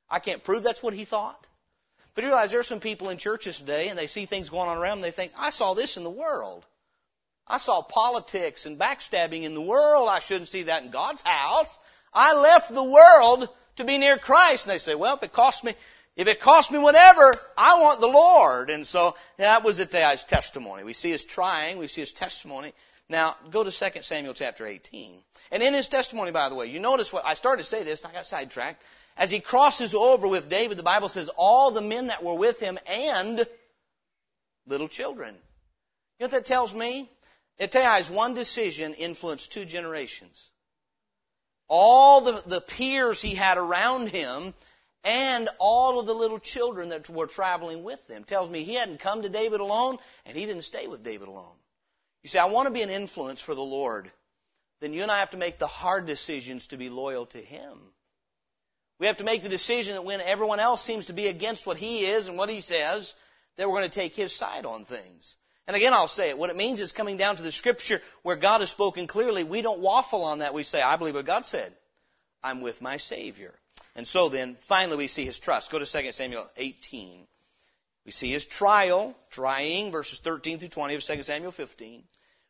I 0.09 0.19
can't 0.19 0.43
prove 0.43 0.63
that's 0.63 0.83
what 0.83 0.93
he 0.93 1.05
thought. 1.05 1.47
But 2.17 2.23
you 2.23 2.31
realize 2.31 2.49
there 2.49 2.61
are 2.61 2.63
some 2.63 2.79
people 2.79 3.09
in 3.09 3.19
churches 3.19 3.59
today 3.59 3.89
and 3.89 3.99
they 3.99 4.07
see 4.07 4.25
things 4.25 4.49
going 4.49 4.67
on 4.67 4.79
around 4.79 4.97
them 4.97 5.03
and 5.03 5.13
they 5.13 5.15
think, 5.15 5.33
I 5.37 5.51
saw 5.51 5.75
this 5.75 5.97
in 5.97 6.03
the 6.03 6.09
world. 6.09 6.65
I 7.45 7.59
saw 7.59 7.83
politics 7.83 8.65
and 8.65 8.79
backstabbing 8.79 9.43
in 9.43 9.53
the 9.53 9.61
world. 9.61 10.09
I 10.09 10.17
shouldn't 10.17 10.47
see 10.47 10.63
that 10.63 10.81
in 10.81 10.89
God's 10.89 11.21
house. 11.21 11.77
I 12.11 12.33
left 12.33 12.73
the 12.73 12.81
world 12.81 13.47
to 13.75 13.83
be 13.83 13.99
near 13.99 14.17
Christ. 14.17 14.65
And 14.65 14.73
they 14.73 14.79
say, 14.79 14.95
well, 14.95 15.15
if 15.15 15.21
it 15.21 15.31
costs 15.31 15.63
me, 15.63 15.75
if 16.15 16.27
it 16.27 16.41
costs 16.41 16.71
me 16.71 16.79
whatever, 16.79 17.35
I 17.55 17.81
want 17.81 17.99
the 17.99 18.07
Lord. 18.07 18.71
And 18.71 18.87
so 18.87 19.15
that 19.37 19.63
was 19.63 19.79
it. 19.79 19.91
Ittai's 19.91 20.23
testimony. 20.23 20.83
We 20.83 20.93
see 20.93 21.11
his 21.11 21.23
trying, 21.23 21.77
we 21.77 21.85
see 21.85 22.01
his 22.01 22.13
testimony. 22.13 22.73
Now, 23.09 23.35
go 23.51 23.63
to 23.63 23.69
2 23.69 24.01
Samuel 24.01 24.33
chapter 24.33 24.65
18. 24.65 25.21
And 25.51 25.61
in 25.61 25.75
his 25.75 25.87
testimony, 25.87 26.31
by 26.31 26.49
the 26.49 26.55
way, 26.55 26.65
you 26.65 26.79
notice 26.79 27.13
what, 27.13 27.27
I 27.27 27.35
started 27.35 27.61
to 27.61 27.69
say 27.69 27.83
this, 27.83 28.01
and 28.01 28.11
I 28.11 28.15
got 28.15 28.25
sidetracked. 28.25 28.81
As 29.17 29.31
he 29.31 29.39
crosses 29.39 29.95
over 29.95 30.27
with 30.27 30.49
David, 30.49 30.77
the 30.77 30.83
Bible 30.83 31.09
says 31.09 31.29
all 31.35 31.71
the 31.71 31.81
men 31.81 32.07
that 32.07 32.23
were 32.23 32.35
with 32.35 32.59
him 32.59 32.77
and 32.87 33.45
little 34.67 34.87
children. 34.87 35.33
You 35.33 36.23
know 36.23 36.25
what 36.25 36.31
that 36.31 36.45
tells 36.45 36.73
me? 36.73 37.09
Ittai's 37.59 38.11
one 38.11 38.35
decision 38.35 38.93
influenced 38.93 39.51
two 39.51 39.65
generations. 39.65 40.51
All 41.67 42.21
the, 42.21 42.43
the 42.45 42.61
peers 42.61 43.21
he 43.21 43.33
had 43.33 43.57
around 43.57 44.09
him 44.09 44.53
and 45.03 45.49
all 45.59 45.99
of 45.99 46.05
the 46.05 46.13
little 46.13 46.39
children 46.39 46.89
that 46.89 47.09
were 47.09 47.27
traveling 47.27 47.83
with 47.83 48.05
them. 48.07 48.23
Tells 48.23 48.49
me 48.49 48.63
he 48.63 48.75
hadn't 48.75 48.99
come 48.99 49.23
to 49.23 49.29
David 49.29 49.59
alone 49.59 49.97
and 50.25 50.37
he 50.37 50.45
didn't 50.45 50.61
stay 50.63 50.87
with 50.87 51.03
David 51.03 51.27
alone. 51.27 51.55
You 52.23 52.29
say, 52.29 52.39
I 52.39 52.45
want 52.45 52.67
to 52.67 52.73
be 52.73 52.81
an 52.81 52.89
influence 52.89 53.41
for 53.41 53.55
the 53.55 53.61
Lord. 53.61 54.11
Then 54.79 54.93
you 54.93 55.01
and 55.01 55.11
I 55.11 55.19
have 55.19 55.31
to 55.31 55.37
make 55.37 55.57
the 55.57 55.67
hard 55.67 56.05
decisions 56.05 56.67
to 56.67 56.77
be 56.77 56.89
loyal 56.89 57.25
to 57.27 57.39
Him. 57.39 57.79
We 58.99 59.07
have 59.07 59.17
to 59.17 59.23
make 59.23 59.43
the 59.43 59.49
decision 59.49 59.93
that 59.93 60.05
when 60.05 60.21
everyone 60.21 60.59
else 60.59 60.81
seems 60.81 61.07
to 61.07 61.13
be 61.13 61.27
against 61.27 61.67
what 61.67 61.77
he 61.77 62.05
is 62.05 62.27
and 62.27 62.37
what 62.37 62.49
he 62.49 62.61
says, 62.61 63.13
that 63.57 63.67
we're 63.67 63.77
going 63.77 63.89
to 63.89 63.99
take 63.99 64.15
his 64.15 64.33
side 64.33 64.65
on 64.65 64.83
things. 64.83 65.35
And 65.67 65.75
again, 65.75 65.93
I'll 65.93 66.07
say 66.07 66.29
it. 66.29 66.37
What 66.37 66.49
it 66.49 66.55
means 66.55 66.81
is 66.81 66.91
coming 66.93 67.17
down 67.17 67.35
to 67.35 67.43
the 67.43 67.51
scripture 67.51 68.01
where 68.23 68.37
God 68.37 68.61
has 68.61 68.71
spoken 68.71 69.05
clearly. 69.05 69.43
We 69.43 69.61
don't 69.61 69.81
waffle 69.81 70.23
on 70.23 70.39
that. 70.39 70.53
We 70.53 70.63
say, 70.63 70.81
I 70.81 70.95
believe 70.95 71.15
what 71.15 71.25
God 71.25 71.45
said. 71.45 71.73
I'm 72.43 72.61
with 72.61 72.81
my 72.81 72.97
Savior. 72.97 73.53
And 73.95 74.07
so 74.07 74.29
then, 74.29 74.55
finally, 74.61 74.97
we 74.97 75.07
see 75.07 75.25
his 75.25 75.39
trust. 75.39 75.71
Go 75.71 75.79
to 75.79 75.85
2 75.85 76.11
Samuel 76.11 76.47
18. 76.55 77.27
We 78.05 78.11
see 78.11 78.31
his 78.31 78.45
trial, 78.45 79.13
trying, 79.31 79.91
verses 79.91 80.19
13 80.19 80.59
through 80.59 80.69
20 80.69 80.95
of 80.95 81.03
2 81.03 81.23
Samuel 81.23 81.51
15. 81.51 82.03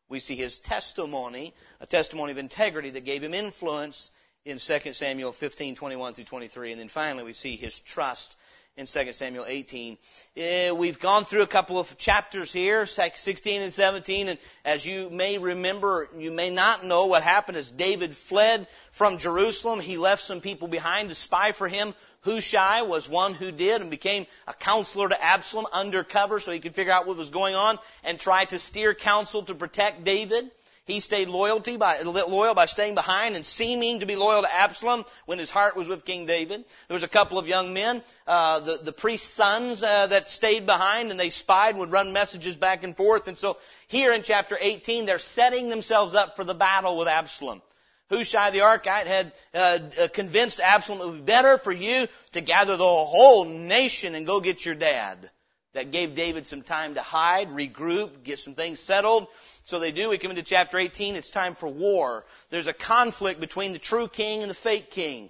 We 0.10 0.20
see 0.20 0.36
his 0.36 0.60
testimony, 0.60 1.54
a 1.82 1.86
testimony 1.86 2.32
of 2.32 2.38
integrity 2.38 2.92
that 2.92 3.06
gave 3.06 3.24
him 3.24 3.34
influence 3.34 4.12
in 4.48 4.60
2 4.60 4.94
Samuel 4.94 5.34
15, 5.34 5.76
21 5.76 6.14
through 6.14 6.24
23. 6.24 6.72
And 6.72 6.80
then 6.80 6.88
finally 6.88 7.26
we 7.26 7.34
see 7.34 7.58
his 7.58 7.82
trust 7.82 8.38
in 8.78 8.86
2 8.86 9.12
Samuel 9.12 9.44
18. 9.46 9.98
Uh, 10.38 10.76
we've 10.76 11.00
gone 11.00 11.26
through 11.26 11.42
a 11.42 11.48
couple 11.48 11.80
of 11.80 11.98
chapters 11.98 12.54
here, 12.54 12.86
16 12.86 13.62
and 13.62 13.74
17, 13.74 14.30
and 14.30 14.40
as 14.64 14.86
you 14.86 15.10
may 15.10 15.38
remember, 15.38 16.08
you 16.16 16.32
may 16.32 16.50
not 16.50 16.86
know 16.86 17.08
what 17.08 17.24
happened 17.24 17.58
as 17.58 17.72
David 17.72 18.16
fled 18.16 18.68
from 18.92 19.18
Jerusalem. 19.18 19.80
He 19.80 19.98
left 19.98 20.22
some 20.22 20.40
people 20.42 20.68
behind 20.68 21.10
to 21.10 21.16
spy 21.16 21.52
for 21.52 21.68
him. 21.68 21.94
Hushai 22.22 22.84
was 22.84 23.10
one 23.10 23.34
who 23.34 23.52
did 23.52 23.82
and 23.82 23.90
became 23.90 24.28
a 24.48 24.54
counselor 24.54 25.10
to 25.10 25.22
Absalom 25.22 25.66
undercover 25.74 26.40
so 26.40 26.52
he 26.52 26.60
could 26.60 26.76
figure 26.76 26.94
out 26.94 27.08
what 27.08 27.18
was 27.18 27.32
going 27.32 27.56
on 27.56 27.80
and 28.04 28.20
try 28.20 28.46
to 28.46 28.60
steer 28.60 28.94
counsel 28.94 29.44
to 29.44 29.56
protect 29.56 30.04
David. 30.04 30.50
He 30.88 31.02
stayed 31.02 31.28
loyalty 31.28 31.76
by, 31.76 32.00
loyal 32.00 32.54
by 32.54 32.66
staying 32.66 32.96
behind 32.96 33.36
and 33.36 33.46
seeming 33.46 34.00
to 34.00 34.06
be 34.06 34.16
loyal 34.16 34.44
to 34.44 34.56
Absalom 34.56 35.04
when 35.26 35.38
his 35.38 35.52
heart 35.52 35.76
was 35.76 35.90
with 35.90 36.06
King 36.06 36.26
David. 36.26 36.64
There 36.88 36.96
was 36.96 37.04
a 37.04 37.10
couple 37.10 37.38
of 37.38 37.46
young 37.46 37.74
men, 37.74 38.02
uh, 38.26 38.62
the, 38.62 38.80
the 38.82 38.94
priest's 38.94 39.30
sons, 39.30 39.84
uh, 39.84 40.08
that 40.08 40.30
stayed 40.30 40.66
behind 40.66 41.12
and 41.12 41.20
they 41.20 41.30
spied 41.30 41.72
and 41.72 41.80
would 41.80 41.92
run 41.92 42.14
messages 42.14 42.56
back 42.56 42.86
and 42.86 42.96
forth. 42.96 43.28
And 43.28 43.38
so 43.38 43.58
here 43.90 44.14
in 44.14 44.24
chapter 44.24 44.58
18, 44.60 45.06
they're 45.06 45.20
setting 45.20 45.68
themselves 45.68 46.16
up 46.16 46.38
for 46.38 46.46
the 46.46 46.56
battle 46.56 46.98
with 46.98 47.10
Absalom. 47.10 47.62
Hushai 48.10 48.52
the 48.52 48.60
Archite 48.60 49.08
had 49.08 49.34
uh, 49.54 49.80
uh 50.04 50.08
convinced 50.08 50.62
Absalom 50.62 51.02
it 51.02 51.06
would 51.08 51.26
be 51.26 51.32
better 51.34 51.58
for 51.58 51.74
you 51.74 52.08
to 52.32 52.40
gather 52.40 52.78
the 52.78 52.86
whole 52.86 53.44
nation 53.44 54.16
and 54.16 54.26
go 54.26 54.40
get 54.40 54.66
your 54.66 54.76
dad. 54.76 55.30
That 55.74 55.92
gave 55.92 56.16
David 56.16 56.48
some 56.48 56.64
time 56.64 56.96
to 56.96 57.02
hide, 57.02 57.50
regroup, 57.50 58.24
get 58.24 58.40
some 58.40 58.56
things 58.56 58.80
settled. 58.80 59.28
So 59.64 59.80
they 59.80 59.92
do. 59.92 60.10
We 60.10 60.18
come 60.18 60.32
into 60.32 60.44
chapter 60.44 60.78
18. 60.78 61.16
It's 61.16 61.30
time 61.30 61.56
for 61.56 61.68
war. 61.68 62.26
There's 62.50 62.68
a 62.68 62.74
conflict 62.74 63.40
between 63.40 63.74
the 63.74 63.80
true 63.80 64.08
king 64.08 64.42
and 64.42 64.50
the 64.50 64.56
fake 64.56 64.90
king. 64.90 65.30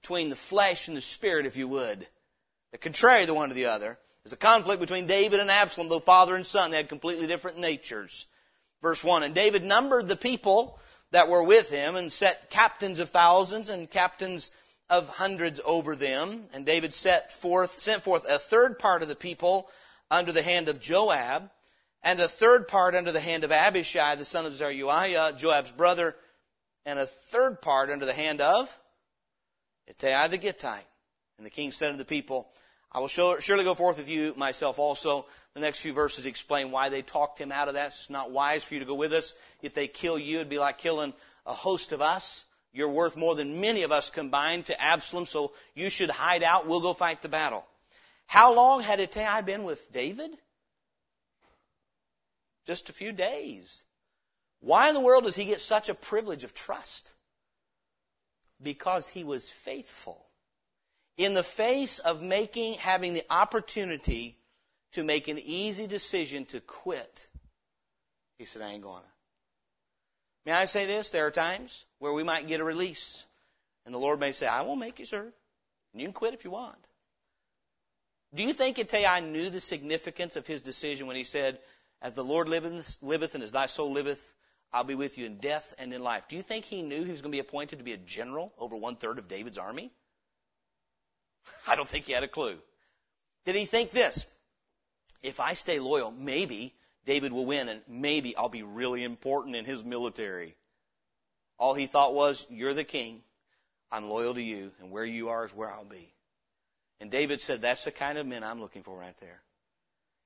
Between 0.00 0.28
the 0.28 0.36
flesh 0.36 0.88
and 0.88 0.96
the 0.96 1.00
spirit, 1.00 1.46
if 1.46 1.56
you 1.56 1.68
would. 1.68 2.06
They're 2.70 2.78
contrary 2.78 3.24
the 3.24 3.34
one 3.34 3.50
to 3.50 3.54
the 3.54 3.66
other. 3.66 3.98
There's 4.24 4.32
a 4.32 4.36
conflict 4.36 4.80
between 4.80 5.06
David 5.06 5.40
and 5.40 5.50
Absalom, 5.50 5.88
though 5.88 6.00
father 6.00 6.34
and 6.36 6.46
son. 6.46 6.70
They 6.70 6.76
had 6.76 6.88
completely 6.88 7.26
different 7.26 7.58
natures. 7.58 8.26
Verse 8.82 9.02
1. 9.02 9.22
And 9.22 9.34
David 9.34 9.64
numbered 9.64 10.08
the 10.08 10.16
people 10.16 10.78
that 11.12 11.28
were 11.28 11.42
with 11.42 11.70
him 11.70 11.96
and 11.96 12.10
set 12.10 12.50
captains 12.50 13.00
of 13.00 13.10
thousands 13.10 13.70
and 13.70 13.90
captains 13.90 14.50
of 14.92 15.08
hundreds 15.08 15.58
over 15.64 15.96
them. 15.96 16.44
And 16.52 16.66
David 16.66 16.94
forth, 16.94 17.80
sent 17.80 18.02
forth 18.02 18.26
a 18.28 18.38
third 18.38 18.78
part 18.78 19.02
of 19.02 19.08
the 19.08 19.16
people 19.16 19.68
under 20.10 20.32
the 20.32 20.42
hand 20.42 20.68
of 20.68 20.80
Joab, 20.80 21.50
and 22.02 22.20
a 22.20 22.28
third 22.28 22.68
part 22.68 22.94
under 22.94 23.10
the 23.10 23.20
hand 23.20 23.42
of 23.44 23.52
Abishai, 23.52 24.16
the 24.16 24.26
son 24.26 24.44
of 24.44 24.52
Zeruiah, 24.52 25.32
Joab's 25.32 25.72
brother, 25.72 26.14
and 26.84 26.98
a 26.98 27.06
third 27.06 27.62
part 27.62 27.88
under 27.88 28.04
the 28.04 28.12
hand 28.12 28.42
of 28.42 28.78
Ittai 29.86 30.28
the 30.28 30.36
Gittite. 30.36 30.84
And 31.38 31.46
the 31.46 31.50
king 31.50 31.72
said 31.72 31.92
to 31.92 31.96
the 31.96 32.04
people, 32.04 32.50
I 32.92 33.00
will 33.00 33.08
surely 33.08 33.64
go 33.64 33.74
forth 33.74 33.96
with 33.96 34.10
you 34.10 34.34
myself 34.36 34.78
also. 34.78 35.24
The 35.54 35.60
next 35.60 35.80
few 35.80 35.94
verses 35.94 36.26
explain 36.26 36.70
why 36.70 36.90
they 36.90 37.00
talked 37.00 37.40
him 37.40 37.50
out 37.50 37.68
of 37.68 37.74
that. 37.74 37.86
It's 37.86 38.10
not 38.10 38.30
wise 38.30 38.62
for 38.62 38.74
you 38.74 38.80
to 38.80 38.86
go 38.86 38.94
with 38.94 39.14
us. 39.14 39.32
If 39.62 39.72
they 39.72 39.88
kill 39.88 40.18
you, 40.18 40.36
it'd 40.36 40.50
be 40.50 40.58
like 40.58 40.78
killing 40.78 41.14
a 41.46 41.54
host 41.54 41.92
of 41.92 42.02
us. 42.02 42.44
You're 42.72 42.88
worth 42.88 43.16
more 43.16 43.34
than 43.34 43.60
many 43.60 43.82
of 43.82 43.92
us 43.92 44.08
combined 44.08 44.66
to 44.66 44.80
Absalom, 44.80 45.26
so 45.26 45.52
you 45.74 45.90
should 45.90 46.10
hide 46.10 46.42
out. 46.42 46.66
We'll 46.66 46.80
go 46.80 46.94
fight 46.94 47.20
the 47.20 47.28
battle. 47.28 47.66
How 48.26 48.54
long 48.54 48.82
had 48.82 48.98
Ittai 48.98 49.42
been 49.42 49.64
with 49.64 49.92
David? 49.92 50.30
Just 52.66 52.88
a 52.88 52.92
few 52.92 53.12
days. 53.12 53.84
Why 54.60 54.88
in 54.88 54.94
the 54.94 55.00
world 55.00 55.24
does 55.24 55.36
he 55.36 55.44
get 55.44 55.60
such 55.60 55.88
a 55.88 55.94
privilege 55.94 56.44
of 56.44 56.54
trust? 56.54 57.12
Because 58.62 59.08
he 59.08 59.24
was 59.24 59.50
faithful. 59.50 60.24
In 61.18 61.34
the 61.34 61.42
face 61.42 61.98
of 61.98 62.22
making, 62.22 62.74
having 62.74 63.12
the 63.12 63.24
opportunity 63.28 64.36
to 64.92 65.04
make 65.04 65.28
an 65.28 65.38
easy 65.38 65.86
decision 65.86 66.46
to 66.46 66.60
quit, 66.60 67.26
he 68.38 68.44
said, 68.44 68.62
I 68.62 68.70
ain't 68.70 68.82
going 68.82 69.02
to. 69.02 69.08
May 70.44 70.52
I 70.52 70.64
say 70.64 70.86
this? 70.86 71.10
There 71.10 71.26
are 71.26 71.30
times 71.30 71.84
where 71.98 72.12
we 72.12 72.24
might 72.24 72.48
get 72.48 72.60
a 72.60 72.64
release, 72.64 73.24
and 73.84 73.94
the 73.94 73.98
Lord 73.98 74.18
may 74.18 74.32
say, 74.32 74.46
I 74.46 74.62
won't 74.62 74.80
make 74.80 74.98
you 74.98 75.04
serve. 75.04 75.32
And 75.92 76.00
you 76.00 76.06
can 76.06 76.14
quit 76.14 76.34
if 76.34 76.44
you 76.44 76.50
want. 76.50 76.88
Do 78.34 78.42
you 78.42 78.52
think 78.52 78.78
Ittai 78.78 79.20
knew 79.20 79.50
the 79.50 79.60
significance 79.60 80.36
of 80.36 80.46
his 80.46 80.62
decision 80.62 81.06
when 81.06 81.16
he 81.16 81.24
said, 81.24 81.58
As 82.00 82.14
the 82.14 82.24
Lord 82.24 82.48
liveth, 82.48 82.98
liveth 83.02 83.34
and 83.34 83.44
as 83.44 83.52
thy 83.52 83.66
soul 83.66 83.92
liveth, 83.92 84.32
I'll 84.72 84.84
be 84.84 84.94
with 84.94 85.18
you 85.18 85.26
in 85.26 85.36
death 85.36 85.74
and 85.78 85.92
in 85.92 86.02
life. 86.02 86.28
Do 86.28 86.36
you 86.36 86.42
think 86.42 86.64
he 86.64 86.80
knew 86.80 87.04
he 87.04 87.10
was 87.10 87.20
going 87.20 87.30
to 87.30 87.36
be 87.36 87.40
appointed 87.40 87.78
to 87.78 87.84
be 87.84 87.92
a 87.92 87.98
general 87.98 88.52
over 88.58 88.74
one 88.74 88.96
third 88.96 89.18
of 89.18 89.28
David's 89.28 89.58
army? 89.58 89.92
I 91.66 91.76
don't 91.76 91.88
think 91.88 92.06
he 92.06 92.12
had 92.12 92.22
a 92.22 92.28
clue. 92.28 92.56
Did 93.44 93.54
he 93.54 93.66
think 93.66 93.90
this? 93.90 94.26
If 95.22 95.38
I 95.38 95.52
stay 95.52 95.78
loyal, 95.78 96.10
maybe 96.10 96.74
David 97.04 97.32
will 97.32 97.46
win 97.46 97.68
and 97.68 97.80
maybe 97.88 98.36
I'll 98.36 98.48
be 98.48 98.62
really 98.62 99.04
important 99.04 99.56
in 99.56 99.64
his 99.64 99.82
military. 99.82 100.54
All 101.58 101.74
he 101.74 101.86
thought 101.86 102.14
was, 102.14 102.46
you're 102.50 102.74
the 102.74 102.84
king. 102.84 103.22
I'm 103.90 104.08
loyal 104.08 104.34
to 104.34 104.42
you 104.42 104.72
and 104.80 104.90
where 104.90 105.04
you 105.04 105.28
are 105.28 105.44
is 105.44 105.54
where 105.54 105.70
I'll 105.70 105.84
be. 105.84 106.12
And 107.00 107.10
David 107.10 107.40
said, 107.40 107.60
that's 107.60 107.84
the 107.84 107.90
kind 107.90 108.18
of 108.18 108.26
men 108.26 108.44
I'm 108.44 108.60
looking 108.60 108.82
for 108.82 108.96
right 108.96 109.16
there. 109.20 109.40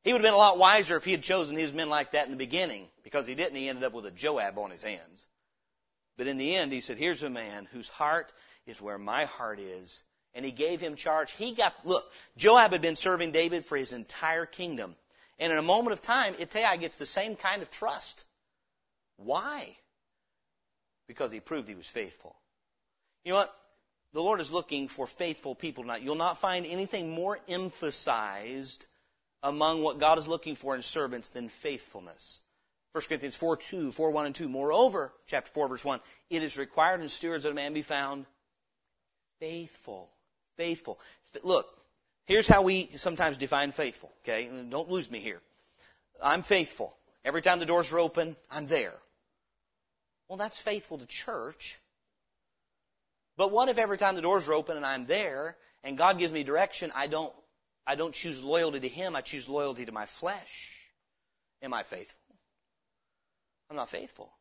He 0.05 0.13
would 0.13 0.21
have 0.21 0.27
been 0.27 0.35
a 0.35 0.39
lot 0.39 0.59
wiser 0.59 0.97
if 0.97 1.05
he 1.05 1.11
had 1.11 1.23
chosen 1.23 1.57
his 1.57 1.73
men 1.73 1.89
like 1.89 2.13
that 2.13 2.27
in 2.27 2.31
the 2.31 2.37
beginning. 2.37 2.87
Because 3.03 3.27
he 3.27 3.35
didn't, 3.35 3.57
he 3.57 3.69
ended 3.69 3.83
up 3.83 3.93
with 3.93 4.07
a 4.07 4.11
Joab 4.11 4.59
on 4.59 4.71
his 4.71 4.85
hands. 4.85 5.27
But 6.17 6.29
in 6.29 6.39
the 6.39 6.55
end, 6.55 6.73
he 6.73 6.81
said, 6.81 6.97
here's 6.97 7.23
a 7.23 7.31
man 7.31 7.67
whose 7.73 7.89
heart 7.89 8.33
is 8.67 8.81
where 8.81 8.99
my 8.99 9.25
heart 9.25 9.59
is. 9.59 10.03
And 10.35 10.45
he 10.45 10.53
gave 10.53 10.81
him 10.81 10.97
charge. 10.97 11.33
He 11.33 11.53
got, 11.53 11.75
look, 11.85 12.05
Joab 12.37 12.73
had 12.73 12.83
been 12.83 12.95
serving 12.95 13.33
David 13.33 13.65
for 13.65 13.77
his 13.77 13.93
entire 13.93 14.47
kingdom. 14.47 14.95
And 15.39 15.53
in 15.53 15.59
a 15.59 15.63
moment 15.63 15.93
of 15.93 16.03
time, 16.03 16.35
Ittai 16.39 16.77
gets 16.77 16.99
the 16.99 17.07
same 17.07 17.37
kind 17.37 17.63
of 17.63 17.71
trust. 17.71 18.25
Why? 19.17 19.77
Because 21.09 21.31
he 21.31 21.41
proved 21.41 21.69
he 21.69 21.75
was 21.75 21.89
faithful. 21.89 22.37
You 23.25 23.33
know 23.33 23.39
what? 23.39 23.55
The 24.13 24.23
Lord 24.23 24.41
is 24.41 24.51
looking 24.51 24.89
for 24.89 25.07
faithful 25.07 25.55
people 25.55 25.85
tonight. 25.85 26.03
You'll 26.03 26.15
not 26.15 26.39
find 26.39 26.65
anything 26.65 27.11
more 27.11 27.39
emphasized 27.49 28.87
among 29.43 29.83
what 29.83 29.99
God 29.99 30.19
is 30.19 30.27
looking 30.27 30.55
for 30.55 30.75
in 30.75 30.83
servants 30.83 31.31
than 31.31 31.49
faithfulness. 31.49 32.41
1 32.93 33.05
Corinthians 33.09 33.37
4, 33.37 33.59
2, 33.59 33.93
4, 33.93 34.11
1 34.11 34.27
and 34.27 34.35
2. 34.35 34.49
Moreover, 34.49 35.13
chapter 35.27 35.51
4, 35.51 35.69
verse 35.69 35.85
1, 35.85 36.01
it 36.31 36.43
is 36.43 36.57
required 36.57 37.03
in 37.03 37.09
stewards 37.09 37.45
that 37.45 37.51
a 37.51 37.55
man 37.55 37.75
be 37.75 37.83
found 37.83 38.25
faithful. 39.39 40.11
Faithful. 40.57 40.99
Look, 41.43 41.69
here's 42.27 42.47
how 42.47 42.63
we 42.63 42.91
sometimes 42.97 43.39
define 43.39 43.73
faithful, 43.73 44.13
okay? 44.23 44.49
Don't 44.69 44.91
lose 44.91 45.11
me 45.11 45.21
here. 45.21 45.41
I'm 46.23 46.43
faithful. 46.43 46.95
Every 47.25 47.43
time 47.43 47.59
the 47.59 47.67
doors 47.67 47.93
are 47.93 47.99
open, 47.99 48.37
I'm 48.51 48.67
there. 48.67 48.95
Well, 50.29 50.37
that's 50.37 50.61
faithful 50.61 50.99
to 50.99 51.07
church. 51.07 51.79
But 53.37 53.51
what 53.51 53.69
if 53.69 53.79
every 53.79 53.99
time 53.99 54.15
the 54.15 54.23
doors 54.23 54.49
are 54.49 54.55
open 54.55 54.77
and 54.77 54.87
I'm 54.87 55.07
there 55.07 55.57
and 55.85 55.99
God 55.99 56.19
gives 56.19 56.33
me 56.33 56.43
direction, 56.43 56.93
I 56.95 57.07
don't 57.07 57.33
I 57.87 57.95
don't 57.95 58.15
choose 58.15 58.43
loyalty 58.43 58.81
to 58.81 58.89
Him, 58.89 59.15
I 59.15 59.21
choose 59.21 59.49
loyalty 59.49 59.87
to 59.87 59.93
my 59.93 60.07
flesh. 60.07 60.73
Am 61.63 61.73
I 61.73 61.85
faithful? 61.85 62.19
I'm 63.71 63.77
not 63.77 63.91
faithful. 63.91 64.33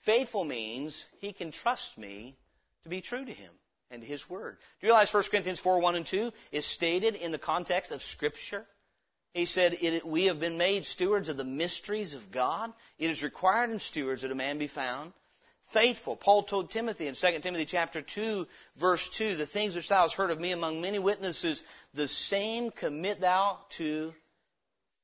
Faithful 0.00 0.44
means 0.44 1.06
He 1.20 1.32
can 1.32 1.52
trust 1.52 1.96
me 1.96 2.36
to 2.82 2.88
be 2.88 3.00
true 3.00 3.24
to 3.24 3.32
Him 3.32 3.52
and 3.90 4.02
His 4.02 4.28
Word. 4.28 4.56
Do 4.80 4.86
you 4.86 4.92
realize 4.92 5.12
1 5.12 5.22
Corinthians 5.30 5.60
4, 5.60 5.80
1 5.80 5.96
and 5.96 6.06
2 6.06 6.32
is 6.52 6.66
stated 6.66 7.16
in 7.16 7.32
the 7.32 7.38
context 7.38 7.92
of 7.92 8.02
Scripture? 8.02 8.66
He 9.34 9.46
said, 9.46 9.76
We 10.04 10.24
have 10.24 10.40
been 10.40 10.58
made 10.58 10.84
stewards 10.84 11.28
of 11.28 11.36
the 11.36 11.44
mysteries 11.44 12.14
of 12.14 12.30
God. 12.30 12.72
It 12.98 13.10
is 13.10 13.22
required 13.22 13.70
in 13.70 13.78
stewards 13.78 14.22
that 14.22 14.32
a 14.32 14.34
man 14.34 14.58
be 14.58 14.66
found 14.66 15.12
faithful. 15.70 16.16
Paul 16.16 16.42
told 16.42 16.70
Timothy 16.70 17.06
in 17.06 17.14
2 17.14 17.38
Timothy 17.40 17.64
chapter 17.64 18.02
2 18.02 18.46
verse 18.76 19.08
2, 19.10 19.36
the 19.36 19.46
things 19.46 19.76
which 19.76 19.88
thou 19.88 20.02
hast 20.02 20.16
heard 20.16 20.30
of 20.30 20.40
me 20.40 20.50
among 20.52 20.80
many 20.80 20.98
witnesses, 20.98 21.62
the 21.94 22.08
same 22.08 22.70
commit 22.70 23.20
thou 23.20 23.58
to 23.70 24.12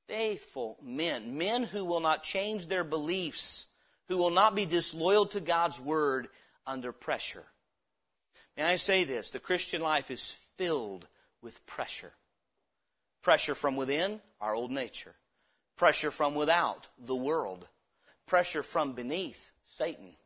faithful 0.08 0.76
men. 0.82 1.38
Men 1.38 1.62
who 1.62 1.84
will 1.84 2.00
not 2.00 2.22
change 2.22 2.66
their 2.66 2.84
beliefs, 2.84 3.66
who 4.08 4.18
will 4.18 4.30
not 4.30 4.54
be 4.54 4.66
disloyal 4.66 5.26
to 5.26 5.40
God's 5.40 5.80
word 5.80 6.28
under 6.66 6.92
pressure. 6.92 7.44
May 8.56 8.64
I 8.64 8.76
say 8.76 9.04
this? 9.04 9.30
The 9.30 9.40
Christian 9.40 9.82
life 9.82 10.10
is 10.10 10.32
filled 10.56 11.06
with 11.42 11.64
pressure. 11.66 12.12
Pressure 13.22 13.54
from 13.54 13.76
within, 13.76 14.20
our 14.40 14.54
old 14.54 14.70
nature. 14.70 15.14
Pressure 15.76 16.10
from 16.10 16.34
without, 16.34 16.88
the 16.98 17.16
world. 17.16 17.66
Pressure 18.26 18.62
from 18.62 18.92
beneath, 18.92 19.50
Satan 19.64 20.16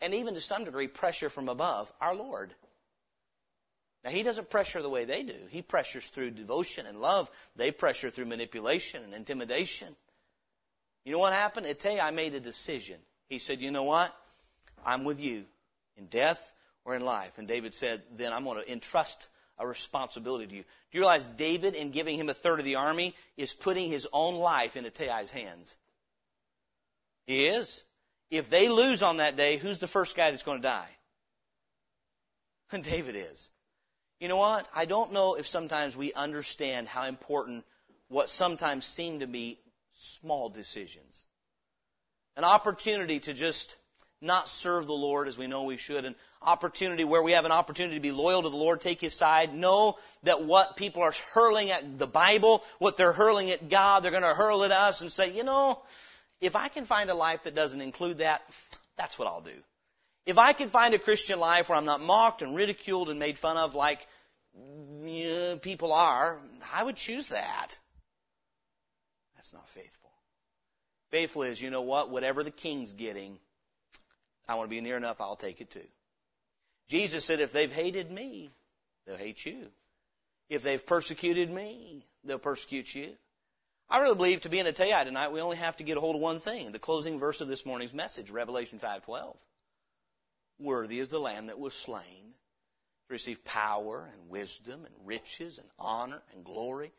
and 0.00 0.14
even 0.14 0.34
to 0.34 0.40
some 0.40 0.64
degree 0.64 0.88
pressure 0.88 1.28
from 1.28 1.48
above, 1.48 1.92
our 2.00 2.14
Lord. 2.14 2.52
Now, 4.04 4.10
He 4.10 4.22
doesn't 4.22 4.50
pressure 4.50 4.80
the 4.80 4.88
way 4.88 5.04
they 5.04 5.22
do. 5.22 5.34
He 5.50 5.62
pressures 5.62 6.06
through 6.06 6.30
devotion 6.32 6.86
and 6.86 7.00
love. 7.00 7.28
They 7.56 7.70
pressure 7.70 8.10
through 8.10 8.26
manipulation 8.26 9.02
and 9.02 9.12
intimidation. 9.12 9.88
You 11.04 11.12
know 11.12 11.18
what 11.18 11.32
happened? 11.32 11.66
Ittai 11.66 12.10
made 12.12 12.34
a 12.34 12.40
decision. 12.40 12.96
He 13.28 13.38
said, 13.38 13.60
You 13.60 13.70
know 13.70 13.84
what? 13.84 14.14
I'm 14.84 15.04
with 15.04 15.20
you 15.20 15.44
in 15.96 16.06
death 16.06 16.52
or 16.88 16.96
in 16.96 17.04
life. 17.04 17.36
And 17.36 17.46
David 17.46 17.74
said, 17.74 18.02
Then 18.12 18.32
I'm 18.32 18.44
going 18.44 18.64
to 18.64 18.72
entrust 18.72 19.28
a 19.58 19.66
responsibility 19.66 20.46
to 20.46 20.54
you. 20.56 20.62
Do 20.62 20.98
you 20.98 21.00
realize 21.00 21.26
David, 21.26 21.74
in 21.74 21.90
giving 21.90 22.18
him 22.18 22.30
a 22.30 22.34
third 22.34 22.60
of 22.60 22.64
the 22.64 22.76
army, 22.76 23.14
is 23.36 23.52
putting 23.52 23.90
his 23.90 24.08
own 24.10 24.36
life 24.36 24.74
in 24.74 24.84
Ittai's 24.84 25.30
hands? 25.30 25.76
He 27.26 27.46
is. 27.46 27.84
If 28.30 28.48
they 28.48 28.70
lose 28.70 29.02
on 29.02 29.18
that 29.18 29.36
day, 29.36 29.58
who's 29.58 29.78
the 29.78 29.86
first 29.86 30.16
guy 30.16 30.30
that's 30.30 30.44
going 30.44 30.62
to 30.62 30.68
die? 30.68 30.88
And 32.72 32.82
David 32.94 33.16
is. 33.16 33.50
You 34.18 34.28
know 34.28 34.38
what? 34.38 34.66
I 34.74 34.86
don't 34.86 35.12
know 35.12 35.34
if 35.34 35.46
sometimes 35.46 35.94
we 35.94 36.14
understand 36.14 36.88
how 36.88 37.04
important 37.04 37.66
what 38.08 38.30
sometimes 38.30 38.86
seem 38.86 39.20
to 39.20 39.26
be 39.26 39.58
small 39.92 40.48
decisions. 40.48 41.26
An 42.34 42.44
opportunity 42.44 43.20
to 43.20 43.34
just 43.34 43.76
not 44.20 44.48
serve 44.48 44.86
the 44.86 44.92
Lord 44.92 45.28
as 45.28 45.38
we 45.38 45.46
know 45.46 45.62
we 45.62 45.76
should, 45.76 46.04
an 46.04 46.14
opportunity 46.42 47.04
where 47.04 47.22
we 47.22 47.32
have 47.32 47.44
an 47.44 47.52
opportunity 47.52 47.96
to 47.96 48.00
be 48.00 48.10
loyal 48.10 48.42
to 48.42 48.48
the 48.48 48.56
Lord, 48.56 48.80
take 48.80 49.00
His 49.00 49.14
side, 49.14 49.54
know 49.54 49.96
that 50.24 50.44
what 50.44 50.76
people 50.76 51.02
are 51.02 51.14
hurling 51.34 51.70
at 51.70 51.98
the 51.98 52.06
Bible, 52.06 52.64
what 52.78 52.96
they're 52.96 53.12
hurling 53.12 53.50
at 53.50 53.68
God, 53.68 54.02
they're 54.02 54.10
going 54.10 54.22
to 54.22 54.34
hurl 54.34 54.64
at 54.64 54.72
us 54.72 55.00
and 55.00 55.12
say, 55.12 55.36
you 55.36 55.44
know, 55.44 55.80
if 56.40 56.56
I 56.56 56.68
can 56.68 56.84
find 56.84 57.10
a 57.10 57.14
life 57.14 57.44
that 57.44 57.54
doesn't 57.54 57.80
include 57.80 58.18
that, 58.18 58.42
that's 58.96 59.18
what 59.18 59.28
I'll 59.28 59.40
do. 59.40 59.50
If 60.26 60.36
I 60.36 60.52
can 60.52 60.68
find 60.68 60.94
a 60.94 60.98
Christian 60.98 61.40
life 61.40 61.68
where 61.68 61.78
I'm 61.78 61.84
not 61.84 62.02
mocked 62.02 62.42
and 62.42 62.54
ridiculed 62.54 63.10
and 63.10 63.18
made 63.18 63.38
fun 63.38 63.56
of 63.56 63.74
like 63.74 64.06
people 65.62 65.92
are, 65.92 66.38
I 66.74 66.82
would 66.82 66.96
choose 66.96 67.28
that. 67.28 67.78
That's 69.36 69.54
not 69.54 69.68
faithful. 69.68 70.10
Faithful 71.10 71.42
is, 71.44 71.62
you 71.62 71.70
know 71.70 71.82
what? 71.82 72.10
Whatever 72.10 72.42
the 72.42 72.50
king's 72.50 72.92
getting, 72.92 73.38
I 74.48 74.54
want 74.54 74.70
to 74.70 74.74
be 74.74 74.80
near 74.80 74.96
enough, 74.96 75.20
I'll 75.20 75.36
take 75.36 75.60
it 75.60 75.70
too. 75.70 75.86
Jesus 76.88 77.24
said, 77.24 77.40
if 77.40 77.52
they've 77.52 77.72
hated 77.72 78.10
me, 78.10 78.50
they'll 79.06 79.16
hate 79.16 79.44
you. 79.44 79.68
If 80.48 80.62
they've 80.62 80.84
persecuted 80.84 81.50
me, 81.50 82.06
they'll 82.24 82.38
persecute 82.38 82.94
you. 82.94 83.10
I 83.90 84.00
really 84.00 84.16
believe 84.16 84.42
to 84.42 84.48
be 84.48 84.58
in 84.58 84.66
Ittai 84.66 85.04
tonight, 85.04 85.32
we 85.32 85.40
only 85.40 85.56
have 85.56 85.76
to 85.78 85.84
get 85.84 85.96
a 85.96 86.00
hold 86.00 86.16
of 86.16 86.22
one 86.22 86.40
thing, 86.40 86.72
the 86.72 86.78
closing 86.78 87.18
verse 87.18 87.40
of 87.40 87.48
this 87.48 87.66
morning's 87.66 87.94
message, 87.94 88.30
Revelation 88.30 88.78
5:12. 88.78 89.36
Worthy 90.58 90.98
is 91.00 91.08
the 91.08 91.18
lamb 91.18 91.46
that 91.46 91.58
was 91.58 91.74
slain 91.74 92.34
to 93.06 93.12
receive 93.12 93.44
power 93.44 94.10
and 94.12 94.28
wisdom 94.28 94.84
and 94.84 94.94
riches 95.06 95.58
and 95.58 95.68
honor 95.78 96.22
and 96.34 96.44
glory. 96.44 96.92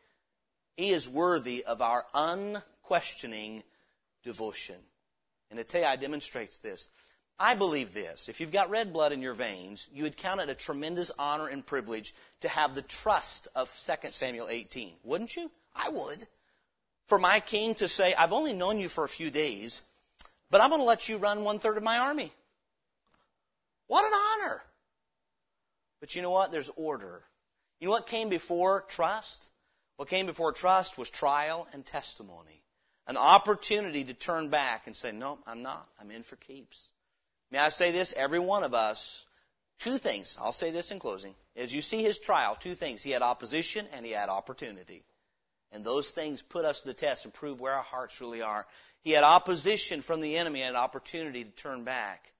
He 0.76 0.90
is 0.90 1.08
worthy 1.08 1.64
of 1.64 1.82
our 1.82 2.04
unquestioning 2.14 3.62
devotion. 4.24 4.76
And 5.50 5.60
Ittai 5.60 5.96
demonstrates 5.96 6.58
this. 6.58 6.88
I 7.40 7.54
believe 7.54 7.92
this. 7.92 8.28
If 8.28 8.40
you've 8.40 8.52
got 8.52 8.70
red 8.70 8.92
blood 8.92 9.10
in 9.12 9.22
your 9.22 9.32
veins, 9.32 9.88
you 9.92 10.04
would 10.04 10.16
count 10.16 10.40
it 10.40 10.50
a 10.50 10.54
tremendous 10.54 11.10
honor 11.18 11.48
and 11.48 11.66
privilege 11.66 12.14
to 12.42 12.48
have 12.48 12.74
the 12.74 12.82
trust 12.82 13.48
of 13.56 13.68
2 13.86 14.10
Samuel 14.10 14.48
18. 14.48 14.92
Wouldn't 15.02 15.34
you? 15.34 15.50
I 15.74 15.88
would 15.88 16.26
for 17.10 17.18
my 17.18 17.40
king 17.40 17.74
to 17.74 17.88
say, 17.88 18.14
I've 18.14 18.32
only 18.32 18.52
known 18.52 18.78
you 18.78 18.88
for 18.88 19.02
a 19.02 19.08
few 19.08 19.32
days, 19.32 19.82
but 20.48 20.60
I'm 20.60 20.70
going 20.70 20.80
to 20.80 20.86
let 20.86 21.08
you 21.08 21.16
run 21.16 21.42
one 21.42 21.58
third 21.58 21.76
of 21.76 21.82
my 21.82 21.98
army. 21.98 22.30
What 23.88 24.04
an 24.04 24.12
honor. 24.12 24.62
But 25.98 26.14
you 26.14 26.22
know 26.22 26.30
what? 26.30 26.52
There's 26.52 26.70
order. 26.76 27.20
You 27.80 27.88
know 27.88 27.92
what 27.92 28.06
came 28.06 28.28
before 28.28 28.82
trust? 28.82 29.50
What 29.96 30.08
came 30.08 30.26
before 30.26 30.52
trust 30.52 30.96
was 30.96 31.10
trial 31.10 31.66
and 31.72 31.84
testimony. 31.84 32.62
an 33.08 33.16
opportunity 33.16 34.04
to 34.04 34.14
turn 34.14 34.48
back 34.48 34.86
and 34.86 34.94
say, 34.94 35.10
no, 35.10 35.40
I'm 35.48 35.62
not. 35.62 35.84
I'm 36.00 36.12
in 36.12 36.22
for 36.22 36.36
keeps. 36.36 36.92
May 37.50 37.58
I 37.58 37.68
say 37.70 37.90
this? 37.90 38.14
Every 38.16 38.38
one 38.38 38.62
of 38.62 38.74
us, 38.74 39.24
two 39.80 39.98
things. 39.98 40.38
I'll 40.40 40.52
say 40.52 40.70
this 40.70 40.90
in 40.90 40.98
closing. 40.98 41.34
As 41.56 41.74
you 41.74 41.82
see 41.82 42.02
his 42.02 42.18
trial, 42.18 42.54
two 42.54 42.74
things. 42.74 43.02
He 43.02 43.10
had 43.10 43.22
opposition 43.22 43.86
and 43.92 44.06
he 44.06 44.12
had 44.12 44.28
opportunity. 44.28 45.02
And 45.72 45.84
those 45.84 46.10
things 46.10 46.42
put 46.42 46.64
us 46.64 46.80
to 46.80 46.88
the 46.88 46.94
test 46.94 47.24
and 47.24 47.34
prove 47.34 47.60
where 47.60 47.74
our 47.74 47.82
hearts 47.82 48.20
really 48.20 48.42
are. 48.42 48.66
He 49.02 49.12
had 49.12 49.24
opposition 49.24 50.02
from 50.02 50.20
the 50.20 50.36
enemy 50.36 50.62
and 50.62 50.76
an 50.76 50.82
opportunity 50.82 51.44
to 51.44 51.50
turn 51.50 51.84
back. 51.84 52.32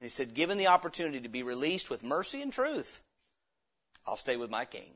And 0.00 0.06
he 0.06 0.10
said, 0.10 0.34
given 0.34 0.58
the 0.58 0.68
opportunity 0.68 1.20
to 1.20 1.28
be 1.28 1.42
released 1.42 1.90
with 1.90 2.02
mercy 2.02 2.40
and 2.40 2.52
truth, 2.52 3.02
I'll 4.06 4.16
stay 4.16 4.36
with 4.36 4.50
my 4.50 4.64
king. 4.64 4.90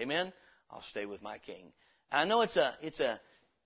Amen? 0.00 0.32
I'll 0.70 0.82
stay 0.82 1.06
with 1.06 1.22
my 1.22 1.38
king. 1.38 1.72
I 2.10 2.24
know 2.24 2.40
it's 2.40 2.56
a, 2.56 2.74
it's 2.82 3.00
a, 3.00 3.20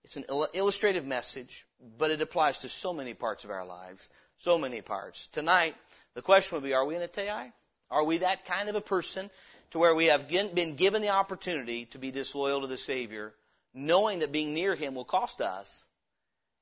it's 0.04 0.16
an 0.16 0.24
illustrative 0.54 1.06
message, 1.06 1.64
but 1.98 2.10
it 2.10 2.20
applies 2.20 2.58
to 2.58 2.68
so 2.68 2.92
many 2.92 3.14
parts 3.14 3.44
of 3.44 3.50
our 3.50 3.64
lives. 3.64 4.08
So 4.42 4.58
many 4.58 4.80
parts. 4.80 5.28
Tonight, 5.28 5.76
the 6.14 6.20
question 6.20 6.56
would 6.56 6.64
be, 6.64 6.74
are 6.74 6.84
we 6.84 6.96
in 6.96 7.02
Ittai? 7.02 7.52
Are 7.92 8.04
we 8.04 8.18
that 8.18 8.44
kind 8.44 8.68
of 8.68 8.74
a 8.74 8.80
person 8.80 9.30
to 9.70 9.78
where 9.78 9.94
we 9.94 10.06
have 10.06 10.28
been 10.28 10.74
given 10.74 11.00
the 11.00 11.10
opportunity 11.10 11.84
to 11.92 11.98
be 11.98 12.10
disloyal 12.10 12.62
to 12.62 12.66
the 12.66 12.76
Savior, 12.76 13.32
knowing 13.72 14.18
that 14.18 14.32
being 14.32 14.52
near 14.52 14.74
Him 14.74 14.96
will 14.96 15.04
cost 15.04 15.40
us? 15.40 15.86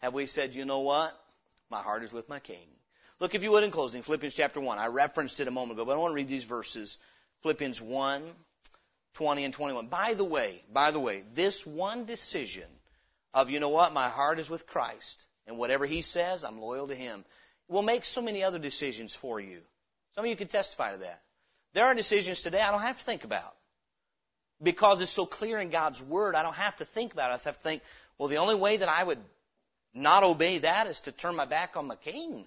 Have 0.03 0.13
we 0.13 0.27
said, 0.27 0.55
you 0.55 0.67
know 0.67 0.81
what? 0.81 1.19
My 1.71 1.81
heart 1.81 2.03
is 2.03 2.13
with 2.13 2.29
my 2.29 2.39
King. 2.39 2.67
Look, 3.19 3.35
if 3.35 3.43
you 3.43 3.53
would, 3.53 3.65
in 3.65 3.71
closing, 3.71 4.03
Philippians 4.03 4.35
chapter 4.35 4.61
1. 4.61 4.77
I 4.77 4.89
referenced 4.89 5.41
it 5.41 5.49
a 5.49 5.51
moment 5.51 5.79
ago, 5.79 5.87
but 5.87 5.93
I 5.93 5.97
want 5.97 6.11
to 6.13 6.17
read 6.17 6.29
these 6.29 6.45
verses. 6.45 6.99
Philippians 7.41 7.81
1, 7.81 8.23
20 9.15 9.45
and 9.45 9.55
21. 9.55 9.87
By 9.87 10.13
the 10.13 10.25
way, 10.25 10.63
by 10.71 10.91
the 10.91 11.01
way, 11.01 11.25
this 11.33 11.67
one 11.67 12.05
decision 12.05 12.69
of, 13.33 13.49
you 13.49 13.59
know 13.59 13.71
what, 13.71 13.95
my 13.95 14.11
heart 14.11 14.39
is 14.39 14.51
with 14.51 14.67
Christ, 14.67 15.27
and 15.47 15.57
whatever 15.57 15.87
He 15.87 16.03
says, 16.03 16.45
I'm 16.45 16.61
loyal 16.61 16.89
to 16.89 16.95
Him, 16.95 17.25
will 17.71 17.83
make 17.83 18.05
so 18.05 18.21
many 18.21 18.43
other 18.43 18.59
decisions 18.59 19.15
for 19.15 19.41
you. 19.41 19.61
Some 20.15 20.25
of 20.25 20.31
you 20.31 20.37
can 20.37 20.49
testify 20.49 20.93
to 20.93 20.99
that. 20.99 21.23
There 21.73 21.87
are 21.87 21.95
decisions 21.95 22.43
today 22.43 22.61
I 22.61 22.73
don't 22.73 22.83
have 22.83 22.99
to 22.99 23.05
think 23.05 23.25
about. 23.25 23.55
Because 24.63 25.01
it's 25.01 25.11
so 25.11 25.25
clear 25.25 25.59
in 25.59 25.71
God's 25.71 26.03
Word, 26.03 26.35
I 26.35 26.43
don't 26.43 26.57
have 26.57 26.77
to 26.79 26.85
think 26.85 27.15
about 27.15 27.31
it. 27.31 27.41
I 27.41 27.49
have 27.49 27.57
to 27.57 27.63
think, 27.63 27.83
well, 28.19 28.29
the 28.29 28.37
only 28.37 28.57
way 28.57 28.77
that 28.77 28.89
I 28.89 29.03
would 29.03 29.21
not 29.95 30.23
obey 30.23 30.59
that 30.59 30.87
is 30.87 31.01
to 31.03 31.13
turn 31.13 31.37
my 31.37 31.47
back 31.47 31.77
on 31.77 31.89
the 31.89 31.97
King. 31.97 32.47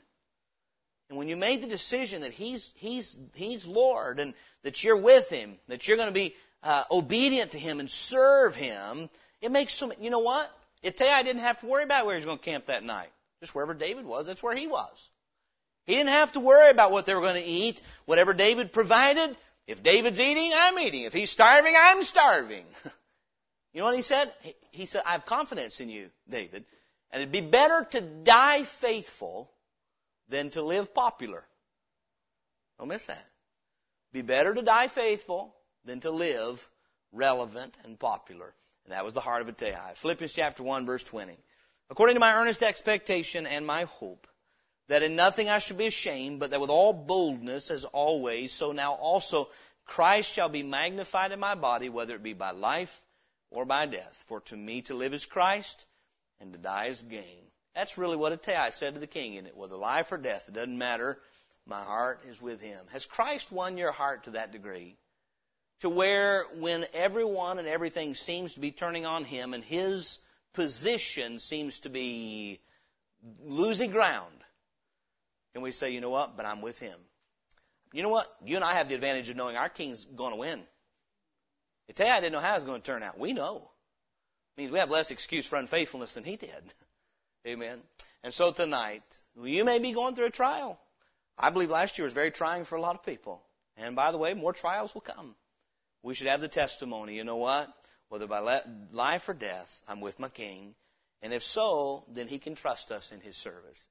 And 1.10 1.18
when 1.18 1.28
you 1.28 1.38
made 1.38 1.62
the 1.62 1.68
decision 1.68 2.22
that 2.22 2.32
He's, 2.32 2.72
He's, 2.76 3.18
He's 3.34 3.66
Lord 3.66 4.20
and 4.20 4.36
that 4.64 4.84
you're 4.84 4.98
with 4.98 5.30
Him, 5.30 5.58
that 5.70 5.88
you're 5.88 5.98
going 5.98 6.10
to 6.10 6.14
be 6.14 6.36
uh, 6.62 6.84
obedient 6.92 7.52
to 7.52 7.58
Him 7.58 7.80
and 7.80 7.90
serve 7.90 8.56
Him, 8.56 9.10
it 9.42 9.52
makes 9.52 9.74
so, 9.74 9.92
you 10.00 10.10
know 10.10 10.20
what? 10.20 10.52
It 10.84 10.98
tell 10.98 11.08
you 11.08 11.14
I 11.14 11.24
didn't 11.24 11.42
have 11.42 11.60
to 11.62 11.66
worry 11.66 11.84
about 11.84 12.06
where 12.06 12.16
he 12.16 12.18
was 12.18 12.26
going 12.26 12.38
to 12.38 12.44
camp 12.44 12.66
that 12.68 12.84
night. 12.84 13.10
Just 13.40 13.56
wherever 13.56 13.74
David 13.74 14.06
was, 14.06 14.28
that's 14.28 14.44
where 14.44 14.56
he 14.56 14.68
was. 14.68 15.10
He 15.86 15.96
didn't 15.96 16.10
have 16.10 16.32
to 16.34 16.40
worry 16.40 16.70
about 16.70 16.92
what 16.92 17.06
they 17.06 17.14
were 17.14 17.22
going 17.22 17.42
to 17.42 17.48
eat. 17.48 17.82
Whatever 18.06 18.34
David 18.34 18.72
provided, 18.72 19.36
if 19.68 19.84
David's 19.84 20.20
eating, 20.20 20.52
I'm 20.56 20.80
eating. 20.80 21.04
If 21.04 21.14
he's 21.14 21.32
starving, 21.32 21.74
I'm 21.78 22.04
starving. 22.04 22.66
you 23.74 23.80
know 23.80 23.86
what 23.86 23.96
he 23.96 24.02
said? 24.02 24.32
He 24.72 24.86
said, 24.86 25.04
I 25.06 25.14
have 25.14 25.26
confidence 25.26 25.80
in 25.80 25.90
you, 25.90 26.10
David. 26.30 26.66
And 27.12 27.22
it'd 27.22 27.32
be 27.32 27.42
better 27.42 27.86
to 27.92 28.02
die 28.02 28.64
faithful 28.64 29.52
than 30.30 30.50
to 30.52 30.62
live 30.62 30.94
popular. 30.94 31.46
Don't 32.80 32.88
miss 32.88 33.06
that. 33.08 33.26
Be 34.12 34.22
better 34.22 34.54
to 34.54 34.62
die 34.62 34.88
faithful 34.88 35.56
than 35.86 36.00
to 36.02 36.12
live 36.12 36.68
relevant 37.12 37.78
and 37.84 38.00
popular. 38.00 38.54
And 38.86 38.94
that 38.94 39.06
was 39.06 39.14
the 39.14 39.22
heart 39.22 39.42
of 39.42 39.50
Ittai. 39.50 39.94
Philippians 39.96 40.34
chapter 40.34 40.64
1 40.64 40.86
verse 40.86 41.04
20. 41.04 41.38
According 41.90 42.16
to 42.16 42.20
my 42.20 42.34
earnest 42.34 42.64
expectation 42.64 43.46
and 43.46 43.66
my 43.66 43.84
hope, 43.84 44.28
that 44.88 45.04
in 45.04 45.16
nothing 45.16 45.50
I 45.50 45.60
should 45.60 45.78
be 45.78 45.88
ashamed, 45.88 46.40
but 46.40 46.52
that 46.52 46.62
with 46.62 46.70
all 46.70 46.94
boldness 46.94 47.72
as 47.72 47.86
always, 47.86 48.54
so 48.54 48.72
now 48.72 48.94
also 48.94 49.50
Christ 49.86 50.34
shall 50.34 50.50
be 50.50 50.64
magnified 50.64 51.32
in 51.32 51.40
my 51.40 51.56
body, 51.56 51.90
whether 51.90 52.16
it 52.16 52.24
be 52.24 52.34
by 52.34 52.52
life 52.52 53.02
or 53.52 53.66
by 53.66 53.86
death. 53.86 54.24
For 54.28 54.42
to 54.42 54.58
me 54.58 54.82
to 54.84 54.94
live 54.94 55.14
is 55.14 55.26
Christ, 55.26 55.86
and 56.40 56.54
to 56.54 56.60
die 56.60 56.88
is 56.88 57.02
gain. 57.02 57.44
That's 57.76 57.98
really 57.98 58.18
what 58.18 58.34
Ittai 58.34 58.70
said 58.72 58.94
to 58.94 59.00
the 59.00 59.08
king 59.08 59.34
in 59.36 59.48
it. 59.48 59.58
Whether 59.58 59.76
life 59.76 60.12
or 60.12 60.18
death, 60.18 60.46
it 60.48 60.54
doesn't 60.54 60.78
matter. 60.78 61.20
My 61.66 61.82
heart 61.82 62.22
is 62.30 62.42
with 62.42 62.62
him. 62.62 62.86
Has 62.92 63.06
Christ 63.06 63.52
won 63.52 63.78
your 63.78 63.92
heart 63.92 64.26
to 64.26 64.32
that 64.32 64.52
degree? 64.52 64.98
to 65.84 65.90
where 65.90 66.46
when 66.56 66.86
everyone 66.94 67.60
and 67.60 67.68
everything 67.68 68.16
seems 68.16 68.54
to 68.54 68.62
be 68.62 68.72
turning 68.72 69.06
on 69.06 69.26
him 69.26 69.54
and 69.54 69.62
his 69.66 70.18
position 70.54 71.40
seems 71.40 71.80
to 71.80 71.90
be 71.90 72.62
losing 73.44 73.92
ground, 73.92 74.43
can 75.54 75.62
we 75.62 75.72
say, 75.72 75.92
you 75.92 76.02
know 76.02 76.10
what, 76.10 76.36
but 76.36 76.46
I'm 76.46 76.62
with 76.62 76.80
him? 76.80 76.98
You 77.92 78.04
know 78.04 78.10
what? 78.10 78.28
You 78.46 78.56
and 78.56 78.66
I 78.66 78.74
have 78.74 78.90
the 78.90 78.96
advantage 78.96 79.30
of 79.30 79.38
knowing 79.38 79.56
our 79.56 79.70
king's 79.70 80.06
going 80.06 80.32
to 80.32 80.40
win. 80.40 80.62
Ittai 81.88 82.22
didn't 82.22 82.34
know 82.34 82.40
how 82.40 82.54
it 82.54 82.56
was 82.56 82.64
going 82.64 82.82
to 82.82 82.86
turn 82.86 83.04
out. 83.04 83.20
We 83.20 83.34
know. 83.34 83.70
It 84.58 84.62
means 84.62 84.72
we 84.72 84.80
have 84.80 84.90
less 84.90 85.12
excuse 85.12 85.46
for 85.46 85.58
unfaithfulness 85.58 86.16
than 86.16 86.24
he 86.24 86.38
did. 86.38 86.74
Amen. 87.48 87.80
And 88.24 88.34
so 88.34 88.52
tonight, 88.52 89.04
you 89.42 89.66
may 89.66 89.80
be 89.80 89.92
going 89.92 90.16
through 90.16 90.28
a 90.28 90.32
trial. 90.32 90.80
I 91.38 91.50
believe 91.50 91.70
last 91.70 91.98
year 91.98 92.06
was 92.06 92.14
very 92.14 92.32
trying 92.32 92.64
for 92.64 92.76
a 92.76 92.82
lot 92.82 92.96
of 92.96 93.04
people. 93.04 93.42
And 93.78 93.96
by 93.96 94.12
the 94.12 94.18
way, 94.18 94.34
more 94.34 94.54
trials 94.54 94.94
will 94.94 95.02
come 95.02 95.36
we 96.04 96.14
should 96.14 96.28
have 96.28 96.42
the 96.42 96.50
testimony, 96.50 97.16
you 97.16 97.24
know 97.24 97.38
what? 97.38 97.74
Whether 98.10 98.28
by 98.28 98.62
life 98.92 99.30
or 99.30 99.34
death, 99.34 99.82
I'm 99.88 100.02
with 100.02 100.20
my 100.20 100.30
King. 100.30 100.76
And 101.22 101.34
if 101.34 101.42
so, 101.42 102.04
then 102.10 102.28
he 102.28 102.38
can 102.38 102.54
trust 102.54 102.92
us 102.92 103.12
in 103.12 103.22
his 103.22 103.38
service. 103.38 103.88